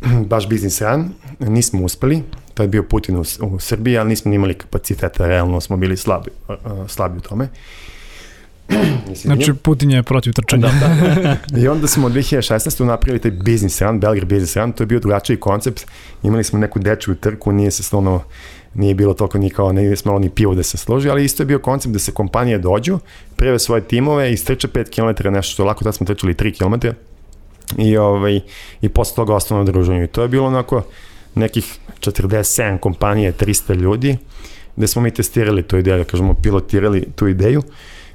baš 0.30 0.48
biznis 0.48 0.80
run, 0.82 1.10
nismo 1.38 1.84
uspeli, 1.84 2.22
to 2.54 2.62
je 2.62 2.68
bio 2.68 2.82
Putin 2.82 3.16
u, 3.16 3.24
u 3.40 3.60
Srbiji, 3.60 3.98
ali 3.98 4.08
nismo 4.08 4.34
imali 4.34 4.54
kapaciteta, 4.54 5.26
realno 5.26 5.60
smo 5.60 5.76
bili 5.76 5.96
slabi, 5.96 6.30
slabi 6.88 7.18
u 7.18 7.20
tome. 7.20 7.48
znači 9.22 9.52
Putin 9.54 9.90
je 9.90 10.02
protiv 10.02 10.32
trčanja. 10.32 10.68
Da, 10.80 11.16
da. 11.22 11.36
I 11.60 11.68
onda 11.68 11.86
smo 11.86 12.08
2016. 12.08 12.84
napravili 12.84 13.20
taj 13.20 13.30
business 13.30 13.82
run, 13.82 14.00
Belgrade 14.00 14.34
business 14.34 14.56
run, 14.56 14.72
to 14.72 14.82
je 14.82 14.86
bio 14.86 15.00
drugačiji 15.00 15.36
koncept, 15.36 15.86
imali 16.22 16.44
smo 16.44 16.58
neku 16.58 16.78
dečju 16.78 17.14
trku, 17.14 17.52
nije 17.52 17.70
se 17.70 17.82
stvarno 17.82 18.22
nije 18.74 18.94
bilo 18.94 19.14
toliko 19.14 19.38
ni 19.38 19.50
kao, 19.50 19.72
nije 19.72 19.96
smelo 19.96 20.18
ni 20.18 20.30
pivo 20.30 20.54
da 20.54 20.62
se 20.62 20.76
složi, 20.76 21.10
ali 21.10 21.24
isto 21.24 21.42
je 21.42 21.46
bio 21.46 21.58
koncept 21.58 21.92
da 21.92 21.98
se 21.98 22.12
kompanije 22.12 22.58
dođu, 22.58 22.98
preve 23.36 23.58
svoje 23.58 23.82
timove 23.82 24.32
i 24.32 24.36
strče 24.36 24.68
5 24.68 24.94
km, 24.94 25.28
nešto 25.28 25.52
što 25.52 25.64
lako, 25.64 25.84
tada 25.84 25.92
smo 25.92 26.06
trčali 26.06 26.34
3 26.34 26.58
km, 26.58 26.88
i, 27.76 27.96
ovaj, 27.96 28.40
i 28.80 28.88
posle 28.88 29.16
toga 29.16 29.34
ostalo 29.34 29.60
na 29.60 29.64
druženju. 29.64 30.04
I 30.04 30.06
to 30.06 30.22
je 30.22 30.28
bilo 30.28 30.46
onako 30.46 30.82
nekih 31.34 31.78
47 32.00 32.78
kompanije, 32.78 33.32
300 33.32 33.74
ljudi, 33.74 34.16
gde 34.76 34.86
smo 34.86 35.02
mi 35.02 35.10
testirali 35.10 35.62
tu 35.62 35.78
ideju, 35.78 35.98
da 35.98 36.04
kažemo, 36.04 36.34
pilotirali 36.34 37.06
tu 37.16 37.28
ideju, 37.28 37.62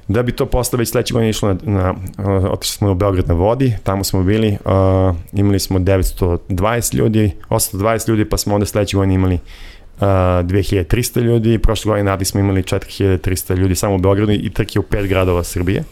da 0.08 0.22
bi 0.22 0.32
to 0.32 0.46
posle 0.46 0.76
već 0.76 0.90
sledeće 0.90 1.14
godine 1.14 1.30
išlo 1.30 1.56
na, 1.62 1.94
na 2.16 2.50
otišli 2.50 2.76
smo 2.76 2.90
u 2.90 2.94
Beograd 2.94 3.28
na 3.28 3.34
vodi, 3.34 3.76
tamo 3.82 4.04
smo 4.04 4.22
bili, 4.22 4.58
uh, 4.64 5.16
imali 5.32 5.58
smo 5.58 5.78
920 5.78 6.94
ljudi, 6.94 7.32
820 7.48 8.08
ljudi, 8.08 8.24
pa 8.24 8.36
smo 8.36 8.54
onda 8.54 8.66
sledeće 8.66 8.96
godine 8.96 9.14
imali 9.14 9.34
uh, 9.34 10.00
2300 10.00 11.20
ljudi, 11.20 11.58
prošle 11.58 11.88
godine 11.88 12.10
nadi 12.10 12.24
smo 12.24 12.40
imali 12.40 12.62
4300 12.62 13.56
ljudi 13.56 13.74
samo 13.74 13.94
u 13.94 13.98
Beogradu 13.98 14.32
i 14.32 14.50
trke 14.50 14.78
u 14.78 14.82
pet 14.82 15.06
gradova 15.06 15.44
Srbije. 15.44 15.84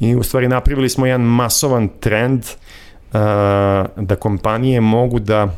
I 0.00 0.16
u 0.16 0.22
stvari 0.22 0.48
napravili 0.48 0.88
smo 0.88 1.06
jedan 1.06 1.20
masovan 1.20 1.88
trend 2.00 2.40
uh, 2.42 3.20
da 3.96 4.16
kompanije 4.18 4.80
mogu 4.80 5.18
da 5.18 5.44
uh, 5.44 5.52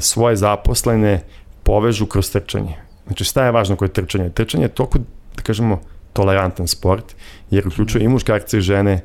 svoje 0.00 0.36
zaposlene 0.36 1.22
povežu 1.62 2.06
kroz 2.06 2.32
trčanje. 2.32 2.76
Znači 3.06 3.24
šta 3.24 3.44
je 3.44 3.52
važno 3.52 3.76
kod 3.76 3.92
trčanja? 3.92 4.28
Trčanje 4.28 4.64
je 4.64 4.68
toliko, 4.68 4.98
da 5.36 5.42
kažemo, 5.42 5.80
tolerantan 6.12 6.66
sport, 6.68 7.04
jer 7.50 7.68
uključuje 7.68 8.04
i 8.04 8.08
muškarce 8.08 8.58
i 8.58 8.60
žene, 8.60 9.00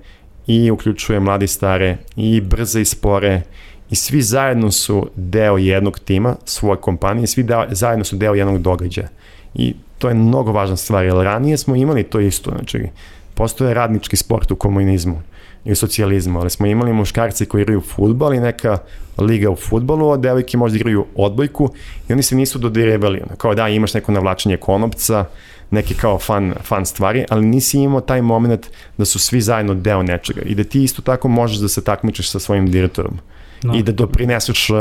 i 0.47 0.71
uključuje 0.71 1.19
mladi 1.19 1.47
stare, 1.47 1.97
i 2.15 2.41
brze 2.41 2.81
i 2.81 2.85
spore, 2.85 3.41
i 3.89 3.95
svi 3.95 4.21
zajedno 4.21 4.71
su 4.71 5.09
deo 5.15 5.57
jednog 5.57 5.99
tima, 5.99 6.35
svoje 6.45 6.77
kompanije, 6.77 7.27
svi 7.27 7.43
deo, 7.43 7.65
zajedno 7.71 8.05
su 8.05 8.15
deo 8.15 8.33
jednog 8.33 8.61
događaja. 8.61 9.07
I 9.55 9.73
to 9.97 10.07
je 10.07 10.13
mnogo 10.13 10.51
važna 10.51 10.77
stvar, 10.77 11.05
jer 11.05 11.15
ranije 11.15 11.57
smo 11.57 11.75
imali 11.75 12.03
to 12.03 12.19
isto, 12.19 12.51
znači, 12.51 12.87
postoje 13.33 13.73
radnički 13.73 14.15
sport 14.15 14.51
u 14.51 14.55
komunizmu 14.55 15.21
i 15.65 15.71
u 15.71 15.75
socijalizmu, 15.75 16.39
ali 16.39 16.49
smo 16.49 16.67
imali 16.67 16.93
muškarci 16.93 17.45
koji 17.45 17.61
igraju 17.61 17.81
futbol 17.81 18.33
i 18.33 18.39
neka 18.39 18.77
liga 19.17 19.49
u 19.49 19.55
futbolu, 19.55 20.11
a 20.11 20.17
devojke 20.17 20.57
možda 20.57 20.75
igraju 20.75 21.05
odbojku 21.15 21.69
i 22.09 22.13
oni 22.13 22.23
se 22.23 22.35
nisu 22.35 22.59
dodirebali, 22.59 23.21
kao 23.37 23.55
da 23.55 23.67
imaš 23.67 23.93
neko 23.93 24.11
navlačenje 24.11 24.57
konopca, 24.57 25.25
neke 25.71 25.93
kao 25.93 26.19
fan, 26.19 26.53
fan 26.63 26.85
stvari, 26.85 27.25
ali 27.29 27.45
nisi 27.45 27.79
imao 27.79 28.01
taj 28.01 28.21
moment 28.21 28.67
da 28.97 29.05
su 29.05 29.19
svi 29.19 29.41
zajedno 29.41 29.73
deo 29.73 30.03
nečega 30.03 30.41
i 30.41 30.55
da 30.55 30.63
ti 30.63 30.83
isto 30.83 31.01
tako 31.01 31.27
možeš 31.27 31.57
da 31.57 31.67
se 31.67 31.83
takmičeš 31.83 32.29
sa 32.29 32.39
svojim 32.39 32.71
direktorom 32.71 33.19
no. 33.63 33.75
i 33.75 33.83
da 33.83 33.91
doprineseš 33.91 34.69
uh, 34.69 34.77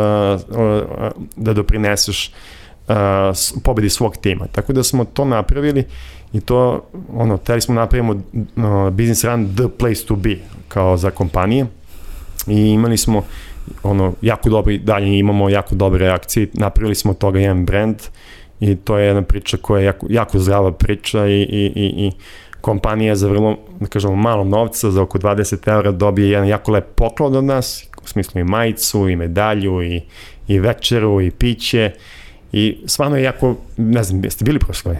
uh, 0.49 1.11
da 1.37 1.53
doprineseš 1.53 2.33
uh, 2.89 2.95
pobedi 3.63 3.91
svog 3.91 4.17
tima. 4.17 4.47
Tako 4.53 4.73
da 4.73 4.83
smo 4.83 5.05
to 5.05 5.25
napravili 5.25 5.85
i 6.33 6.41
to, 6.41 6.85
ono, 7.15 7.37
teli 7.37 7.61
smo 7.61 7.75
napravimo 7.75 8.13
uh, 8.13 8.91
business 8.91 9.25
run 9.25 9.55
the 9.57 9.69
place 9.79 10.07
to 10.07 10.17
be, 10.17 10.37
kao 10.69 10.97
za 10.97 11.11
kompanije 11.11 11.67
i 12.47 12.71
imali 12.71 12.97
smo 12.97 13.25
ono, 13.83 14.13
jako 14.23 14.49
dobri, 14.49 14.79
dalje 14.79 15.19
imamo 15.19 15.49
jako 15.49 15.75
dobre 15.75 16.07
reakcije, 16.07 16.49
napravili 16.53 16.95
smo 16.95 17.11
od 17.11 17.19
toga 17.19 17.41
jedan 17.41 17.65
brand 17.65 17.97
i 18.61 18.77
to 18.77 18.99
je 18.99 19.07
jedna 19.07 19.23
priča 19.23 19.57
koja 19.57 19.81
je 19.81 19.85
jako, 19.85 20.07
jako 20.11 20.39
zdrava 20.39 20.73
priča 20.73 21.27
i, 21.27 21.43
i, 21.43 21.73
i, 21.75 22.07
i 22.07 22.13
kompanija 22.61 23.17
za 23.17 23.29
vrlo, 23.29 23.57
da 23.81 23.87
kažemo, 23.87 24.17
malo 24.17 24.45
novca, 24.45 24.91
za 24.91 25.03
oko 25.03 25.19
20 25.19 25.69
eura 25.73 25.93
dobije 25.93 26.31
jedan 26.31 26.49
jako 26.49 26.73
lep 26.73 26.85
poklon 26.95 27.37
od 27.37 27.45
nas, 27.45 27.85
u 28.05 28.09
smislu 28.09 28.41
i 28.41 28.45
majicu, 28.45 29.09
i 29.09 29.17
medalju, 29.17 29.83
i, 29.83 30.01
i 30.49 30.59
večeru, 30.59 31.21
i 31.21 31.31
piće, 31.31 31.91
I 32.57 32.77
stvarno 32.87 33.17
je 33.17 33.23
jako, 33.23 33.57
ne 33.77 34.03
znam, 34.03 34.25
jeste 34.25 34.45
bili 34.45 34.59
prošle? 34.59 34.99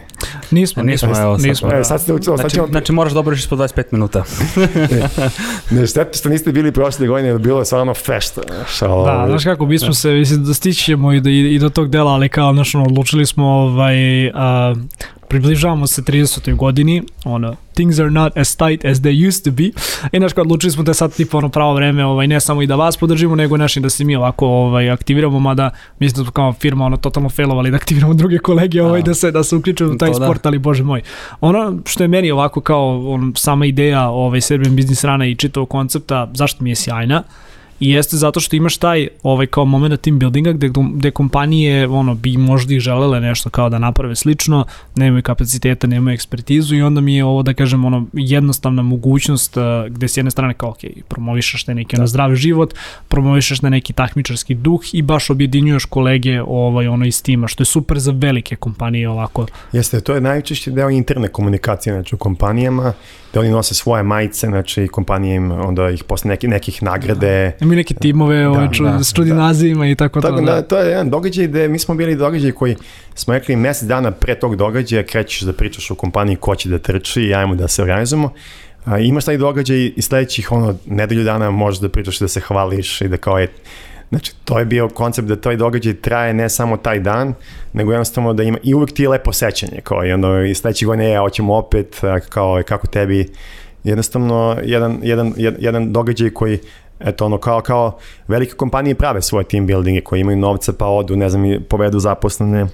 Nismo, 0.51 0.83
nismo, 0.83 1.09
nismo, 1.09 1.23
evo, 1.23 1.37
nismo. 1.37 1.73
Evo, 1.73 1.85
sad 1.85 2.01
ste 2.01 2.13
znači, 2.13 2.43
sad 2.43 2.51
ćemo... 2.53 2.67
znači 2.67 2.93
moraš 2.93 3.13
dobro 3.13 3.35
ispod 3.35 3.59
25 3.59 3.85
minuta. 3.91 4.25
ne, 4.91 5.81
ne 5.81 5.87
štete 5.87 6.19
što 6.19 6.29
niste 6.29 6.53
bili 6.53 6.73
prošle 6.73 7.07
godine, 7.07 7.39
bilo 7.39 7.59
je 7.59 7.65
stvarno 7.65 7.95
fešta. 7.95 8.41
Šalo, 8.69 9.07
da, 9.07 9.25
znaš 9.29 9.45
kako, 9.45 9.67
mi 9.67 9.79
smo 9.79 9.95
se, 9.95 10.11
mislim, 10.11 10.45
da 10.45 10.55
stićemo 10.55 11.13
i 11.13 11.21
do, 11.21 11.31
i 11.31 11.59
do 11.59 11.69
tog 11.69 11.91
dela, 11.91 12.13
ali 12.13 12.29
kao, 12.29 12.53
znaš, 12.53 12.75
odlučili 12.75 13.27
smo 13.27 13.47
ovaj, 13.47 14.27
uh, 14.27 14.33
približavamo 15.29 15.87
se 15.87 16.03
30. 16.03 16.55
godini, 16.55 17.03
ono, 17.25 17.57
things 17.75 17.99
are 17.99 18.11
not 18.11 18.37
as 18.37 18.57
tight 18.57 18.85
as 18.85 18.99
they 18.99 19.29
used 19.29 19.45
to 19.45 19.51
be. 19.51 19.65
I 20.13 20.19
znaš, 20.19 20.33
odlučili 20.37 20.71
smo 20.71 20.83
da 20.83 20.91
je 20.91 20.95
sad 20.95 21.15
tipa 21.15 21.39
ono 21.39 21.49
pravo 21.49 21.75
vreme, 21.75 22.05
ovaj, 22.05 22.27
ne 22.27 22.41
samo 22.41 22.63
i 22.63 22.67
da 22.67 22.77
vas 22.77 22.97
podržimo, 22.97 23.37
nego 23.37 23.57
našim 23.57 23.83
da 23.83 23.91
se 23.91 24.05
mi 24.05 24.17
ovako 24.17 24.47
ovaj, 24.47 24.91
aktiviramo, 24.91 25.41
mada 25.41 25.71
mislim 25.99 26.17
da 26.17 26.25
smo 26.25 26.33
kao 26.33 26.53
firma 26.53 26.85
ono, 26.85 26.97
totalno 26.97 27.29
failovali 27.29 27.71
da 27.71 27.77
aktiviramo 27.77 28.15
druge 28.23 28.39
kolege, 28.39 28.83
ovaj, 28.83 29.03
da, 29.03 29.15
se, 29.15 29.31
da 29.31 29.45
se 29.45 29.57
uključuju 29.57 29.93
u 29.93 29.99
taj 29.99 30.13
to, 30.13 30.19
da. 30.19 30.27
sport, 30.27 30.43
da. 30.43 30.49
ali 30.49 30.59
bože 30.59 30.83
moj. 30.83 31.03
Ono 31.41 31.79
što 31.87 32.05
je 32.05 32.09
meni 32.09 32.31
ovako 32.31 32.61
kao 32.61 33.13
on, 33.13 33.33
sama 33.37 33.67
ideja 33.67 34.09
ovaj, 34.09 34.41
Serbian 34.41 34.77
Business 34.77 35.05
Rana 35.05 35.27
i 35.27 35.35
čitavog 35.35 35.69
koncepta, 35.69 36.31
zašto 36.35 36.65
mi 36.65 36.71
je 36.71 36.77
sjajna, 36.77 37.23
I 37.81 37.91
jeste 37.91 38.17
zato 38.17 38.41
što 38.41 38.57
imaš 38.57 38.77
taj 38.77 39.09
ovaj 39.23 39.47
kao 39.47 39.65
moment 39.65 40.01
team 40.01 40.19
buildinga 40.19 40.53
gde, 40.53 40.71
gde 40.95 41.11
kompanije 41.11 41.89
ono, 41.89 42.15
bi 42.15 42.37
možda 42.37 42.75
i 42.75 42.81
želele 42.81 43.21
nešto 43.21 43.51
kao 43.51 43.69
da 43.69 43.79
naprave 43.79 44.17
slično, 44.17 44.65
nemaju 44.95 45.23
kapaciteta, 45.23 45.87
nemaju 45.87 46.15
ekspertizu 46.15 46.75
i 46.77 46.83
onda 46.83 47.01
mi 47.01 47.17
je 47.17 47.25
ovo 47.25 47.43
da 47.43 47.55
kažem 47.55 47.85
ono 47.85 48.07
jednostavna 48.13 48.83
mogućnost 48.83 49.57
uh, 49.57 49.63
gde 49.89 50.09
s 50.09 50.17
jedne 50.17 50.31
strane 50.31 50.55
kao 50.55 50.69
ok, 50.69 50.79
promovišeš 51.09 51.65
te 51.65 51.75
neki 51.75 51.97
da. 51.97 52.01
ono 52.01 52.07
zdrav 52.07 52.35
život, 52.35 52.75
promovišeš 53.09 53.63
na 53.63 53.69
neki 53.69 53.93
takmičarski 53.93 54.55
duh 54.55 54.81
i 54.93 55.03
baš 55.03 55.31
objedinjuješ 55.31 55.85
kolege 55.85 56.43
ovaj, 56.43 56.89
ono 56.89 57.07
iz 57.07 57.23
tima, 57.23 57.49
što 57.49 57.63
je 57.63 57.67
super 57.67 57.99
za 57.99 58.13
velike 58.17 58.57
kompanije 58.57 59.09
ovako. 59.09 59.47
Jeste, 59.73 60.01
to 60.01 60.15
je 60.15 60.21
najčešći 60.21 60.71
deo 60.71 60.91
interne 60.91 61.29
komunikacije 61.29 61.93
znači, 61.93 62.15
u 62.15 62.19
kompanijama, 62.19 62.93
da 63.35 63.41
oni 63.41 63.51
nose 63.51 63.75
svoje 63.75 64.03
majice, 64.03 64.47
znači 64.47 64.89
kompanije 64.89 65.37
im 65.37 65.51
onda 65.51 65.91
ih 65.91 66.05
posle 66.05 66.29
neki, 66.29 66.49
nekih 66.49 66.83
nagrade. 66.83 67.53
Da 67.61 67.66
Ima 67.67 67.75
neke 67.75 67.95
timove 67.95 68.49
ovaj, 68.49 68.69
ču, 68.73 68.85
da, 68.85 69.05
s 69.05 69.13
čudnim 69.13 69.37
da. 69.37 69.43
nazivima 69.43 69.89
i 69.89 69.95
tako, 69.95 70.21
Tako 70.21 70.37
to. 70.37 70.43
da, 70.43 70.55
Da. 70.55 70.63
to 70.63 70.79
je 70.79 70.91
jedan 70.91 71.11
događaj 71.11 71.47
gde 71.47 71.69
mi 71.69 71.79
smo 71.79 71.95
bili 71.95 72.17
događaj 72.17 72.53
koji 72.53 72.77
smo 73.15 73.35
rekli 73.35 73.57
mesec 73.57 73.89
dana 73.89 74.11
pre 74.11 74.35
tog 74.35 74.57
događaja 74.57 75.03
krećeš 75.03 75.41
da 75.41 75.53
pričaš 75.53 75.91
o 75.91 75.95
kompaniji 75.95 76.37
ko 76.37 76.55
će 76.55 76.69
da 76.69 76.79
trči 76.79 77.23
i 77.23 77.35
ajmo 77.35 77.55
da 77.55 77.69
se 77.69 77.83
organizujemo. 77.83 78.33
A, 78.85 78.99
imaš 78.99 79.25
taj 79.25 79.37
događaj 79.37 79.93
i 79.97 80.03
sledećih 80.03 80.53
ono, 80.53 80.75
nedelju 80.87 81.25
dana 81.25 81.51
možeš 81.51 81.81
da 81.81 81.89
pričaš 81.89 82.19
da 82.19 82.29
se 82.29 82.41
hvališ 82.41 83.01
i 83.01 83.09
da 83.09 83.17
kao 83.17 83.39
je 83.39 83.49
Znači, 84.09 84.33
to 84.45 84.59
je 84.59 84.65
bio 84.65 84.89
koncept 84.89 85.29
da 85.29 85.37
taj 85.37 85.57
događaj 85.57 85.95
traje 85.95 86.35
ne 86.35 86.49
samo 86.49 86.77
taj 86.77 87.01
dan, 87.01 87.35
nego 87.73 87.93
jednostavno 87.93 88.33
da 88.33 88.43
ima, 88.43 88.59
i 88.63 88.75
uvek 88.75 88.93
ti 88.93 89.03
je 89.03 89.09
lepo 89.09 89.33
sećanje, 89.33 89.81
kao 89.83 90.07
i 90.07 90.13
ono, 90.13 90.45
i 90.45 90.55
sledeće 90.55 90.87
godine, 90.87 91.11
ja, 91.11 91.21
hoćemo 91.21 91.55
opet, 91.55 92.01
kao, 92.29 92.63
kako 92.67 92.87
tebi, 92.87 93.29
jednostavno, 93.85 94.57
jedan, 94.65 94.99
jedan, 95.03 95.33
jedan 95.37 95.93
događaj 95.93 96.31
koji 96.31 96.59
eto 97.01 97.27
ono 97.27 97.39
kao 97.39 97.61
kao 97.61 97.99
velike 98.29 98.53
kompanije 98.53 98.95
prave 98.95 99.23
svoje 99.23 99.45
team 99.45 99.67
buildinge 99.67 100.01
koji 100.01 100.21
imaju 100.21 100.37
novca 100.39 100.73
pa 100.73 100.87
odu 100.87 101.17
ne 101.17 101.29
znam 101.29 101.45
i 101.45 101.61
povedu 101.61 101.99
zaposlene 101.99 102.67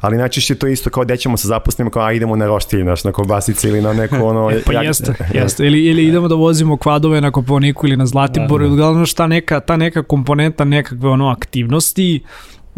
ali 0.00 0.16
najčešće 0.16 0.54
to 0.54 0.66
je 0.66 0.72
isto 0.72 0.90
kao 0.90 1.04
dećemo 1.04 1.36
sa 1.36 1.48
zaposlenima 1.48 1.90
kao 1.90 2.02
a 2.02 2.12
idemo 2.12 2.36
na 2.36 2.46
roštilj 2.46 2.84
naš 2.84 3.04
na 3.04 3.12
kobasice 3.12 3.68
ili 3.68 3.82
na 3.82 3.92
neko 3.92 4.26
ono 4.26 4.50
Pa 4.66 4.72
jak- 4.72 4.84
jeste, 4.84 5.14
jeste. 5.40 5.66
Ili, 5.66 5.84
ili 5.84 6.04
idemo 6.04 6.28
da 6.28 6.34
vozimo 6.34 6.76
kvadove 6.76 7.20
na 7.20 7.30
Koponiku 7.30 7.86
ili 7.86 7.96
na 7.96 8.06
Zlatiboru, 8.06 8.64
da, 8.64 8.68
da. 8.68 8.74
uglavnom 8.74 9.06
šta 9.06 9.26
neka, 9.26 9.60
ta 9.60 9.76
neka 9.76 10.02
komponenta 10.02 10.64
nekakve 10.64 11.08
ono 11.08 11.28
aktivnosti, 11.28 12.22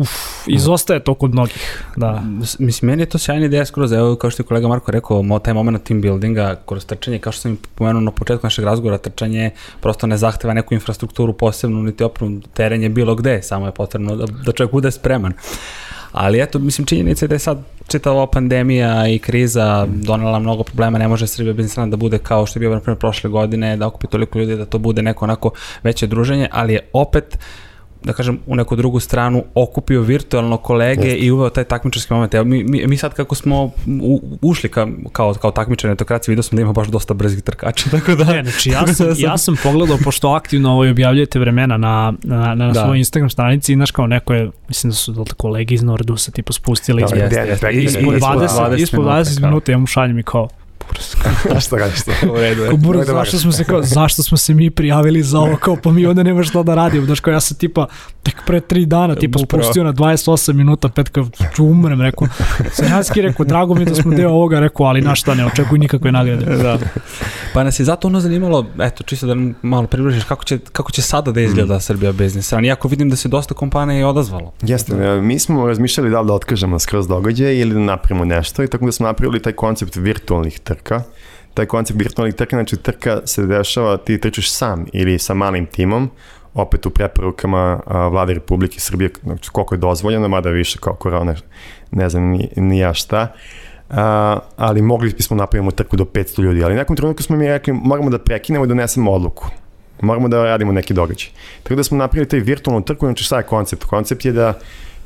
uf, 0.03 0.11
izostaje 0.47 1.01
to 1.01 1.15
kod 1.15 1.33
mnogih. 1.33 1.85
Da. 1.97 2.23
Mislim, 2.59 2.91
meni 2.91 3.03
je 3.03 3.07
to 3.07 3.19
sjajna 3.19 3.47
ideja 3.47 3.67
skroz, 3.67 3.93
evo 3.93 4.17
kao 4.17 4.31
što 4.31 4.43
je 4.43 4.47
kolega 4.47 4.69
Marko 4.69 4.93
rekao, 4.93 5.39
taj 5.39 5.55
moment 5.55 5.85
team 5.85 6.01
buildinga 6.01 6.61
kroz 6.67 6.87
trčanje, 6.87 7.19
kao 7.19 7.33
što 7.33 7.43
sam 7.43 7.59
pomenuo 7.75 8.01
na 8.01 8.11
početku 8.11 8.47
našeg 8.47 8.65
razgovora, 8.65 8.99
trčanje 8.99 9.51
prosto 9.81 10.07
ne 10.07 10.17
zahteva 10.17 10.55
neku 10.55 10.75
infrastrukturu 10.75 11.33
posebnu, 11.33 11.83
niti 11.83 12.05
opremu, 12.05 12.41
teren 12.55 12.83
je 12.83 12.89
bilo 12.89 13.15
gde, 13.15 13.43
samo 13.43 13.67
je 13.67 13.73
potrebno 13.73 14.17
da, 14.17 14.27
da 14.27 14.53
čovjek 14.53 14.73
bude 14.73 14.91
spreman. 14.91 15.33
Ali 16.13 16.43
eto, 16.43 16.59
mislim, 16.59 16.87
činjenica 16.87 17.25
je 17.25 17.29
da 17.29 17.35
je 17.35 17.39
sad 17.39 17.59
čitava 17.89 18.27
pandemija 18.27 19.09
i 19.09 19.19
kriza 19.19 19.87
donela 19.91 20.39
mnogo 20.39 20.63
problema, 20.63 20.99
ne 20.99 21.09
može 21.09 21.27
Srbija 21.27 21.55
bez 21.55 21.75
da 21.87 21.97
bude 21.97 22.19
kao 22.19 22.47
što 22.47 22.59
je 22.59 22.61
bio, 22.61 22.75
na 22.75 22.81
primjer, 22.81 22.99
prošle 22.99 23.31
godine, 23.31 23.77
da 23.77 23.87
okupi 23.87 24.07
toliko 24.07 24.39
ljudi, 24.39 24.57
da 24.57 24.65
to 24.65 24.79
bude 24.79 25.03
neko 25.03 25.25
onako 25.25 25.51
veće 25.83 26.07
druženje, 26.07 26.49
ali 26.53 26.73
je 26.73 26.89
opet 26.93 27.39
da 28.05 28.13
kažem, 28.13 28.39
u 28.47 28.57
neku 28.57 28.77
drugu 28.77 29.01
stranu 29.01 29.45
okupio 29.55 30.01
virtualno 30.03 30.57
kolege 30.57 31.03
Jeste. 31.03 31.19
i 31.19 31.31
uveo 31.31 31.51
taj 31.51 31.65
takmičarski 31.65 32.13
moment. 32.13 32.35
Evo, 32.35 32.45
mi, 32.45 32.65
mi, 32.65 32.87
mi 32.87 32.97
sad 32.97 33.15
kako 33.15 33.35
smo 33.35 33.65
u, 34.03 34.23
ušli 34.43 34.69
ka, 34.69 34.87
kao, 35.13 35.35
kao 35.35 35.51
takmičari 35.51 35.89
na 35.89 35.95
etokraciji, 35.95 36.33
vidio 36.33 36.43
smo 36.43 36.57
da 36.57 36.63
ima 36.63 36.73
baš 36.73 36.89
dosta 36.89 37.15
brzih 37.15 37.43
trkača, 37.43 37.91
tako 37.99 38.15
da... 38.15 38.25
Ne, 38.25 38.43
znači 38.43 38.71
ja 38.71 38.87
sam, 38.87 39.07
ja 39.19 39.39
sam 39.39 39.57
pogledao, 39.63 39.99
pošto 40.05 40.29
aktivno 40.29 40.73
ovaj 40.73 40.91
objavljujete 40.91 41.39
vremena 41.39 41.77
na, 41.77 42.13
na, 42.23 42.55
na 42.55 42.67
Da. 42.67 42.75
svojoj 42.75 42.99
Instagram 42.99 43.31
stranici 43.31 43.73
i 43.73 43.77
znaš 43.77 43.91
kao 43.91 44.07
neko 44.07 44.35
je, 44.35 44.51
mislim 44.69 44.91
da 44.91 44.95
su 44.95 45.13
da 45.13 45.21
li 45.21 45.27
kolege 45.37 45.75
iz 45.75 45.83
Nordusa 45.83 46.31
tipa 46.31 46.53
spustili 46.53 47.03
Da, 47.03 47.07
ispod, 47.07 47.19
jeste, 47.21 47.41
jeste, 47.41 47.71
ispod, 47.73 48.15
I- 48.15 48.21
20, 48.21 48.79
ispod 48.79 49.05
20 49.05 49.41
kao. 49.41 49.49
minuta, 49.49 49.73
ja 49.73 49.79
mu 49.79 49.87
šaljem 49.87 50.19
i 50.19 50.23
kao, 50.23 50.49
šta 51.64 51.76
radiš 51.76 52.03
to 52.03 52.11
U 52.33 52.37
redu 52.37 52.62
je. 52.62 52.68
Kao 52.68 52.76
buro, 52.76 52.99
Nemoj 52.99 53.07
da 53.07 53.12
zašto 53.12 53.39
smo 53.39 53.53
se 53.53 53.64
kao, 53.64 53.83
zašto 53.83 54.22
smo 54.22 54.37
se 54.37 54.55
mi 54.55 54.70
prijavili 54.70 55.22
za 55.22 55.39
ovo, 55.39 55.57
kao 55.57 55.76
pa 55.76 55.91
mi 55.91 56.07
onda 56.07 56.22
nema 56.22 56.43
šta 56.43 56.62
da 56.62 56.74
radimo, 56.74 57.07
znaš 57.07 57.20
kao 57.20 57.33
ja 57.33 57.41
sam 57.41 57.57
tipa 57.57 57.87
tek 58.22 58.43
pre 58.47 58.61
tri 58.61 58.87
dana 58.87 59.14
tipa 59.14 59.39
Upravo. 59.43 59.62
spustio 59.62 59.85
na 59.85 59.93
28 59.93 60.53
minuta, 60.53 60.89
pet 60.89 61.09
kao 61.09 61.28
ću 61.55 61.64
umrem, 61.64 62.01
rekao, 62.01 62.28
Sanjanski 62.72 63.22
rekao, 63.22 63.45
drago 63.45 63.74
mi 63.74 63.80
je 63.80 63.85
da 63.85 63.95
smo 63.95 64.14
deo 64.14 64.30
ovoga, 64.30 64.61
rekao, 64.61 64.87
ali 64.87 65.01
na 65.01 65.14
šta 65.14 65.35
ne 65.35 65.47
očekuj 65.47 65.78
nikakve 65.78 66.12
nagrade. 66.12 66.45
da. 66.45 66.78
Pa 67.55 67.64
nas 67.64 67.80
je 67.80 67.85
zato 67.85 68.09
ono 68.09 68.20
zanimalo, 68.20 68.66
eto, 68.78 69.05
čisto 69.05 69.26
da 69.26 69.35
malo 69.62 69.87
približiš 69.87 70.24
kako 70.24 70.45
će, 70.45 70.59
kako 70.72 70.93
će 70.93 71.03
sada 71.03 71.33
da 71.33 71.41
izgleda 71.41 71.80
Srbija 71.80 72.12
Business 72.12 72.47
strana. 72.47 72.66
Iako 72.66 72.89
vidim 72.89 73.11
da 73.11 73.16
se 73.16 73.28
dosta 73.28 73.55
kompanija 73.55 74.01
i 74.01 74.05
odazvalo. 74.05 74.53
Jeste, 74.62 74.93
e, 74.95 75.20
mi 75.20 75.39
smo 75.39 75.66
razmišljali 75.66 76.11
da 76.11 76.20
li 76.20 76.26
da 76.26 76.33
otkažemo 76.33 76.78
skroz 76.78 77.09
događaj 77.09 77.57
ili 77.57 77.74
da 77.74 77.80
napravimo 77.80 78.24
nešto 78.24 78.62
i 78.62 78.68
tako 78.68 78.87
da 78.87 78.93
smo 78.93 79.07
napravili 79.07 79.43
taj 79.43 79.53
koncept 79.53 79.97
virtualnih 79.97 80.61
trka. 80.75 81.03
Taj 81.55 81.66
koncept 81.66 82.01
virtualnih 82.01 82.35
trka, 82.35 82.57
znači 82.57 82.77
trka 82.77 83.20
se 83.25 83.47
dešava, 83.47 83.97
ti 83.97 84.20
trčiš 84.20 84.53
sam 84.53 84.87
ili 84.93 85.18
sa 85.18 85.35
malim 85.35 85.66
timom, 85.66 86.11
opet 86.55 86.87
u 86.87 86.91
preporukama 86.91 87.81
vlade 87.87 88.35
Republike 88.35 88.81
Srbije, 88.81 89.11
znači 89.23 89.51
koliko 89.51 89.75
je 89.75 89.79
dozvoljeno, 89.79 90.29
mada 90.29 90.51
više 90.51 90.79
kao 90.81 90.95
korona, 90.95 91.35
ne 91.91 92.09
znam 92.09 92.23
ni, 92.23 92.49
ni 92.57 92.79
ja 92.79 92.95
šta. 92.95 93.33
A, 93.91 94.39
ali 94.57 94.83
mogli 94.83 95.12
bismo 95.16 95.37
napravimo 95.37 95.70
trku 95.70 95.97
do 95.97 96.05
500 96.05 96.43
ljudi, 96.43 96.64
ali 96.64 96.75
nekom 96.75 96.97
trenutku 96.97 97.23
smo 97.23 97.37
mi 97.37 97.49
rekli 97.49 97.73
moramo 97.73 98.11
da 98.11 98.18
prekinemo 98.18 98.64
i 98.64 98.68
donesemo 98.68 99.12
odluku 99.12 99.51
moramo 100.03 100.29
da 100.29 100.45
radimo 100.45 100.73
neki 100.73 100.95
događaj. 100.95 101.31
Tako 101.62 101.75
da 101.75 101.85
smo 101.85 101.99
napravili 101.99 102.29
taj 102.29 102.41
virtualnu 102.41 102.85
trku, 102.85 103.07
znači 103.07 103.25
šta 103.25 103.37
je 103.37 103.43
koncept? 103.43 103.85
Koncept 103.85 104.25
je 104.25 104.33
da 104.33 104.59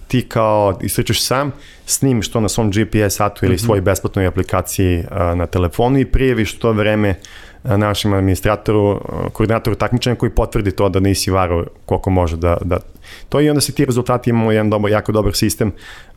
ti 0.09 0.23
kao 0.29 0.79
istračeš 0.83 1.23
sam, 1.23 1.53
snimiš 1.87 2.31
to 2.31 2.41
na 2.41 2.49
svom 2.49 2.71
GPS 2.71 3.17
satu 3.17 3.47
ili 3.47 3.59
svoj 3.59 3.81
besplatnoj 3.81 4.27
aplikaciji 4.27 5.05
a, 5.11 5.35
na 5.35 5.47
telefonu 5.47 5.99
i 5.99 6.05
prijaviš 6.05 6.59
to 6.59 6.73
vreme 6.73 7.15
a, 7.65 7.77
našem 7.77 8.13
administratoru, 8.13 8.91
a, 8.91 9.29
koordinatoru 9.33 9.77
takmičenja 9.77 10.17
koji 10.17 10.31
potvrdi 10.31 10.71
to 10.71 10.89
da 10.89 11.01
nisi 11.01 11.31
varao 11.31 11.65
koliko 11.87 12.11
može 12.11 12.37
da, 12.37 12.57
da 12.65 12.79
to 13.29 13.41
i 13.41 13.49
onda 13.51 13.61
se 13.61 13.73
ti 13.73 13.85
rezultati 13.85 14.31
imamo 14.31 14.53
jedan 14.53 14.71
dobar, 14.71 14.91
jako 14.91 15.13
dobar 15.13 15.35
sistem 15.35 15.73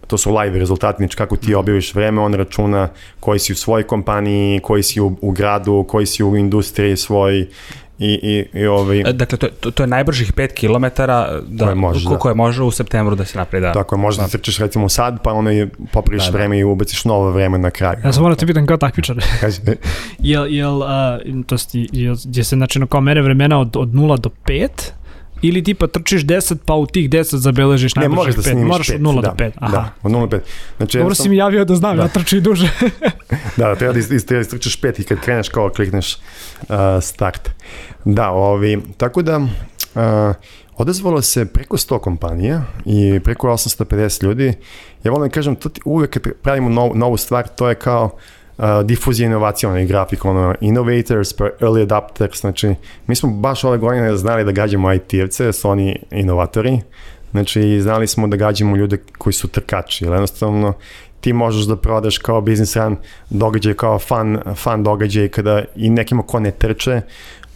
to 0.09 0.17
su 0.17 0.35
live 0.35 0.59
rezultati, 0.59 0.97
znači 0.97 1.17
kako 1.17 1.35
ti 1.35 1.55
objaviš 1.55 1.95
vreme, 1.95 2.21
on 2.21 2.33
računa 2.33 2.89
koji 3.19 3.39
si 3.39 3.53
u 3.53 3.55
svojoj 3.55 3.83
kompaniji, 3.83 4.59
koji 4.59 4.83
si 4.83 5.01
u, 5.01 5.17
u 5.21 5.31
gradu, 5.31 5.85
koji 5.87 6.05
si 6.05 6.23
u 6.23 6.35
industriji 6.35 6.97
svoj 6.97 7.47
i, 7.99 8.19
i, 8.53 8.59
i 8.59 8.65
ovaj, 8.65 9.03
Dakle, 9.03 9.37
to 9.37 9.45
je, 9.45 9.51
to, 9.51 9.71
to 9.71 9.83
je 9.83 9.87
najbržih 9.87 10.33
5 10.33 10.53
km 10.55 10.85
da, 10.97 11.39
Koje 11.59 11.75
može, 11.75 12.05
ko- 12.05 12.13
da. 12.13 12.19
koje 12.19 12.35
može 12.35 12.63
u 12.63 12.71
septembru 12.71 13.15
da 13.15 13.25
se 13.25 13.37
napravi, 13.37 13.61
da. 13.61 13.71
Tako 13.73 13.95
je, 13.95 13.99
možda 13.99 14.23
da 14.23 14.29
trčiš 14.29 14.57
recimo 14.57 14.89
sad, 14.89 15.23
pa 15.23 15.33
ono 15.33 15.49
je 15.49 15.69
popraviš 15.91 16.25
Da, 16.25 16.31
da. 16.31 16.37
vreme 16.37 16.59
i 16.59 16.63
ubaciš 16.63 17.05
novo 17.05 17.31
vreme 17.31 17.57
na 17.57 17.71
kraju. 17.71 17.97
Ja 18.05 18.13
sam 18.13 18.23
moram 18.23 18.37
te 18.37 18.47
pitan 18.47 18.65
kao 18.65 18.77
takmičar, 18.77 19.15
Kaži, 19.41 19.59
jel, 20.19 20.47
jel, 20.47 20.77
uh, 20.77 20.85
to 21.47 21.57
sti, 21.57 21.89
jel, 21.91 22.15
je 22.25 22.43
se 22.43 22.55
znači 22.55 22.79
kao 22.89 23.01
mere 23.01 23.21
vremena 23.21 23.59
od, 23.59 23.77
od 23.77 23.89
0 23.89 24.19
do 24.19 24.29
5, 24.45 24.67
ili 25.41 25.63
tipa 25.63 25.87
trčiš 25.87 26.25
10 26.25 26.57
pa 26.65 26.73
u 26.73 26.85
tih 26.85 27.09
10 27.09 27.35
zabeležiš 27.35 27.95
ne, 27.95 27.99
najbržih 27.99 28.17
moraš 28.17 28.35
da 28.35 28.41
5, 28.41 28.45
snimiš 28.51 28.67
moraš 28.67 28.87
pet, 28.87 28.95
od 28.95 29.01
0 29.01 29.21
da, 29.21 29.27
do 29.29 29.35
5, 29.43 29.51
aha. 29.55 29.71
Da, 29.71 29.93
od 30.03 30.11
0 30.11 30.29
do 30.29 30.37
5. 30.37 30.41
Znači, 30.77 30.97
Dobro 30.97 31.15
si 31.15 31.29
mi 31.29 31.37
javio 31.37 31.65
da 31.65 31.75
znam, 31.75 31.97
Da. 31.97 32.03
ja 32.03 32.07
trčim 32.07 32.37
i 32.37 32.41
duže. 32.41 32.69
Da, 33.57 33.67
da, 33.67 33.75
treba 33.75 33.93
da, 33.93 33.99
ist, 33.99 34.27
treba 34.27 34.39
da 34.39 34.41
istrčeš 34.41 34.81
pet 34.81 34.99
i 34.99 35.03
kad 35.03 35.19
kreneš 35.19 35.49
kao 35.49 35.69
klikneš 35.69 36.15
uh, 36.15 36.75
start. 37.01 37.49
Da, 38.05 38.29
ovi, 38.29 38.81
tako 38.97 39.21
da 39.21 39.37
uh, 39.37 39.45
odazvalo 40.77 41.21
se 41.21 41.45
preko 41.45 41.77
100 41.77 41.99
kompanija 41.99 42.63
i 42.85 43.19
preko 43.23 43.47
850 43.47 44.23
ljudi. 44.23 44.53
Ja 45.03 45.11
volim 45.11 45.29
da 45.29 45.33
kažem, 45.33 45.55
to 45.55 45.69
ti, 45.69 45.81
uvek 45.85 46.09
kad 46.09 46.33
pravimo 46.41 46.69
nov, 46.69 46.97
novu 46.97 47.17
stvar, 47.17 47.47
to 47.47 47.69
je 47.69 47.75
kao 47.75 48.05
uh, 48.05 48.11
difuzija 48.83 49.27
inovacija, 49.27 49.69
onaj 49.69 49.85
grafik, 49.85 50.25
ono, 50.25 50.55
innovators, 50.61 51.33
pa 51.33 51.49
early 51.59 51.81
adapters, 51.81 52.39
znači, 52.39 52.75
mi 53.07 53.15
smo 53.15 53.29
baš 53.29 53.63
ove 53.63 53.77
godine 53.77 54.17
znali 54.17 54.43
da 54.43 54.51
gađamo 54.51 54.93
IT-evce, 54.93 55.51
su 55.51 55.69
oni 55.69 55.99
inovatori, 56.11 56.79
znači, 57.31 57.81
znali 57.81 58.07
smo 58.07 58.27
da 58.27 58.37
gađamo 58.37 58.75
ljude 58.75 58.97
koji 59.17 59.33
su 59.33 59.47
trkači, 59.47 60.05
jer 60.05 60.13
jednostavno, 60.13 60.73
ti 61.21 61.33
možeš 61.33 61.65
da 61.65 61.75
prodaš 61.75 62.17
kao 62.17 62.41
business 62.41 62.75
run 62.75 62.97
događaj 63.29 63.73
kao 63.73 63.99
fan, 63.99 64.39
fan 64.55 64.83
događaj 64.83 65.27
kada 65.27 65.63
i 65.75 65.89
nekima 65.89 66.23
ko 66.23 66.39
ne 66.39 66.51
trče 66.51 67.01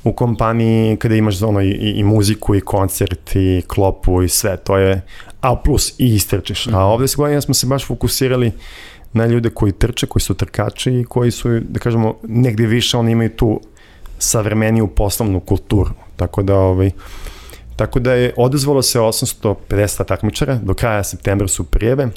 u 0.04 0.14
kompaniji 0.14 0.98
kada 0.98 1.16
imaš 1.16 1.42
ono 1.42 1.62
i, 1.62 1.72
i, 1.72 2.04
muziku 2.04 2.56
i 2.56 2.62
koncert 2.62 3.36
i 3.36 3.62
klopu 3.68 4.24
i 4.24 4.30
sve 4.30 4.58
to 4.58 4.78
je 4.78 5.02
a 5.42 5.56
plus 5.56 6.00
i 6.00 6.16
istrčiš. 6.16 6.68
A 6.68 6.80
ovde 6.80 7.08
se 7.08 7.16
godina 7.18 7.42
smo 7.42 7.54
se 7.54 7.68
baš 7.68 7.88
fokusirali 7.88 8.52
na 9.14 9.26
ljude 9.26 9.50
koji 9.50 9.72
trče, 9.72 10.08
koji 10.08 10.22
su 10.22 10.34
trkači 10.34 10.92
i 10.94 11.04
koji 11.04 11.32
su, 11.32 11.60
da 11.60 11.80
kažemo, 11.80 12.16
negde 12.24 12.66
više 12.66 12.98
oni 12.98 13.12
imaju 13.12 13.30
tu 13.30 13.62
savremeniju 14.20 14.88
poslovnu 14.88 15.40
kulturu. 15.40 15.92
Tako 16.16 16.44
da, 16.44 16.56
ovaj, 16.56 16.92
tako 17.76 18.00
da 18.00 18.14
je 18.14 18.34
odazvalo 18.38 18.82
se 18.82 19.00
850 19.00 20.06
takmičara, 20.06 20.56
do 20.56 20.74
kraja 20.74 21.04
septembra 21.04 21.48
su 21.48 21.64
prijeve, 21.64 22.10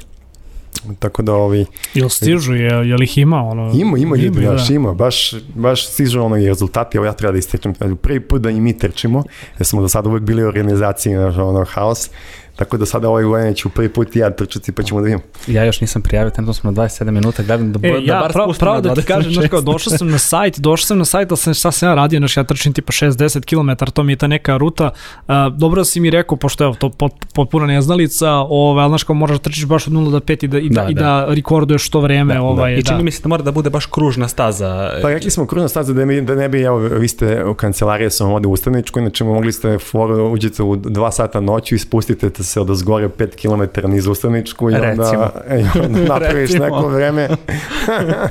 tako 0.98 1.22
da 1.22 1.34
ovaj, 1.34 1.64
Jel 1.94 2.08
stižu, 2.08 2.54
je, 2.54 2.88
je 2.88 2.96
li 2.96 3.04
ih 3.04 3.18
ima? 3.18 3.42
Ono, 3.42 3.72
ima, 3.74 3.98
ima 3.98 4.16
ljudi, 4.16 4.40
da. 4.40 4.50
baš 4.50 4.70
ima, 4.70 4.94
baš, 4.94 5.34
baš 5.54 5.86
stižu 5.86 6.22
ono 6.22 6.36
i 6.36 6.46
rezultati, 6.48 6.96
evo 6.96 7.06
ja 7.06 7.12
treba 7.12 7.32
da 7.32 7.38
istrčim, 7.38 7.74
prvi 8.02 8.20
put 8.20 8.42
da 8.42 8.50
i 8.50 8.60
mi 8.60 8.78
trčimo, 8.78 9.24
jer 9.58 9.66
smo 9.66 9.82
do 9.82 9.88
sada 9.88 10.08
uvek 10.08 10.22
bili 10.22 10.44
u 10.44 10.46
organizaciji, 10.46 11.16
ono, 11.16 11.64
haos, 11.68 12.10
Tako 12.56 12.76
da 12.76 12.86
sada 12.86 13.08
ovaj 13.08 13.24
godin 13.24 13.54
ću 13.54 13.68
prvi 13.68 13.88
put 13.88 14.16
i 14.16 14.18
ja 14.18 14.30
trčati 14.30 14.72
pa 14.72 14.82
ćemo 14.82 15.00
da 15.00 15.04
vidimo. 15.04 15.22
Ja 15.46 15.64
još 15.64 15.80
nisam 15.80 16.02
prijavio, 16.02 16.30
trenutno 16.30 16.54
smo 16.54 16.70
na 16.70 16.82
27 16.82 17.10
minuta, 17.10 17.42
gledam 17.42 17.72
da, 17.72 17.88
E, 17.88 17.90
da 17.90 17.98
ja 17.98 18.20
bar 18.20 18.32
pravo, 18.32 18.48
spustim 18.48 18.64
pravo 18.64 18.76
na 18.76 18.80
da 18.80 18.94
ti 18.94 19.02
kažem, 19.02 19.32
znaš 19.32 19.48
kao, 19.48 19.60
26. 19.60 19.64
došao 19.64 19.98
sam 19.98 20.08
na 20.08 20.18
sajt, 20.18 20.58
došao 20.58 20.86
sam 20.86 20.98
na 20.98 21.04
sajt, 21.04 21.30
ali 21.30 21.38
sam 21.38 21.54
šta 21.54 21.72
sam 21.72 21.88
ja 21.88 21.94
radio, 21.94 22.18
znaš, 22.18 22.36
ja 22.36 22.44
trčim 22.44 22.72
tipa 22.72 22.92
6-10 22.92 23.44
km, 23.44 23.84
to 23.92 24.02
mi 24.02 24.12
je 24.12 24.16
ta 24.16 24.26
neka 24.26 24.56
ruta. 24.56 24.90
Uh, 25.28 25.34
dobro 25.56 25.84
si 25.84 26.00
mi 26.00 26.10
rekao, 26.10 26.36
pošto 26.36 26.64
je 26.64 26.78
to 26.78 26.90
pot, 26.90 27.12
potpuna 27.34 27.66
neznalica, 27.66 28.30
ovaj, 28.32 28.82
ali 28.82 28.90
znaš 28.90 29.02
kao 29.02 29.14
moraš 29.14 29.36
da 29.36 29.42
trčiš 29.42 29.66
baš 29.66 29.86
od 29.86 29.92
0 29.92 30.10
do 30.10 30.20
5 30.20 30.44
i 30.44 30.48
da, 30.48 30.58
i 30.58 30.68
da, 30.68 30.82
Da, 30.82 30.90
i 30.90 30.94
da. 30.94 31.00
da 31.00 31.34
rekorduješ 31.34 31.90
to 31.90 32.00
vreme. 32.00 32.34
Da, 32.34 32.40
da. 32.40 32.46
ovaj, 32.46 32.74
I 32.74 32.82
da. 32.82 32.90
čini 32.90 33.02
mi 33.02 33.10
se 33.10 33.22
da 33.22 33.28
mora 33.28 33.42
da 33.42 33.52
bude 33.52 33.70
baš 33.70 33.86
kružna 33.86 34.28
staza. 34.28 34.90
Pa 35.02 35.08
rekli 35.08 35.30
smo 35.30 35.46
kružna 35.46 35.68
staza 35.68 35.92
da, 35.92 36.04
mi, 36.04 36.20
da 36.20 36.34
ne 36.34 36.48
bi, 36.48 36.60
evo, 36.62 36.78
vi 36.78 37.08
ste 37.08 37.44
u 37.44 37.54
kancelariji, 37.54 38.10
sam 38.10 38.30
ovde 38.30 38.48
u 38.48 38.52
Ustaničku, 38.52 39.00
znači 39.00 39.24
mogli 39.24 39.52
ste 39.52 39.78
foru, 39.78 40.32
uđete 40.32 40.62
u 40.62 40.76
2 40.76 41.10
sata 41.10 41.40
noću 41.40 41.74
i 41.74 41.78
spustite 41.78 42.30
se 42.46 42.60
od 42.60 42.70
ozgore 42.70 43.08
5 43.08 43.70
km 43.70 43.88
niz 43.90 44.06
Ustaničku 44.06 44.70
i 44.70 44.74
onda, 44.74 44.86
Recimo. 44.86 45.30
i 45.60 45.84
onda 45.84 45.98
napraviš 46.14 46.50
Recimo. 46.50 46.64
neko 46.64 46.88
vreme. 46.88 47.28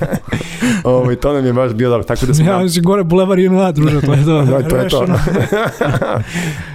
Ovo, 0.83 1.15
to 1.15 1.33
nam 1.33 1.45
je 1.45 1.53
baš 1.53 1.73
bio 1.73 1.89
dobro, 1.89 2.03
tako 2.03 2.25
da 2.25 2.33
smo... 2.33 2.45
Ja, 2.45 2.59
mislim, 2.59 2.83
gore 2.83 3.03
bulevar 3.03 3.39
i 3.39 3.49
na 3.49 3.71
druže, 3.71 4.01
to 4.01 4.13
je 4.13 4.25
to. 4.25 4.41
Da, 4.41 4.69
to 4.69 4.75
je 4.77 4.89
to. 4.89 5.05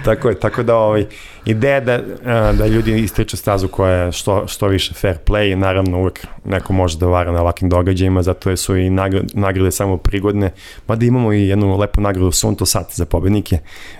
Tako 0.05 0.29
je, 0.29 0.39
tako 0.39 0.63
da 0.63 0.75
ovaj, 0.75 1.05
ideja 1.45 1.79
da, 1.79 1.99
a, 2.25 2.51
da 2.51 2.67
ljudi 2.67 2.99
istriču 2.99 3.37
stazu 3.37 3.67
koja 3.67 3.93
je 3.93 4.11
što, 4.11 4.47
što 4.47 4.67
više 4.67 4.93
fair 4.93 5.17
play, 5.25 5.55
naravno 5.55 5.99
uvek 5.99 6.27
neko 6.45 6.73
može 6.73 6.97
da 6.97 7.05
vara 7.05 7.31
na 7.31 7.41
ovakvim 7.41 7.69
događajima, 7.69 8.21
zato 8.23 8.57
su 8.57 8.77
i 8.77 8.89
nagrade, 8.89 9.27
nagrade 9.33 9.71
samo 9.71 9.97
prigodne, 9.97 10.51
mada 10.87 11.05
imamo 11.05 11.33
i 11.33 11.47
jednu 11.47 11.77
lepu 11.77 12.01
nagradu 12.01 12.31
Sunto 12.31 12.65
Sat 12.65 12.93
za 12.93 13.05
pobednike, 13.05 13.57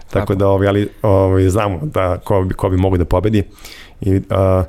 tako, 0.10 0.20
Tako. 0.20 0.36
da 0.36 0.48
ovaj, 0.48 0.68
ali, 0.68 0.90
ovaj, 1.02 1.50
znamo 1.50 1.80
da 1.84 2.18
ko 2.18 2.42
bi, 2.42 2.54
ko 2.54 2.70
bi 2.70 2.78
mogu 2.78 2.98
da 2.98 3.06
pobedi 3.06 3.44
i 4.02 4.22
a, 4.30 4.64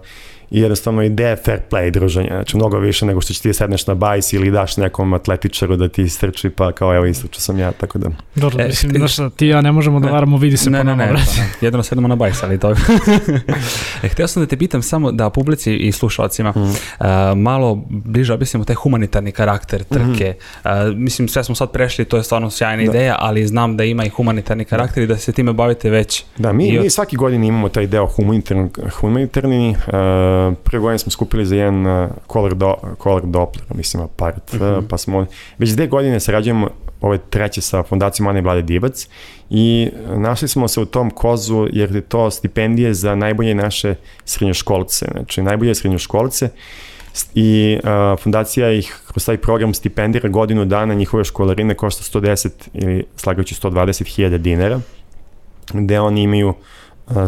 i 0.53 0.61
jednostavno 0.61 1.03
ideja 1.03 1.28
je 1.28 1.36
fair 1.36 1.59
play 1.70 1.90
druženja, 1.90 2.28
znači 2.28 2.57
mnogo 2.57 2.78
više 2.78 3.07
nego 3.07 3.20
što 3.20 3.32
će 3.32 3.42
ti 3.42 3.48
da 3.48 3.55
sedneš 3.55 3.86
na 3.86 3.94
bajs 3.96 4.32
ili 4.32 4.50
daš 4.50 4.76
nekom 4.76 5.12
atletičaru 5.12 5.76
da 5.76 5.88
ti 5.88 6.03
istrči 6.03 6.50
pa 6.50 6.72
kao 6.72 6.94
evo 6.96 7.07
istrčao 7.07 7.40
sam 7.40 7.59
ja, 7.59 7.72
tako 7.72 7.98
da 7.98 8.09
Dobro, 8.34 8.62
E, 8.62 8.66
mislim, 8.66 8.92
ti- 8.92 8.98
znaš 8.98 9.12
šta, 9.12 9.30
ti 9.30 9.46
ja 9.46 9.61
ne 9.61 9.72
možemo 9.72 10.00
da 10.00 10.07
Ne. 10.07 10.12
varamo, 10.12 10.36
vidi 10.36 10.57
se 10.57 10.70
ne, 10.70 10.78
po 10.78 10.84
ne, 10.84 10.96
nama, 10.96 11.05
ne, 11.05 11.12
pa, 11.14 11.20
jedno 11.61 11.82
sedemo 11.82 12.09
na 12.09 12.16
bajs, 12.16 12.42
ali 12.42 12.59
to... 12.59 12.70
e, 14.03 14.09
htio 14.09 14.28
sam 14.28 14.42
da 14.42 14.46
te 14.46 14.57
pitam 14.57 14.82
samo 14.82 15.12
da 15.12 15.30
publici 15.30 15.76
i 15.76 15.92
slušalcima 15.92 16.50
Mhm. 16.50 16.61
uh, 16.62 16.74
malo 17.36 17.62
bliže 17.88 18.34
objasnimo 18.34 18.64
taj 18.64 18.74
humanitarni 18.74 19.32
karakter 19.32 19.84
trke. 19.84 20.34
Uh, 20.57 20.70
mislim, 20.94 21.28
sve 21.28 21.44
smo 21.44 21.55
sad 21.55 21.70
prešli, 21.70 22.05
to 22.05 22.16
je 22.16 22.22
stvarno 22.22 22.50
sjajna. 22.50 22.82
Da. 22.82 22.90
ideja, 22.90 23.16
ali 23.18 23.46
znam 23.46 23.76
da 23.76 23.84
ima 23.84 24.05
i 24.05 24.11
humanitarni 24.11 24.64
karakter 24.64 25.03
i 25.03 25.07
da 25.07 25.16
se 25.16 25.32
time 25.32 25.53
bavite 25.53 25.90
već. 25.90 26.24
Da, 26.38 26.53
mi, 26.53 26.78
od- 26.78 26.84
mi 26.84 26.90
svaki 26.90 27.16
godin 27.16 27.44
imamo 27.44 27.68
taj 27.68 27.86
deo 27.86 28.07
humanitarni, 28.07 28.68
humanitarni 28.92 29.70
uh, 29.70 29.92
prve 30.64 30.80
godine 30.80 30.99
smo 30.99 31.11
skupili 31.11 31.47
za 31.47 31.57
jedan 31.57 31.86
uh, 31.86 32.11
color, 32.32 32.55
do, 32.55 32.74
color 33.03 33.22
Doppler, 33.26 33.64
mislim, 33.74 34.03
apart, 34.03 34.55
uh 34.55 34.61
Mhm. 34.61 34.86
pa 34.88 34.99
smo, 34.99 35.26
već 35.59 35.70
dve 35.70 35.86
godine 35.86 36.20
sarađujemo 36.20 36.68
ove 37.01 37.18
treće 37.18 37.61
sa 37.61 37.82
fondacijom 37.82 38.28
Ane 38.28 38.40
Vlade 38.40 38.62
Divac 38.62 39.09
i 39.51 39.90
našli 40.16 40.49
smo 40.49 40.68
se 40.68 40.80
u 40.80 40.84
tom 40.84 41.11
kozu 41.11 41.68
jer 41.72 41.95
je 41.95 42.01
to 42.01 42.30
stipendije 42.30 42.95
za 42.95 43.14
najbolje 43.14 43.55
naše 43.55 43.95
srednjoškolce, 44.24 45.07
znači 45.12 45.43
najbolje 45.43 45.74
srednjoškolce 45.74 46.49
i 47.34 47.78
uh, 47.84 48.20
fondacija 48.20 48.72
ih 48.72 49.01
kroz 49.07 49.26
taj 49.26 49.36
program 49.36 49.74
stipendira 49.74 50.28
godinu 50.28 50.64
dana 50.64 50.95
njihove 50.95 51.24
školarine 51.24 51.74
košta 51.74 52.18
110 52.18 52.49
ili 52.74 53.05
slagajući 53.16 53.55
120 53.55 54.14
hiljada 54.14 54.38
dinara 54.38 54.80
gde 55.72 56.01
oni 56.01 56.22
imaju 56.22 56.49
a, 56.49 56.55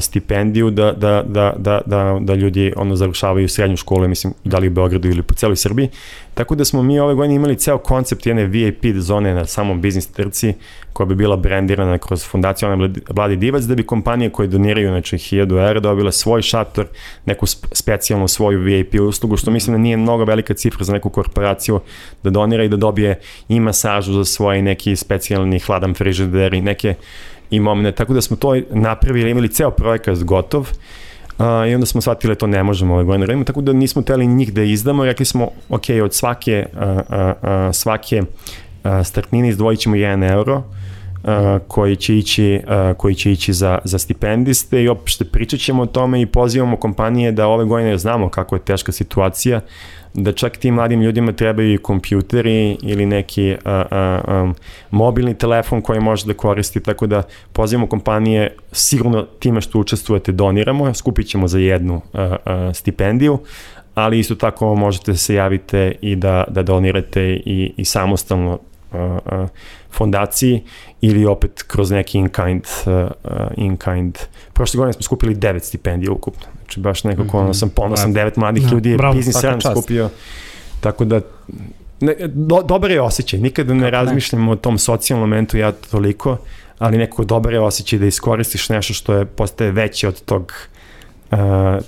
stipendiju 0.01 0.71
da, 0.71 0.93
da, 0.93 1.23
da, 1.27 1.53
da, 1.57 1.81
da, 1.87 2.19
da 2.21 2.35
ljudi 2.35 2.73
ono 2.77 2.97
završavaju 2.97 3.49
srednju 3.49 3.77
školu, 3.77 4.09
mislim, 4.09 4.35
da 4.45 4.59
li 4.59 4.69
u 4.69 4.71
Beogradu 4.71 5.09
ili 5.09 5.23
po 5.23 5.35
celoj 5.35 5.57
Srbiji. 5.57 5.89
Tako 6.35 6.55
da 6.55 6.65
smo 6.65 6.83
mi 6.83 7.01
ove 7.01 7.15
godine 7.15 7.35
imali 7.35 7.57
ceo 7.57 7.79
koncept 7.79 8.27
jedne 8.27 8.47
VIP 8.47 8.85
zone 8.97 9.35
na 9.35 9.47
samom 9.47 9.81
biznis 9.81 10.07
trci 10.07 10.55
koja 10.93 11.07
bi 11.07 11.15
bila 11.15 11.37
brendirana 11.37 11.99
kroz 11.99 12.25
fondaciju 12.25 12.69
Ana 12.69 12.89
Vladi 13.11 13.37
Divac 13.37 13.63
da 13.63 13.75
bi 13.75 13.87
kompanije 13.87 14.31
koje 14.31 14.49
doniraju 14.49 14.89
znači 14.89 15.17
1000 15.17 15.69
evra 15.69 15.81
dobile 15.81 16.13
svoj 16.13 16.43
šator, 16.43 16.87
neku 17.27 17.47
sp- 17.47 17.67
specijalnu 17.73 18.29
svoju 18.29 18.61
VIP 18.61 18.95
uslugu, 19.01 19.37
što 19.37 19.51
mislim 19.51 19.75
da 19.75 19.79
nije 19.79 19.97
mnogo 19.97 20.25
velika 20.25 20.55
cifra 20.55 20.85
za 20.85 20.93
neku 20.93 21.11
korporaciju 21.11 21.81
da 22.23 22.31
donira 22.31 22.65
i 22.65 22.69
da 22.69 22.77
dobije 22.77 23.21
i 23.49 23.61
masažu 23.61 24.13
za 24.13 24.25
svoj 24.25 24.63
neki 24.63 24.97
specijalni 24.97 25.59
hladan 25.59 25.95
frižider 25.95 26.55
i 26.55 26.61
neke 26.61 26.95
i 27.55 27.61
momene, 27.61 27.93
tako 27.93 28.15
da 28.15 28.21
smo 28.21 28.37
to 28.37 28.55
napravili, 28.71 29.31
imali 29.31 29.49
ceo 29.49 29.71
projekat 29.71 30.19
gotov 30.19 30.69
Uh, 31.39 31.47
I 31.71 31.75
onda 31.75 31.87
smo 31.87 32.01
shvatili 32.01 32.31
da 32.31 32.39
to 32.39 32.47
ne 32.47 32.63
možemo 32.63 32.95
ove 32.95 33.05
godine 33.05 33.27
da 33.27 33.31
radimo, 33.31 33.45
tako 33.45 33.61
da 33.61 33.73
nismo 33.73 34.03
teli 34.03 34.27
njih 34.27 34.53
da 34.53 34.63
izdamo, 34.63 35.05
rekli 35.05 35.27
smo, 35.27 35.49
ok, 35.69 35.83
od 36.05 36.15
svake, 36.15 36.67
uh, 36.73 36.81
uh, 36.81 36.89
uh, 36.89 37.75
svake 37.75 38.23
uh, 38.23 38.91
startnine 39.05 39.49
izdvojit 39.49 39.81
ćemo 39.81 39.97
1 39.97 40.33
euro, 40.33 40.57
uh, 40.57 40.63
koji 41.69 41.97
će 41.97 42.19
ići, 42.19 42.61
uh, 42.67 42.97
koji 42.97 43.15
će 43.15 43.33
ići 43.33 43.53
za, 43.53 43.79
za 43.85 43.99
stipendiste 43.99 44.83
i 44.83 44.89
opšte 44.89 45.25
pričat 45.25 45.61
ćemo 45.61 45.83
o 45.83 45.87
tome 45.87 46.21
i 46.21 46.27
pozivamo 46.27 46.77
kompanije 46.77 47.33
da 47.33 47.47
ove 47.47 47.65
godine 47.65 47.99
znamo 47.99 48.29
kako 48.29 48.57
je 48.57 48.65
teška 48.65 48.93
situacija, 48.93 49.61
da 50.15 50.33
čak 50.33 50.57
tim 50.57 50.75
mladim 50.75 51.03
ljudima 51.03 51.33
trebaju 51.33 51.75
i 51.75 51.79
kompjuteri 51.79 52.77
ili 52.83 53.07
neki 53.07 53.57
uh, 53.65 53.73
uh, 54.29 54.43
um, 54.43 54.55
mobilni 54.91 55.35
telefon 55.35 55.83
koji 55.83 56.01
može 56.01 56.27
da 56.27 56.35
koristi, 56.35 56.81
tako 56.81 57.07
da 57.07 57.23
pozivamo 57.53 57.87
kompanije, 57.87 58.57
sigurno 58.73 59.23
time 59.23 59.61
što 59.61 59.79
učestvujete 59.79 60.33
doniramo, 60.33 60.95
skupit 60.95 61.27
ćemo 61.27 61.49
za 61.49 61.59
jednu 61.59 61.95
uh, 61.95 62.21
uh, 62.21 62.37
stipendiju, 62.75 63.39
ali 63.95 64.19
isto 64.19 64.35
tako 64.35 64.75
možete 64.75 65.17
se 65.17 65.35
javite 65.35 65.93
i 66.01 66.17
da, 66.17 66.45
da 66.49 66.63
donirate 66.63 67.23
i, 67.23 67.73
i 67.77 67.85
samostalno 67.85 68.59
uh, 68.95 69.41
uh, 69.41 69.49
fondaciji 69.91 70.63
ili 71.01 71.27
opet 71.27 71.63
kroz 71.63 71.91
neki 71.91 72.19
in-kind, 72.19 72.65
uh, 72.87 72.93
uh, 72.93 73.31
in-kind. 73.57 74.19
Prošle 74.53 74.79
godine 74.79 74.93
smo 74.93 75.03
skupili 75.03 75.35
devet 75.35 75.65
stipendija 75.65 76.13
ukupno. 76.13 76.47
Znači 76.59 76.81
baš 76.81 77.05
nekako, 77.05 77.37
mm 77.37 77.41
-hmm. 77.41 77.45
ono, 77.45 77.55
sam 77.55 77.69
ponosan, 77.69 78.13
Bravo. 78.13 78.25
devet 78.25 78.37
mladih 78.37 78.63
Da, 78.63 78.71
ljudi 78.71 78.91
je 78.91 78.97
bravo, 78.97 79.15
biznis 79.15 79.33
svaka 79.33 79.47
jedan 79.47 79.61
čast. 79.61 79.81
skupio. 79.81 80.11
Tako 80.81 81.05
da, 81.05 81.21
ne, 82.01 82.15
do, 82.29 82.63
dobar 82.63 82.91
je 82.91 83.03
osjećaj. 83.03 83.41
Nikada 83.41 83.75
ne 83.75 83.91
razmišljam 83.91 84.49
o 84.49 84.57
tom 84.57 84.79
socijalnom 84.79 85.29
momentu 85.29 85.59
ja 85.59 85.73
toliko, 85.73 86.37
ali 86.79 86.99
neko 86.99 87.25
dobar 87.25 87.53
je 87.53 87.61
osjećaj 87.61 87.99
da 87.99 88.07
iskoristiš 88.07 88.69
nešto 88.69 88.95
što 88.95 89.15
je 89.15 89.25
postaje 89.25 89.71
veće 89.71 90.09
od 90.09 90.25
tog 90.25 90.53
uh, 91.31 91.39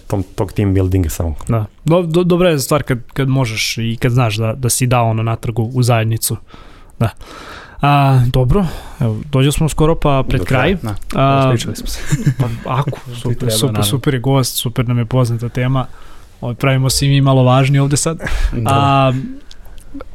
tom, 0.07 0.23
tog 0.35 0.53
team 0.53 0.75
buildinga 0.75 1.09
samo. 1.09 1.35
Da. 1.49 1.65
Do, 1.85 2.03
do, 2.03 2.25
dobra 2.25 2.51
je 2.51 2.59
stvar 2.59 2.83
kad, 2.83 2.99
kad 3.13 3.29
možeš 3.29 3.79
i 3.79 3.97
kad 4.01 4.13
znaš 4.13 4.37
da, 4.37 4.53
da 4.53 4.69
si 4.69 4.87
dao 4.87 5.11
ono 5.11 5.23
natrgu 5.23 5.71
u 5.75 5.83
zajednicu. 5.83 6.37
Da. 6.99 7.11
A, 7.83 8.21
dobro, 8.33 8.67
evo, 9.01 9.21
dođe 9.33 9.53
smo 9.53 9.69
skoro 9.69 9.95
pa 9.95 10.25
pred 10.29 10.41
Do 10.41 10.45
kraj. 10.45 10.77
Da, 10.83 10.95
A, 11.15 11.51
pričali 11.51 11.77
smo 11.77 11.87
se. 11.87 12.01
Pa, 12.39 12.73
ako, 12.79 12.91
super, 13.15 13.39
treba, 13.39 13.53
super, 13.53 13.85
super 13.85 14.15
je 14.15 14.21
gost, 14.21 14.57
super 14.57 14.89
nam 14.89 14.99
je 14.99 15.05
poznata 15.05 15.49
tema. 15.49 15.87
Ovaj, 16.41 16.55
pravimo 16.55 16.91
se 16.91 17.07
i 17.07 17.09
mi 17.09 17.21
malo 17.21 17.43
važni 17.43 17.79
ovde 17.79 17.97
sad. 17.97 18.19
Da. 18.53 18.71
A, 18.71 19.13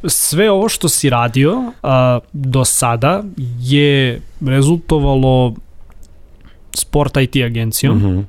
sve 0.04 0.50
ovo 0.50 0.68
što 0.68 0.88
si 0.88 1.10
radio 1.10 1.72
a, 1.82 2.18
do 2.32 2.64
sada 2.64 3.22
je 3.60 4.20
rezultovalo 4.46 5.54
Sport 6.76 7.16
IT 7.16 7.36
agencijom, 7.36 7.98
mm 7.98 8.02
-hmm. 8.02 8.24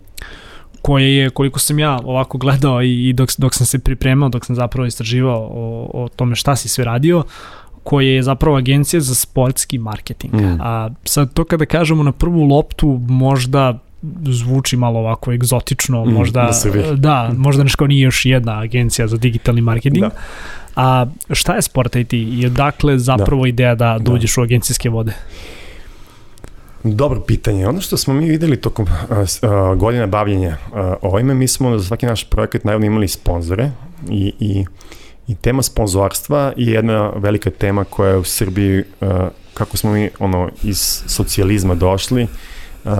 koje 0.82 1.16
je, 1.16 1.30
koliko 1.30 1.60
sam 1.60 1.80
ja 1.80 2.00
ovako 2.04 2.38
gledao 2.38 2.82
i, 2.82 3.10
i 3.10 3.14
dok, 3.14 3.30
dok 3.38 3.54
sam 3.54 3.66
se 3.66 3.80
pripremao, 3.80 4.30
dok 4.30 4.46
sam 4.46 4.56
zapravo 4.56 4.86
istraživao 4.86 5.40
o, 5.40 5.90
o 5.94 6.10
tome 6.16 6.36
šta 6.36 6.56
si 6.56 6.70
sve 6.70 6.86
radio, 6.86 7.24
koje 7.84 8.16
je 8.16 8.24
zapravo 8.24 8.58
agencija 8.58 9.00
za 9.00 9.16
sportski 9.16 9.78
marketing. 9.78 10.34
Mm. 10.34 10.58
A 10.62 10.90
sad 11.06 11.34
to 11.34 11.44
kada 11.44 11.66
kažemo 11.66 12.04
na 12.04 12.12
prvu 12.12 12.44
loptu 12.44 13.00
možda 13.08 13.80
zvuči 14.26 14.78
malo 14.78 15.00
ovako 15.00 15.32
egzotično, 15.34 16.06
Mm, 16.06 16.14
možda 16.14 16.50
da 16.74 16.96
da, 16.96 17.32
možda 17.38 17.64
nešto 17.64 17.88
nije 17.88 18.02
još 18.02 18.26
jedna 18.26 18.60
agencija 18.60 19.08
za 19.08 19.18
digitalni 19.18 19.62
marketing. 19.62 20.04
Da. 20.04 20.10
A 20.76 21.06
šta 21.32 21.56
je 21.56 21.62
Sport 21.62 21.96
IT 21.96 22.14
i 22.14 22.44
odakle 22.46 23.00
zapravo 23.00 23.46
ideja 23.46 23.76
da, 23.76 23.86
da 23.86 24.00
Da. 24.00 24.12
uđeš 24.12 24.38
u 24.38 24.42
agencijske 24.42 24.90
vode? 24.90 25.14
Dobro 26.84 27.20
pitanje. 27.20 27.68
Ono 27.68 27.82
što 27.82 27.98
smo 27.98 28.14
mi 28.14 28.30
videli 28.30 28.58
tokom 28.58 28.86
uh, 28.86 29.18
uh, 29.18 29.78
godina 29.78 30.08
bavljenja 30.08 30.58
uh, 30.72 30.78
ovime, 31.02 31.34
mi 31.34 31.48
smo 31.48 31.78
za 31.78 31.86
svaki 31.86 32.06
naš 32.06 32.24
projekat 32.24 32.64
naravno 32.64 32.86
imali 32.86 33.08
sponzore 33.08 33.72
i, 34.10 34.34
i, 34.40 34.66
i 35.28 35.36
tema 35.36 35.62
sponzorstva 35.64 36.54
je 36.58 36.74
jedna 36.74 37.10
velika 37.16 37.50
tema 37.50 37.84
koja 37.84 38.10
je 38.10 38.18
u 38.18 38.24
Srbiji, 38.24 38.84
uh, 39.02 39.10
kako 39.54 39.78
smo 39.78 39.92
mi 39.92 40.10
ono 40.20 40.50
iz 40.64 41.04
socijalizma 41.08 41.76
došli, 41.76 42.28
uh, 42.84 42.92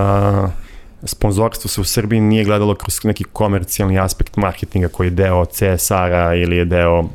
sponzorstvo 1.06 1.70
se 1.70 1.82
u 1.82 1.84
Srbiji 1.84 2.22
nije 2.22 2.44
gledalo 2.44 2.76
kroz 2.76 3.04
neki 3.04 3.24
komercijalni 3.24 4.00
aspekt 4.00 4.38
marketinga 4.38 4.88
koji 4.88 5.08
je 5.08 5.12
deo 5.12 5.46
CSR-a 5.46 6.36
ili 6.36 6.58
je 6.58 6.66
deo 6.66 7.00
uh, 7.00 7.08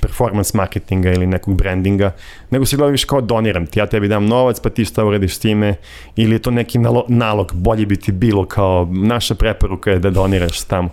performance 0.00 0.56
marketinga 0.56 1.12
ili 1.12 1.26
nekog 1.26 1.54
brandinga, 1.54 2.12
nego 2.50 2.66
se 2.66 2.76
gleda 2.76 2.90
više 2.90 3.06
kao 3.06 3.20
doniram 3.20 3.66
ti, 3.66 3.78
ja 3.78 3.86
tebi 3.86 4.08
dam 4.08 4.26
novac 4.26 4.60
pa 4.60 4.70
ti 4.70 4.84
šta 4.84 5.04
urediš 5.04 5.36
s 5.36 5.38
time 5.38 5.74
ili 6.16 6.34
je 6.34 6.38
to 6.38 6.50
neki 6.50 6.78
nalo, 6.78 7.04
nalog, 7.08 7.52
bolje 7.54 7.86
bi 7.86 7.96
ti 7.96 8.12
bilo 8.12 8.46
kao 8.46 8.88
naša 8.90 9.34
preporuka 9.34 9.90
je 9.90 9.98
da 9.98 10.10
doniraš 10.10 10.62
tamo. 10.62 10.88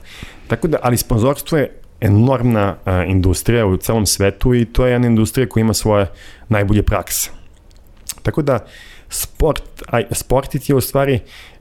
Tako 0.48 0.68
da, 0.68 0.78
ali 0.82 0.98
sponzorstvo 0.98 1.58
je 1.58 1.72
enormna 2.02 2.76
uh, 2.86 2.94
industrija 3.08 3.66
u 3.66 3.78
celom 3.78 4.06
svetu 4.06 4.56
i 4.56 4.66
to 4.66 4.86
je 4.86 4.92
jedna 4.92 5.08
industrija 5.08 5.50
koja 5.50 5.62
ima 5.62 5.74
svoje 5.74 6.08
najbolje 6.50 6.84
prakse. 6.84 7.30
Tako 8.24 8.42
da, 8.42 8.60
sport, 9.10 9.64
aj, 9.88 10.06
sportit 10.12 10.70
je 10.70 10.76
u 10.76 10.82
stvari 10.82 11.20